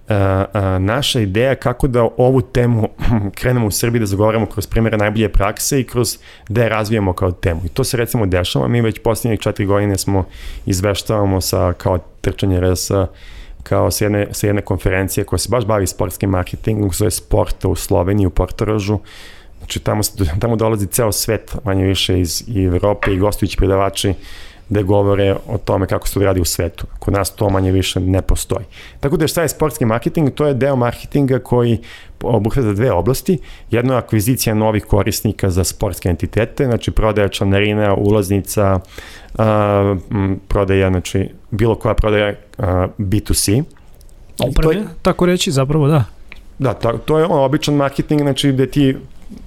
a, 0.08 0.44
a, 0.52 0.78
naša 0.78 1.20
ideja 1.20 1.54
kako 1.54 1.88
da 1.88 2.08
ovu 2.16 2.40
temu 2.40 2.88
krenemo 3.38 3.66
u 3.66 3.70
Srbiji 3.70 4.00
da 4.00 4.06
zagovaramo 4.06 4.46
kroz 4.46 4.66
primjere 4.66 4.96
najbolje 4.96 5.28
prakse 5.28 5.80
i 5.80 5.84
kroz 5.84 6.18
da 6.48 6.62
je 6.62 6.68
razvijamo 6.68 7.12
kao 7.12 7.32
temu. 7.32 7.60
I 7.64 7.68
to 7.68 7.84
se 7.84 7.96
recimo 7.96 8.26
dešava, 8.26 8.68
mi 8.68 8.80
već 8.80 8.98
posljednjih 8.98 9.40
četiri 9.40 9.66
godine 9.66 9.98
smo 9.98 10.24
izveštavamo 10.66 11.40
sa 11.40 11.72
kao 11.72 11.98
trčanje 12.20 12.60
RS 12.60 12.90
kao 13.62 13.90
sa 13.90 14.04
jedne, 14.04 14.26
sa 14.30 14.46
jedne 14.46 14.62
konferencije 14.62 15.24
koja 15.24 15.38
se 15.38 15.48
baš 15.50 15.64
bavi 15.64 15.86
sportskim 15.86 16.30
marketingom, 16.30 16.90
zove 16.92 17.10
Sporta 17.10 17.68
u 17.68 17.74
Sloveniji, 17.74 18.26
u 18.26 18.30
Portoražu, 18.30 18.98
Znači 19.66 19.78
tamo, 19.80 20.02
tamo 20.40 20.56
dolazi 20.56 20.86
ceo 20.86 21.12
svet, 21.12 21.56
manje 21.64 21.84
više 21.84 22.20
iz 22.20 22.44
i 22.46 22.64
Evrope 22.64 23.12
i 23.12 23.18
gostujući 23.18 23.56
predavači 23.56 24.14
da 24.68 24.82
govore 24.82 25.36
o 25.48 25.58
tome 25.58 25.86
kako 25.86 26.08
se 26.08 26.14
to 26.14 26.20
radi 26.20 26.40
u 26.40 26.44
svetu. 26.44 26.86
Kod 26.98 27.14
nas 27.14 27.30
to 27.30 27.50
manje 27.50 27.72
više 27.72 28.00
ne 28.00 28.22
postoji. 28.22 28.64
Tako 29.00 29.16
da 29.16 29.26
šta 29.26 29.42
je 29.42 29.48
sportski 29.48 29.84
marketing? 29.84 30.30
To 30.34 30.46
je 30.46 30.54
deo 30.54 30.76
marketinga 30.76 31.38
koji 31.38 31.78
obuhvata 32.22 32.72
dve 32.72 32.92
oblasti. 32.92 33.38
Jedno 33.70 33.92
je 33.92 33.98
akvizicija 33.98 34.54
novih 34.54 34.84
korisnika 34.84 35.50
za 35.50 35.64
sportske 35.64 36.08
entitete, 36.08 36.64
znači 36.64 36.90
prodaja 36.90 37.28
članarina, 37.28 37.94
ulaznica, 37.94 38.80
a, 39.38 39.96
prodaja, 40.48 40.90
znači 40.90 41.28
bilo 41.50 41.74
koja 41.74 41.94
prodaja 41.94 42.34
a, 42.58 42.88
B2C. 42.98 43.62
Opreme, 44.38 44.74
je, 44.74 44.84
tako 45.02 45.26
reći, 45.26 45.50
zapravo 45.50 45.88
da. 45.88 46.04
Da, 46.58 46.74
to, 46.74 46.92
to 46.92 47.18
je 47.18 47.24
on, 47.24 47.44
običan 47.44 47.74
marketing, 47.74 48.20
znači 48.20 48.52
gde 48.52 48.70
ti 48.70 48.96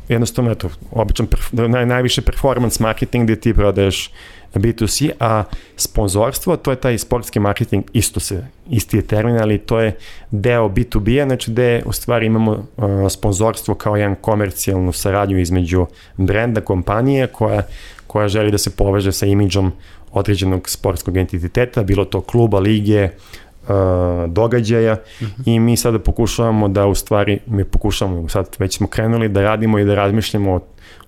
jednostavno, 0.08 0.52
eto, 0.52 0.70
običan, 0.92 1.28
naj, 1.52 1.86
najviše 1.86 2.22
performance 2.22 2.84
marketing 2.84 3.24
gde 3.24 3.36
ti 3.36 3.54
prodaješ 3.54 4.12
B2C, 4.54 5.12
a 5.20 5.44
sponzorstvo, 5.78 6.58
to 6.58 6.72
je 6.72 6.76
taj 6.76 6.98
sportski 6.98 7.40
marketing, 7.40 7.84
isto 7.94 8.20
se, 8.20 8.48
isti 8.70 8.98
je 8.98 9.02
termin, 9.02 9.38
ali 9.38 9.58
to 9.58 9.80
je 9.80 9.96
deo 10.32 10.70
B2B-a, 10.70 11.26
znači 11.26 11.52
gde 11.52 11.84
u 11.86 11.94
stvari 11.94 12.26
imamo 12.26 12.52
uh, 12.52 12.86
sponzorstvo 13.10 13.76
kao 13.76 13.96
jedan 13.96 14.16
komercijalnu 14.16 14.92
saradnju 14.92 15.40
između 15.40 15.86
brenda, 16.18 16.62
kompanije 16.62 17.28
koja, 17.28 17.62
koja 18.08 18.28
želi 18.28 18.52
da 18.52 18.58
se 18.58 18.70
poveže 18.70 19.12
sa 19.12 19.26
imidžom 19.26 19.72
određenog 20.12 20.70
sportskog 20.70 21.18
entiteta, 21.18 21.84
bilo 21.84 22.06
to 22.06 22.22
kluba, 22.22 22.60
lige, 22.60 23.10
događaja 24.28 24.94
uh. 24.94 25.28
-huh. 25.28 25.42
i 25.46 25.60
mi 25.60 25.78
sada 25.78 26.00
pokušavamo 26.00 26.68
da 26.68 26.88
u 26.88 26.96
stvari, 26.96 27.40
mi 27.48 27.64
pokušavamo, 27.64 28.30
sad 28.30 28.56
već 28.60 28.78
smo 28.78 28.88
krenuli 28.88 29.30
da 29.30 29.42
radimo 29.42 29.80
i 29.80 29.86
da 29.86 29.96
razmišljamo 29.96 30.54
o 30.54 30.60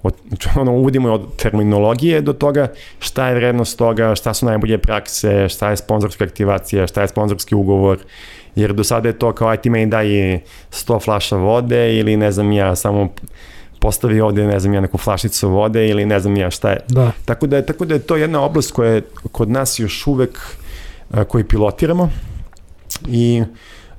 od, 0.03 0.14
znači 0.28 0.49
ono, 0.55 0.72
uvodimo 0.72 1.14
od 1.14 1.36
terminologije 1.36 2.22
do 2.22 2.34
toga 2.34 2.68
šta 2.99 3.28
je 3.28 3.36
vrednost 3.36 3.78
toga, 3.78 4.16
šta 4.16 4.34
su 4.34 4.45
najbolje 4.45 4.78
prakse, 4.78 5.49
šta 5.49 5.70
je 5.70 5.78
sponzorska 5.78 6.24
aktivacija, 6.24 6.88
šta 6.88 7.01
je 7.01 7.07
sponzorski 7.07 7.55
ugovor, 7.55 7.97
jer 8.55 8.74
do 8.74 8.84
sada 8.84 9.09
je 9.09 9.20
to 9.20 9.34
kao 9.34 9.47
aj 9.47 9.57
ti 9.57 9.70
meni 9.70 9.86
daj 9.86 10.05
100 10.05 11.03
flaša 11.03 11.36
vode 11.36 11.97
ili 11.97 12.18
ne 12.18 12.32
znam 12.32 12.51
ja 12.51 12.76
samo 12.76 13.09
postavi 13.80 14.22
ovde, 14.22 14.45
ne 14.47 14.59
znam 14.59 14.74
ja, 14.74 14.82
neku 14.82 14.97
flašicu 14.97 15.49
vode 15.49 15.88
ili 15.88 16.05
ne 16.05 16.20
znam 16.20 16.38
ja 16.38 16.49
šta 16.49 16.70
je. 16.70 16.80
Da. 16.88 17.12
Tako 17.26 17.47
da 17.47 17.55
je, 17.55 17.66
tako 17.66 17.86
da 17.86 17.93
je 17.93 17.99
to 17.99 18.16
jedna 18.16 18.41
oblast 18.41 18.72
koja 18.72 18.91
je 18.91 19.01
kod 19.32 19.49
nas 19.49 19.80
još 19.80 20.07
uvek 20.07 20.39
koji 21.28 21.43
pilotiramo 21.43 22.09
i 23.08 23.43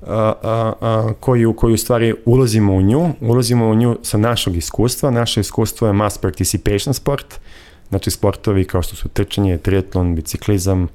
a, 0.06 0.32
a, 0.42 0.72
a, 0.80 1.12
koju, 1.20 1.52
koju 1.52 1.76
stvari 1.76 2.14
ulazimo 2.24 2.74
u 2.74 2.82
nju, 2.82 3.08
ulazimo 3.20 3.68
u 3.68 3.74
nju 3.74 3.98
sa 4.02 4.18
našog 4.18 4.56
iskustva. 4.56 5.10
Naše 5.10 5.40
iskustvo 5.40 5.86
je 5.86 5.92
mass 5.92 6.18
participation 6.18 6.94
sport, 6.94 7.40
znači 7.88 8.10
sportovi 8.10 8.64
kao 8.64 8.82
što 8.82 8.96
su 8.96 9.08
trčanje, 9.08 9.58
triatlon, 9.58 10.14
biciklizam, 10.14 10.88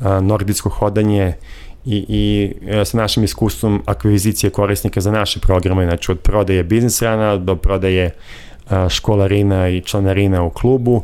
a, 0.00 0.20
nordijsko 0.20 0.68
hodanje 0.68 1.32
i, 1.84 2.04
i 2.08 2.52
a, 2.72 2.84
sa 2.84 2.96
našim 2.96 3.24
iskustvom 3.24 3.82
akvizicije 3.86 4.50
korisnika 4.50 5.00
za 5.00 5.10
naše 5.10 5.40
programe, 5.40 5.84
znači 5.84 6.12
od 6.12 6.18
prodaje 6.18 6.64
biznis 6.64 7.02
rana 7.02 7.36
do 7.36 7.56
prodaje 7.56 8.10
školarina 8.88 9.68
i 9.68 9.80
članarina 9.80 10.42
u 10.42 10.50
klubu 10.50 11.02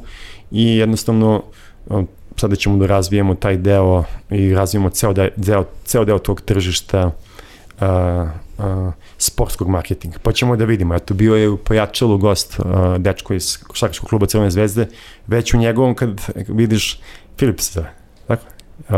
i 0.51 0.77
jednostavno 0.77 1.43
sada 2.39 2.57
ćemo 2.57 2.77
da 2.77 2.87
razvijemo 2.87 3.35
taj 3.35 3.57
deo 3.57 4.05
i 4.31 4.55
razvijemo 4.55 4.91
ceo 4.91 5.13
deo, 5.37 5.65
ceo 5.85 6.05
deo 6.05 6.19
tog 6.19 6.41
tržišta 6.41 7.11
uh, 7.81 7.87
uh, 8.59 8.93
sportskog 9.19 9.69
marketinga. 9.69 10.19
Pa 10.23 10.33
ćemo 10.33 10.57
da 10.57 10.65
vidimo. 10.65 10.95
Eto, 10.95 11.15
bio 11.15 11.35
je 11.35 11.49
u 11.49 11.57
pojačalu 11.57 12.19
gost 12.19 12.59
uh, 12.59 12.97
dečko 12.97 13.35
iz 13.35 13.57
Košarkaškog 13.57 14.09
kluba 14.09 14.27
Crvene 14.27 14.51
zvezde. 14.51 14.87
Već 15.27 15.55
u 15.55 15.59
njegovom, 15.59 15.95
kad 15.95 16.21
vidiš, 16.49 17.01
Filip 17.39 17.61
se 17.61 17.73
zove, 17.73 17.91
tako? 18.27 18.43
Uh, 18.89 18.97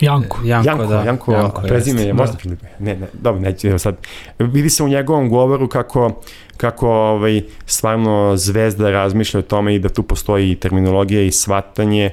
Janko. 0.00 0.38
Janko, 0.44 0.68
Janko, 0.68 0.86
da. 0.86 1.02
Janko, 1.02 1.32
Janko 1.32 1.62
prezime 1.62 2.02
je, 2.02 2.12
možda 2.12 2.32
da. 2.32 2.38
Filip. 2.38 2.62
Ne, 2.78 2.96
ne, 2.96 3.06
dobro, 3.12 3.40
neće, 3.40 3.68
evo 3.68 3.78
sad. 3.78 3.96
Vidi 4.38 4.70
se 4.70 4.82
u 4.82 4.88
njegovom 4.88 5.28
govoru 5.28 5.68
kako, 5.68 6.22
kako 6.56 6.88
ovaj, 6.88 7.42
stvarno 7.66 8.36
zvezda 8.36 8.90
razmišlja 8.90 9.40
o 9.40 9.42
tome 9.42 9.74
i 9.74 9.78
da 9.78 9.88
tu 9.88 10.02
postoji 10.02 10.54
terminologija 10.54 11.22
i 11.22 11.32
svatanje, 11.32 12.10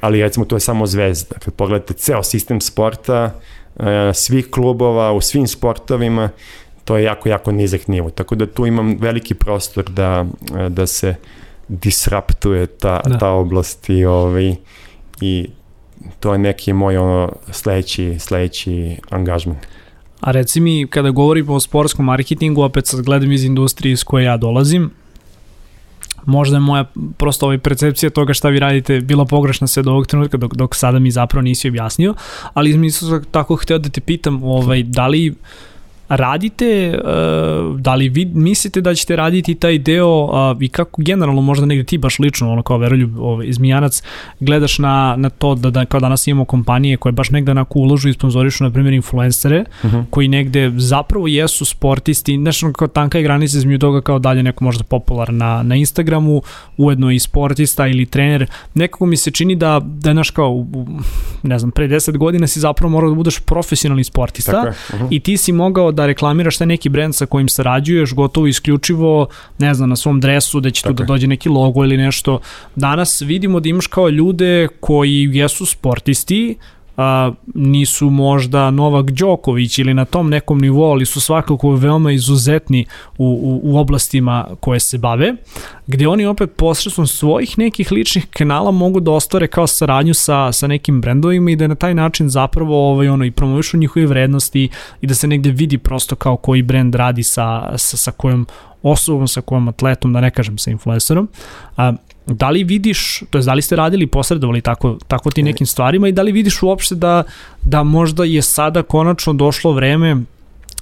ali 0.00 0.22
recimo 0.22 0.46
to 0.46 0.56
je 0.56 0.60
samo 0.60 0.86
zvezda. 0.86 1.34
Kad 1.38 1.54
pogledate 1.54 1.94
ceo 1.94 2.22
sistem 2.22 2.60
sporta, 2.60 3.40
E, 3.78 4.14
svih 4.14 4.50
klubova 4.50 5.12
u 5.12 5.20
svim 5.20 5.46
sportovima, 5.46 6.28
to 6.84 6.96
je 6.96 7.04
jako, 7.04 7.28
jako 7.28 7.52
nizak 7.52 7.88
nivo. 7.88 8.10
Tako 8.10 8.34
da 8.34 8.46
tu 8.46 8.66
imam 8.66 8.96
veliki 9.00 9.34
prostor 9.34 9.90
da, 9.90 10.26
da 10.68 10.86
se 10.86 11.14
disruptuje 11.68 12.66
ta, 12.66 13.00
da. 13.06 13.18
ta 13.18 13.30
oblast 13.30 13.90
i, 13.90 14.04
ovaj, 14.04 14.54
i 15.20 15.48
to 16.20 16.32
je 16.32 16.38
neki 16.38 16.72
moj 16.72 16.96
ono 16.96 17.32
sledeći, 17.50 18.16
sledeći 18.18 18.96
angažman. 19.10 19.56
A 20.20 20.30
reci 20.30 20.60
mi, 20.60 20.86
kada 20.90 21.10
govorimo 21.10 21.54
o 21.54 21.60
sportskom 21.60 22.04
marketingu, 22.04 22.62
opet 22.62 22.86
sad 22.86 23.00
gledam 23.00 23.32
iz 23.32 23.44
industrije 23.44 23.92
iz 23.92 24.04
koje 24.04 24.24
ja 24.24 24.36
dolazim, 24.36 24.90
možda 26.28 26.56
je 26.56 26.60
moja 26.60 26.84
prosto 27.16 27.46
ovaj 27.46 27.58
percepcija 27.58 28.10
toga 28.10 28.34
šta 28.34 28.48
vi 28.48 28.58
radite 28.58 29.00
bila 29.00 29.24
pogrešna 29.24 29.66
sve 29.66 29.82
do 29.82 29.90
ovog 29.90 30.06
trenutka 30.06 30.36
dok, 30.36 30.54
dok 30.54 30.76
sada 30.76 30.98
mi 30.98 31.10
zapravo 31.10 31.42
nisi 31.42 31.68
objasnio, 31.68 32.14
ali 32.54 32.76
mi 32.76 32.90
sam 32.90 33.24
tako 33.30 33.56
hteo 33.56 33.78
da 33.78 33.88
te 33.88 34.00
pitam 34.00 34.42
ovaj, 34.42 34.82
da 34.82 35.06
li 35.06 35.34
radite, 36.08 37.00
uh, 37.04 37.80
da 37.80 37.94
li 37.94 38.08
vi 38.08 38.24
mislite 38.24 38.80
da 38.80 38.94
ćete 38.94 39.16
raditi 39.16 39.54
taj 39.54 39.78
deo 39.78 40.24
uh, 40.24 40.62
i 40.62 40.68
kako 40.68 41.02
generalno 41.02 41.40
možda 41.40 41.66
negde 41.66 41.84
ti 41.84 41.98
baš 41.98 42.18
lično, 42.18 42.52
ono 42.52 42.62
kao 42.62 42.78
veroljub 42.78 43.18
ovaj, 43.18 43.46
izmijanac, 43.46 44.02
gledaš 44.40 44.78
na, 44.78 45.14
na 45.16 45.30
to 45.30 45.54
da, 45.54 45.70
da 45.70 45.84
kao 45.84 46.00
danas 46.00 46.26
imamo 46.26 46.44
kompanije 46.44 46.96
koje 46.96 47.12
baš 47.12 47.30
negde 47.30 47.50
onako 47.50 47.78
uložu 47.78 48.08
i 48.08 48.12
sponzorišu, 48.12 48.64
na 48.64 48.70
primjer, 48.70 48.94
influencere, 48.94 49.64
uh 49.82 49.84
mhm. 49.84 49.96
-huh. 49.96 50.04
koji 50.10 50.28
negde 50.28 50.72
zapravo 50.76 51.26
jesu 51.28 51.64
sportisti, 51.64 52.36
nešto 52.36 52.72
kao 52.72 52.88
tanka 52.88 53.18
je 53.18 53.24
granica 53.24 53.58
između 53.58 53.78
toga 53.78 54.00
kao 54.00 54.18
dalje 54.18 54.42
neko 54.42 54.64
možda 54.64 54.84
popular 54.84 55.32
na, 55.32 55.62
na 55.62 55.76
Instagramu, 55.76 56.42
ujedno 56.76 57.10
i 57.10 57.18
sportista 57.18 57.86
ili 57.86 58.06
trener, 58.06 58.46
nekako 58.74 59.06
mi 59.06 59.16
se 59.16 59.30
čini 59.30 59.56
da, 59.56 59.80
da 59.84 60.10
je 60.10 60.14
naš 60.14 60.30
kao, 60.30 60.66
ne 61.42 61.58
znam, 61.58 61.70
pre 61.70 61.88
10 61.88 62.16
godina 62.16 62.46
si 62.46 62.60
zapravo 62.60 62.90
morao 62.90 63.10
da 63.10 63.16
budeš 63.16 63.40
profesionalni 63.40 64.04
sportista 64.04 64.60
uh 64.68 65.00
-huh. 65.00 65.06
i 65.10 65.20
ti 65.20 65.36
si 65.36 65.52
mogao 65.52 65.92
da 65.98 66.06
reklamiraš 66.06 66.58
taj 66.58 66.66
neki 66.66 66.88
brend 66.88 67.14
sa 67.14 67.26
kojim 67.26 67.48
sarađuješ, 67.48 68.14
gotovo 68.14 68.46
isključivo, 68.46 69.26
ne 69.58 69.74
znam, 69.74 69.88
na 69.90 69.96
svom 69.96 70.20
dresu, 70.20 70.60
da 70.60 70.70
će 70.70 70.82
Tako 70.82 70.94
tu 70.94 71.02
da 71.02 71.06
dođe 71.06 71.26
neki 71.26 71.48
logo 71.48 71.84
ili 71.84 71.96
nešto. 71.96 72.40
Danas 72.76 73.22
vidimo 73.22 73.60
da 73.60 73.68
imaš 73.68 73.86
kao 73.86 74.08
ljude 74.08 74.68
koji 74.80 75.30
jesu 75.32 75.66
sportisti, 75.66 76.56
a, 76.98 77.32
nisu 77.54 78.10
možda 78.10 78.70
Novak 78.70 79.10
Đoković 79.10 79.78
ili 79.78 79.94
na 79.94 80.04
tom 80.04 80.30
nekom 80.30 80.58
nivou, 80.58 80.90
ali 80.90 81.06
su 81.06 81.20
svakako 81.20 81.70
veoma 81.70 82.12
izuzetni 82.12 82.86
u, 83.18 83.24
u, 83.24 83.60
u 83.72 83.78
oblastima 83.78 84.46
koje 84.60 84.80
se 84.80 84.98
bave, 84.98 85.34
gde 85.86 86.08
oni 86.08 86.26
opet 86.26 86.50
posredstvom 86.56 87.06
svojih 87.06 87.58
nekih 87.58 87.92
ličnih 87.92 88.26
kanala 88.30 88.70
mogu 88.70 89.00
da 89.00 89.10
ostvare 89.10 89.46
kao 89.46 89.66
saradnju 89.66 90.14
sa, 90.14 90.52
sa 90.52 90.66
nekim 90.66 91.00
brendovima 91.00 91.50
i 91.50 91.56
da 91.56 91.66
na 91.66 91.74
taj 91.74 91.94
način 91.94 92.28
zapravo 92.28 92.90
ovaj, 92.90 93.08
ono, 93.08 93.24
i 93.24 93.30
promovišu 93.30 93.76
njihove 93.76 94.06
vrednosti 94.06 94.68
i 95.00 95.06
da 95.06 95.14
se 95.14 95.26
negde 95.26 95.50
vidi 95.50 95.78
prosto 95.78 96.16
kao 96.16 96.36
koji 96.36 96.62
brend 96.62 96.94
radi 96.94 97.22
sa, 97.22 97.78
sa, 97.78 97.96
sa 97.96 98.10
kojom 98.10 98.46
osobom, 98.82 99.28
sa 99.28 99.40
kojom 99.40 99.68
atletom, 99.68 100.12
da 100.12 100.20
ne 100.20 100.30
kažem 100.30 100.58
sa 100.58 100.70
influencerom. 100.70 101.28
A, 101.76 101.92
Da 102.28 102.50
li 102.50 102.64
vidiš, 102.64 103.22
to 103.30 103.38
je 103.38 103.44
da 103.44 103.54
li 103.54 103.62
ste 103.62 103.76
radili 103.76 104.06
posredovali 104.06 104.60
tako, 104.60 104.98
tako 105.08 105.30
ti 105.30 105.42
nekim 105.42 105.66
stvarima 105.66 106.08
i 106.08 106.12
da 106.12 106.22
li 106.22 106.32
vidiš 106.32 106.62
uopšte 106.62 106.94
da, 106.94 107.22
da 107.62 107.82
možda 107.82 108.24
je 108.24 108.42
sada 108.42 108.82
konačno 108.82 109.32
došlo 109.32 109.72
vreme 109.72 110.16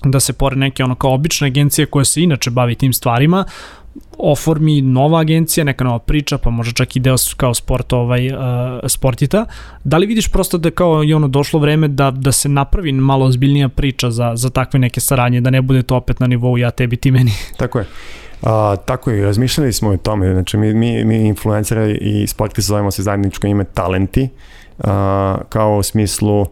da 0.05 0.21
se 0.21 0.33
pored 0.33 0.59
neke 0.59 0.85
ono 0.85 0.95
kao 0.95 1.15
obične 1.15 1.47
agencije 1.47 1.87
koja 1.87 2.05
se 2.05 2.23
inače 2.23 2.51
bavi 2.51 2.75
tim 2.75 2.93
stvarima, 2.93 3.45
oformi 4.19 4.81
nova 4.81 5.21
agencija, 5.21 5.65
neka 5.65 5.85
nova 5.85 5.99
priča, 5.99 6.39
pa 6.39 6.51
možda 6.51 6.73
čak 6.73 6.97
i 6.97 7.01
deo 7.01 7.17
kao 7.37 7.55
sport, 7.55 7.93
ovaj, 7.93 8.29
uh, 8.29 8.39
sportita. 8.89 9.47
Da 9.85 9.97
li 9.97 10.07
vidiš 10.07 10.29
prosto 10.29 10.59
da 10.59 10.71
kao 10.71 11.05
i 11.05 11.15
ono 11.15 11.29
došlo 11.29 11.61
vreme 11.61 11.89
da, 11.89 12.11
da 12.11 12.33
se 12.33 12.49
napravi 12.49 12.93
malo 12.93 13.27
ozbiljnija 13.27 13.69
priča 13.69 14.11
za, 14.11 14.33
za 14.37 14.51
takve 14.51 14.79
neke 14.79 15.01
saradnje, 15.01 15.41
da 15.41 15.51
ne 15.51 15.63
bude 15.63 15.83
to 15.83 15.97
opet 15.97 16.21
na 16.21 16.27
nivou 16.27 16.59
ja 16.59 16.71
tebi 16.71 16.97
ti 16.97 17.11
meni? 17.11 17.33
Tako 17.59 17.79
je. 17.79 17.87
A, 18.43 18.77
tako 18.85 19.11
je, 19.11 19.25
razmišljali 19.25 19.73
smo 19.73 19.91
o 19.91 19.97
tome, 19.97 20.33
znači 20.33 20.57
mi, 20.57 20.75
mi, 20.75 21.05
mi 21.05 21.17
influenceri 21.17 21.99
i 22.01 22.27
sportisti 22.27 22.69
zovemo 22.69 22.91
se 22.91 23.03
zajedničko 23.03 23.47
ime 23.47 23.65
talenti, 23.65 24.29
a, 24.79 25.39
kao 25.49 25.77
u 25.77 25.83
smislu 25.83 26.47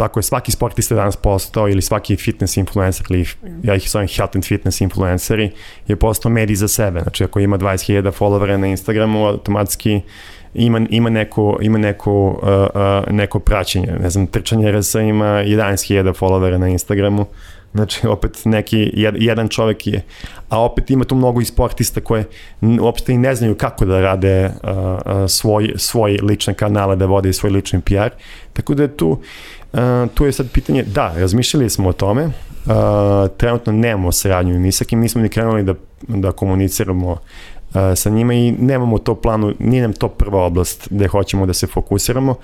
tako 0.00 0.18
je 0.18 0.22
svaki 0.22 0.52
sportista 0.52 0.94
danas 0.94 1.16
postao 1.16 1.68
ili 1.68 1.82
svaki 1.82 2.16
fitness 2.16 2.56
influencer 2.56 3.06
ili 3.10 3.26
ja 3.62 3.74
ih 3.74 3.90
zovem 3.90 4.08
health 4.08 4.36
and 4.36 4.44
fitness 4.44 4.80
influenceri 4.80 5.50
je 5.86 5.96
postao 5.96 6.32
medij 6.32 6.56
za 6.56 6.68
sebe. 6.68 7.00
Znači 7.00 7.24
ako 7.24 7.40
ima 7.40 7.58
20.000 7.58 8.12
followera 8.18 8.56
na 8.56 8.66
Instagramu, 8.66 9.26
automatski 9.26 10.00
ima, 10.54 10.80
ima, 10.90 11.10
neko, 11.10 11.58
ima 11.62 11.78
neko, 11.78 12.28
uh, 12.28 13.08
uh, 13.08 13.14
neko 13.14 13.38
praćenje. 13.38 13.96
Ne 14.02 14.10
znam, 14.10 14.26
trčanje 14.26 14.72
RS 14.72 14.94
ima 14.94 15.24
11.000 15.24 16.14
followera 16.14 16.58
na 16.58 16.68
Instagramu, 16.68 17.26
Znači, 17.74 18.06
opet 18.06 18.38
neki, 18.44 18.90
jedan 18.94 19.48
čovek 19.48 19.86
je, 19.86 20.02
a 20.48 20.62
opet 20.62 20.90
ima 20.90 21.04
tu 21.04 21.14
mnogo 21.14 21.40
i 21.40 21.44
sportista 21.44 22.00
koje 22.00 22.24
uopšte 22.80 23.12
i 23.12 23.18
ne 23.18 23.34
znaju 23.34 23.54
kako 23.54 23.84
da 23.84 24.00
rade 24.00 24.46
uh, 24.46 24.70
uh, 24.70 25.28
svoj, 25.28 25.72
svoj 25.76 26.18
lične 26.22 26.54
kanale, 26.54 26.96
da 26.96 27.06
vode 27.06 27.32
svoj 27.32 27.50
lični 27.50 27.80
PR. 27.80 28.10
Tako 28.52 28.74
da 28.74 28.82
je 28.82 28.96
tu, 28.96 29.20
uh, 29.72 29.80
tu 30.14 30.24
je 30.24 30.32
sad 30.32 30.50
pitanje, 30.52 30.82
da, 30.82 31.14
razmišljali 31.16 31.70
smo 31.70 31.88
o 31.88 31.92
tome, 31.92 32.24
uh, 32.26 32.32
trenutno 33.36 33.72
nemamo 33.72 34.12
saradnju 34.12 34.58
ni 34.58 34.72
sa 34.72 34.84
kim, 34.84 35.00
nismo 35.00 35.22
ni 35.22 35.28
krenuli 35.28 35.62
da, 35.62 35.74
da 36.08 36.32
komuniciramo 36.32 37.10
uh, 37.10 37.18
sa 37.94 38.10
njima 38.10 38.34
i 38.34 38.52
nemamo 38.52 38.98
to 38.98 39.14
planu, 39.14 39.54
nije 39.58 39.82
nam 39.82 39.92
to 39.92 40.08
prva 40.08 40.44
oblast 40.44 40.88
gde 40.90 41.08
hoćemo 41.08 41.46
da 41.46 41.52
se 41.52 41.66
fokusiramo 41.66 42.34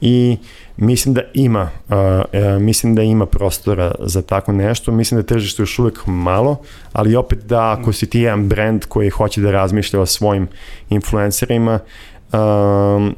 i 0.00 0.36
mislim 0.76 1.14
da 1.14 1.20
ima 1.34 1.70
uh, 1.88 2.62
mislim 2.62 2.94
da 2.94 3.02
ima 3.02 3.26
prostora 3.26 3.94
za 3.98 4.22
tako 4.22 4.52
nešto. 4.52 4.92
Mislim 4.92 5.16
da 5.16 5.20
je 5.20 5.26
tržište 5.26 5.62
još 5.62 5.78
uvek 5.78 6.06
malo 6.06 6.56
ali 6.92 7.16
opet 7.16 7.38
da 7.38 7.72
ako 7.72 7.92
si 7.92 8.10
ti 8.10 8.20
jedan 8.20 8.48
brand 8.48 8.84
koji 8.84 9.10
hoće 9.10 9.40
da 9.40 9.50
razmišlja 9.50 10.00
o 10.00 10.06
svojim 10.06 10.48
influencerima 10.90 11.78
um, 12.32 13.14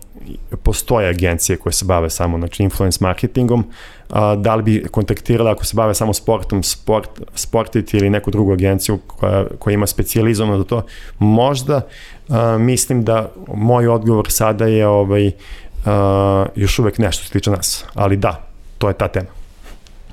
postoje 0.63 1.09
agencije 1.09 1.57
koje 1.57 1.73
se 1.73 1.85
bave 1.85 2.11
samo 2.11 2.39
znači 2.39 2.63
influence 2.63 2.99
marketingom 3.01 3.65
a, 4.11 4.37
da 4.37 4.55
li 4.55 4.63
bi 4.63 4.85
kontaktirala 4.91 5.51
ako 5.51 5.65
se 5.65 5.77
bave 5.77 5.95
samo 5.95 6.15
sportom 6.15 6.63
sport, 6.63 7.11
sportiti 7.35 7.97
ili 7.97 8.11
neku 8.11 8.31
drugu 8.31 8.53
agenciju 8.53 8.99
koja, 9.07 9.45
koja 9.59 9.75
ima 9.75 9.87
specijalizovano 9.87 10.59
za 10.59 10.65
to 10.65 10.83
možda 11.19 11.81
a, 12.29 12.59
mislim 12.59 13.05
da 13.05 13.31
moj 13.55 13.89
odgovor 13.89 14.27
sada 14.29 14.67
je 14.67 14.87
ovaj 14.87 15.27
uh, 15.27 16.47
još 16.55 16.79
uvek 16.79 16.99
nešto 16.99 17.25
se 17.25 17.31
tiče 17.31 17.51
nas. 17.51 17.85
Ali 17.95 18.17
da, 18.17 18.49
to 18.79 18.89
je 18.89 18.95
ta 18.95 19.09
tema. 19.09 19.29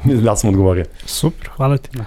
da 0.26 0.36
sam 0.36 0.49
odgovorio. 0.49 0.86
Super, 1.05 1.49
hvala 1.55 1.78
ti. 1.78 1.89
Da. 1.97 2.05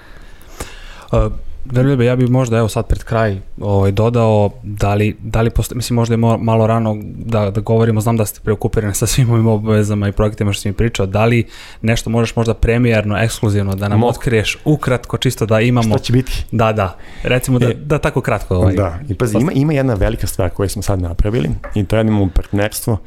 Uh, 1.19 1.33
Veljube, 1.73 2.05
ja 2.05 2.17
bih 2.17 2.31
možda 2.31 2.59
evo 2.59 2.69
sad 2.69 2.87
pred 2.87 3.05
kraj 3.05 3.41
ovaj, 3.61 3.93
dodao 3.93 4.51
da 4.63 4.95
li, 4.95 5.17
da 5.21 5.43
li 5.43 5.51
postoji, 5.51 5.77
mislim 5.77 5.95
možda 5.95 6.13
je 6.13 6.19
malo 6.39 6.67
rano 6.67 6.97
da, 7.03 7.51
da 7.51 7.61
govorimo, 7.61 8.01
znam 8.01 8.17
da 8.17 8.27
ste 8.27 8.41
preokupirani 8.41 8.95
sa 8.95 9.07
svim 9.07 9.31
ovim 9.31 9.47
obavezama 9.47 10.09
i 10.09 10.13
projektima 10.13 10.53
što 10.53 10.63
si 10.63 10.69
mi 10.69 10.75
pričao, 10.75 11.07
da 11.07 11.25
li 11.25 11.47
nešto 11.83 12.11
možeš 12.11 12.37
možda 12.37 12.55
premijerno, 12.55 13.19
ekskluzivno 13.19 13.75
da 13.75 13.89
nam 13.89 14.01
Mo. 14.01 14.07
otkriješ 14.07 14.59
ukratko, 14.65 15.19
čisto 15.19 15.47
da 15.47 15.61
imamo... 15.61 15.89
Šta 15.89 15.99
će 15.99 16.13
biti? 16.13 16.45
Da, 16.53 16.73
da, 16.73 16.97
recimo 17.23 17.59
da, 17.59 17.67
e, 17.67 17.75
da 17.75 17.99
tako 17.99 18.21
kratko. 18.21 18.57
Ovaj, 18.57 18.75
da, 18.75 18.99
i 19.09 19.15
pazi, 19.15 19.39
ima, 19.41 19.53
ima 19.53 19.73
jedna 19.73 19.95
velika 19.95 20.27
stvar 20.27 20.51
koju 20.51 20.69
smo 20.69 20.83
sad 20.83 21.03
napravili 21.03 21.51
i 21.75 21.85
to 21.85 21.97
radimo 21.97 22.23
u 22.23 22.29
partnerstvu 22.29 22.93
uh, 22.93 22.99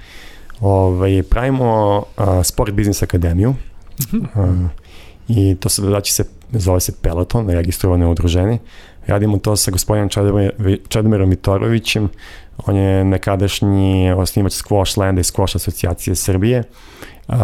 Ovaj, 0.62 1.24
pravimo 1.24 1.98
uh, 1.98 2.26
Sport 2.44 2.74
Business 2.74 3.04
Akademiju 3.04 3.56
uh, 4.14 4.70
i 5.28 5.56
to 5.60 5.70
se, 5.70 5.82
znači 5.82 6.14
se, 6.14 6.24
zove 6.52 6.80
se 6.80 6.92
Peloton, 7.02 7.50
registrovane 7.50 8.08
udruženi. 8.08 8.60
Radimo 9.08 9.38
to 9.38 9.56
sa 9.56 9.72
gospodinom 9.72 10.10
Čadomirom 10.90 11.30
Mitorovićem, 11.30 12.10
on 12.66 12.76
je 12.76 13.04
nekadašnji 13.04 14.12
osnivač 14.12 14.54
Squash 14.54 15.00
Landa 15.00 15.22
i 15.22 15.24
Squash 15.24 15.56
asocijacije 15.56 16.16
Srbije. 16.16 16.64
Uh, 17.28 17.36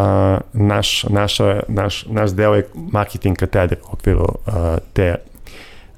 naš, 0.54 1.04
naša, 1.04 1.60
naš, 1.68 2.06
naš 2.06 2.32
deo 2.32 2.54
je 2.54 2.68
marketing 2.76 3.38
katedra 3.38 3.78
u 3.90 3.94
okviru 3.94 4.24
uh, 4.24 4.54
te, 4.94 5.16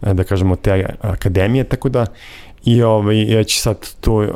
da 0.01 0.23
kažemo, 0.23 0.55
te 0.55 0.85
akademije, 1.01 1.63
tako 1.63 1.89
da 1.89 2.05
I 2.67 2.83
ovaj, 2.83 3.33
ja 3.33 3.43
ću 3.43 3.59
sad 3.59 3.95
tu 4.01 4.13
uh, 4.13 4.27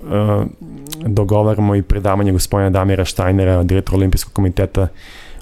dogovaramo 1.06 1.76
i 1.76 1.82
predavanje 1.82 2.32
gospodina 2.32 2.70
Damira 2.70 3.06
Štajnera, 3.06 3.64
direktora 3.64 3.98
Olimpijskog 3.98 4.34
komiteta 4.34 4.88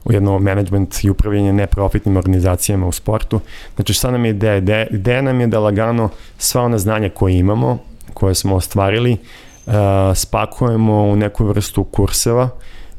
u 0.05 0.11
jedno 0.11 0.39
management 0.39 1.03
i 1.03 1.09
upravljanje 1.09 1.53
neprofitnim 1.53 2.17
organizacijama 2.17 2.87
u 2.87 2.91
sportu. 2.91 3.39
Znači 3.75 3.93
šta 3.93 4.11
nam 4.11 4.25
je 4.25 4.31
ideja? 4.31 4.87
Ideja, 4.87 5.21
nam 5.21 5.41
je 5.41 5.47
da 5.47 5.59
lagano 5.59 6.09
sva 6.37 6.61
ona 6.61 6.77
znanja 6.77 7.09
koje 7.09 7.37
imamo, 7.37 7.77
koje 8.13 8.35
smo 8.35 8.55
ostvarili, 8.55 9.17
uh, 9.65 9.73
spakujemo 10.15 11.03
u 11.03 11.15
neku 11.15 11.45
vrstu 11.45 11.83
kurseva 11.83 12.49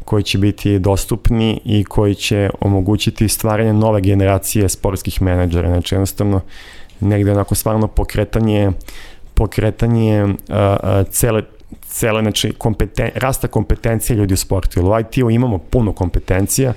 koji 0.05 0.22
će 0.22 0.38
biti 0.38 0.78
dostupni 0.78 1.61
i 1.64 1.84
koji 1.84 2.14
će 2.14 2.51
omogućiti 2.61 3.28
stvaranje 3.28 3.72
nove 3.72 4.01
generacije 4.01 4.68
sportskih 4.68 5.22
menadžera. 5.22 5.68
Znači 5.68 5.94
jednostavno 5.94 6.40
negde 7.01 7.32
onako 7.32 7.55
stvarno 7.55 7.88
pokretanje 7.88 8.68
uh, 8.68 8.74
pokretanje 9.40 10.24
uh, 10.24 10.34
cele 11.11 11.42
cele, 11.82 12.22
znači, 12.22 12.52
kompeten, 12.52 13.10
rasta 13.14 13.48
kompetencije 13.48 14.16
ljudi 14.16 14.34
u 14.34 14.36
sportu. 14.36 14.80
Jer 14.80 14.86
u 14.86 14.98
IT-u 15.00 15.30
imamo 15.30 15.58
puno 15.58 15.92
kompetencija, 15.92 16.72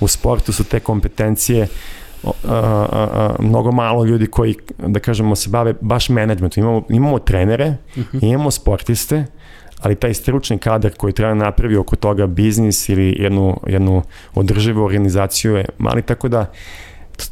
u 0.00 0.08
sportu 0.08 0.52
su 0.52 0.64
te 0.64 0.80
kompetencije 0.80 1.62
uh, 1.62 2.30
uh, 2.44 2.50
uh, 2.50 3.44
mnogo 3.44 3.72
malo 3.72 4.04
ljudi 4.04 4.26
koji, 4.26 4.54
da 4.78 5.00
kažemo, 5.00 5.36
se 5.36 5.50
bave 5.50 5.74
baš 5.80 6.08
menadžmentom. 6.08 6.62
Imamo, 6.62 6.82
imamo 6.88 7.18
trenere, 7.18 7.76
uh 7.90 7.98
mhm. 7.98 8.18
-huh. 8.18 8.32
imamo 8.32 8.50
sportiste, 8.50 9.26
ali 9.80 9.94
taj 9.94 10.14
stručni 10.14 10.58
kadar 10.58 10.92
koji 10.96 11.12
treba 11.12 11.34
da 11.34 11.44
napravi 11.44 11.76
oko 11.76 11.96
toga 11.96 12.26
biznis 12.26 12.88
ili 12.88 13.16
jednu, 13.18 13.60
jednu 13.66 14.02
održivu 14.34 14.84
organizaciju 14.84 15.56
je 15.56 15.64
mali, 15.78 16.02
tako 16.02 16.28
da 16.28 16.52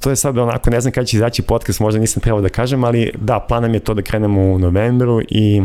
to 0.01 0.11
je 0.11 0.17
sad 0.17 0.39
onako, 0.39 0.71
ne 0.71 0.81
znam 0.81 0.93
kada 0.93 1.05
će 1.05 1.17
izaći 1.17 1.43
podcast, 1.43 1.81
možda 1.81 2.01
nisam 2.01 2.21
trebao 2.23 2.41
da 2.41 2.49
kažem, 2.49 2.85
ali 2.85 3.13
da, 3.21 3.41
plan 3.41 3.63
nam 3.63 3.75
je 3.75 3.81
to 3.81 3.95
da 3.95 4.03
krenemo 4.03 4.41
u 4.41 4.59
novembru 4.59 5.21
i 5.29 5.63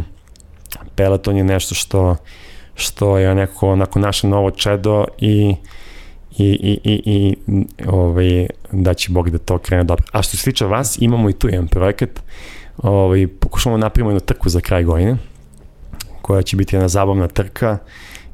Peloton 0.96 1.38
je 1.38 1.44
nešto 1.44 1.76
što, 1.76 2.16
što 2.76 3.18
je 3.18 3.36
neko 3.36 3.70
onako 3.70 4.00
naše 4.00 4.28
novo 4.28 4.52
čedo 4.52 5.06
i 5.18 5.56
i, 6.38 6.46
i, 6.46 6.80
i, 6.84 7.02
i 7.06 7.36
ovaj, 7.88 8.48
da 8.72 8.94
će 8.94 9.12
Bog 9.12 9.30
da 9.30 9.38
to 9.38 9.58
krene 9.58 9.84
dobro. 9.84 10.06
A 10.12 10.22
što 10.22 10.38
se 10.38 10.44
tiče 10.44 10.66
vas, 10.66 10.98
imamo 11.02 11.30
i 11.30 11.34
tu 11.34 11.48
jedan 11.48 11.68
projekat, 11.68 12.10
ovaj, 12.78 13.28
pokušamo 13.28 13.78
da 13.78 13.82
napravimo 13.82 14.10
jednu 14.10 14.20
trku 14.20 14.50
za 14.50 14.60
kraj 14.60 14.84
godine, 14.84 15.18
koja 16.22 16.42
će 16.42 16.58
biti 16.58 16.76
jedna 16.76 16.88
zabavna 16.88 17.28
trka 17.28 17.78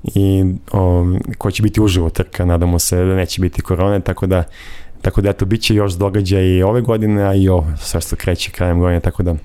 i 0.03 0.43
um, 0.73 1.19
koja 1.37 1.51
će 1.51 1.63
biti 1.63 1.81
uživo 1.81 2.09
trka, 2.09 2.45
nadamo 2.45 2.79
se 2.79 2.95
da 2.97 3.15
neće 3.15 3.41
biti 3.41 3.61
korone, 3.61 3.99
tako 3.99 4.27
da 4.27 4.43
Tako 5.01 5.21
da 5.21 5.29
eto, 5.29 5.45
bit 5.45 5.61
će 5.61 5.75
još 5.75 5.93
događaj 5.93 6.43
i 6.43 6.63
ove 6.63 6.81
godine, 6.81 7.23
a 7.23 7.33
i 7.33 7.47
ovo 7.49 7.65
sve 7.77 8.01
što 8.01 8.15
kreće 8.15 8.51
krajem 8.51 8.79
godine, 8.79 8.99
tako 8.99 9.23
da 9.23 9.35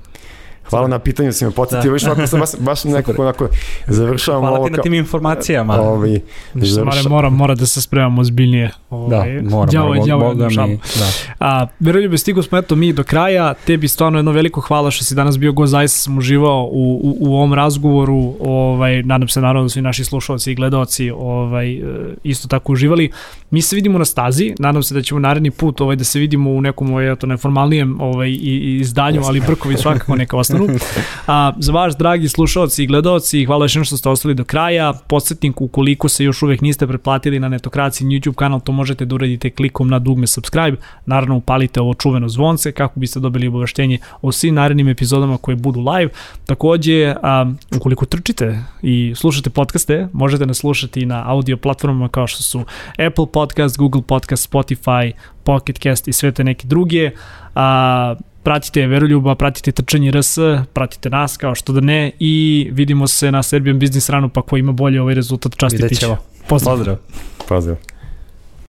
Hvala 0.70 0.88
na 0.88 0.98
pitanju, 0.98 1.32
si 1.32 1.44
me 1.44 1.50
podsjetio, 1.50 1.90
da. 1.90 1.94
više 1.94 2.06
ovako 2.06 2.26
sam 2.26 2.40
baš, 2.40 2.50
baš 2.58 2.84
nekako 2.84 3.22
onako 3.22 3.48
završavam 3.86 4.40
Hvala 4.40 4.56
ovo. 4.56 4.66
Hvala 4.66 4.74
ti 4.74 4.76
na 4.76 4.82
tim 4.82 4.94
informacijama. 4.94 5.80
Ovi, 5.80 6.22
završa... 6.54 7.08
mora, 7.08 7.30
mora 7.30 7.54
da 7.54 7.66
se 7.66 7.80
spremamo 7.82 8.20
ozbiljnije. 8.20 8.70
Ovaj, 8.92 9.42
da, 9.42 9.50
mora, 9.50 9.70
djavo, 9.70 9.88
mora, 9.88 10.04
djavo, 10.04 10.34
boga 10.34 10.66
mi. 10.66 10.78
Da. 10.98 11.06
A, 11.40 11.66
Veroljube, 11.80 12.18
stigo 12.18 12.42
smo 12.42 12.58
eto 12.58 12.76
mi 12.76 12.92
do 12.92 13.04
kraja, 13.04 13.54
tebi 13.54 13.88
stvarno 13.88 14.18
jedno 14.18 14.32
veliko 14.32 14.60
hvala 14.60 14.90
što 14.90 15.04
si 15.04 15.14
danas 15.14 15.38
bio 15.38 15.52
go, 15.52 15.66
zaista 15.66 15.98
sam 15.98 16.18
uživao 16.18 16.68
u, 16.72 17.00
u, 17.02 17.16
u 17.20 17.34
ovom 17.34 17.54
razgovoru, 17.54 18.34
ovaj, 18.40 19.02
nadam 19.02 19.28
se 19.28 19.40
naravno 19.40 19.62
da 19.62 19.68
svi 19.68 19.82
naši 19.82 20.04
slušalci 20.04 20.52
i 20.52 20.54
gledaoci 20.54 21.10
ovaj, 21.10 21.72
e, 21.72 21.82
isto 22.24 22.48
tako 22.48 22.72
uživali. 22.72 23.10
Mi 23.50 23.62
se 23.62 23.76
vidimo 23.76 23.98
na 23.98 24.04
stazi, 24.04 24.54
nadam 24.58 24.82
se 24.82 24.94
da 24.94 25.02
ćemo 25.02 25.20
naredni 25.20 25.50
put 25.50 25.80
ovaj, 25.80 25.96
da 25.96 26.04
se 26.04 26.18
vidimo 26.18 26.50
u 26.50 26.60
nekom 26.60 26.90
ovaj, 26.90 27.12
eto, 27.12 27.26
neformalnijem 27.26 28.00
ovaj, 28.00 28.36
izdanju, 28.80 29.22
ali 29.24 29.40
brkovi 29.40 29.76
svakako 29.76 30.16
neka 30.16 30.36
ostanu. 30.36 30.68
A, 31.26 31.52
za 31.58 31.72
vaš 31.72 31.96
dragi 31.96 32.28
slušalci 32.28 32.82
i 32.82 32.86
gledaoci, 32.86 33.44
hvala 33.44 33.64
još 33.64 33.86
što 33.86 33.96
ste 33.96 34.08
ostali 34.08 34.34
do 34.34 34.44
kraja. 34.44 34.92
Podsjetnik, 35.06 35.60
ukoliko 35.60 36.08
se 36.08 36.24
još 36.24 36.42
uvek 36.42 36.60
niste 36.60 36.86
pretplatili 36.86 37.40
na 37.40 37.48
Netokraciji 37.48 38.06
YouTube 38.06 38.34
kanal, 38.34 38.60
to 38.60 38.72
možete 38.82 39.04
da 39.04 39.14
uradite 39.14 39.50
klikom 39.50 39.88
na 39.88 39.98
dugme 39.98 40.26
subscribe, 40.26 40.76
naravno 41.06 41.36
upalite 41.36 41.80
ovo 41.80 41.94
čuveno 41.94 42.28
zvonce 42.28 42.72
kako 42.72 43.00
biste 43.00 43.20
dobili 43.20 43.48
obaveštenje 43.48 43.98
o 44.22 44.32
svim 44.32 44.54
narednim 44.54 44.88
epizodama 44.88 45.38
koje 45.38 45.56
budu 45.56 45.80
live. 45.80 46.10
Takođe, 46.46 47.14
a, 47.22 47.46
ukoliko 47.76 48.06
trčite 48.06 48.58
i 48.82 49.12
slušate 49.16 49.50
podcaste, 49.50 50.08
možete 50.12 50.46
nas 50.46 50.56
slušati 50.56 51.06
na 51.06 51.22
audio 51.26 51.56
platformama 51.56 52.08
kao 52.08 52.26
što 52.26 52.42
su 52.42 52.64
Apple 53.06 53.26
Podcast, 53.32 53.78
Google 53.78 54.02
Podcast, 54.02 54.50
Spotify, 54.50 55.12
Pocket 55.44 55.78
Cast 55.78 56.08
i 56.08 56.12
sve 56.12 56.32
te 56.32 56.44
neke 56.44 56.66
druge. 56.66 57.10
A, 57.54 58.14
pratite 58.42 58.86
Veroljuba, 58.86 59.34
pratite 59.34 59.72
Trčanje 59.72 60.10
RS, 60.10 60.38
pratite 60.72 61.10
nas 61.10 61.36
kao 61.36 61.54
što 61.54 61.72
da 61.72 61.80
ne 61.80 62.10
i 62.18 62.68
vidimo 62.72 63.06
se 63.06 63.30
na 63.32 63.42
Serbian 63.42 63.78
Business 63.78 64.10
Runu 64.10 64.28
pa 64.28 64.42
ko 64.42 64.56
ima 64.56 64.72
bolje 64.72 65.00
ovaj 65.00 65.14
rezultat 65.14 65.56
častiti 65.56 65.82
Vidjet 65.82 66.00
ćemo. 66.00 66.16
Pozdrav. 66.48 66.76
Pozdrav. 66.76 66.96
Pozdrav. 67.48 67.91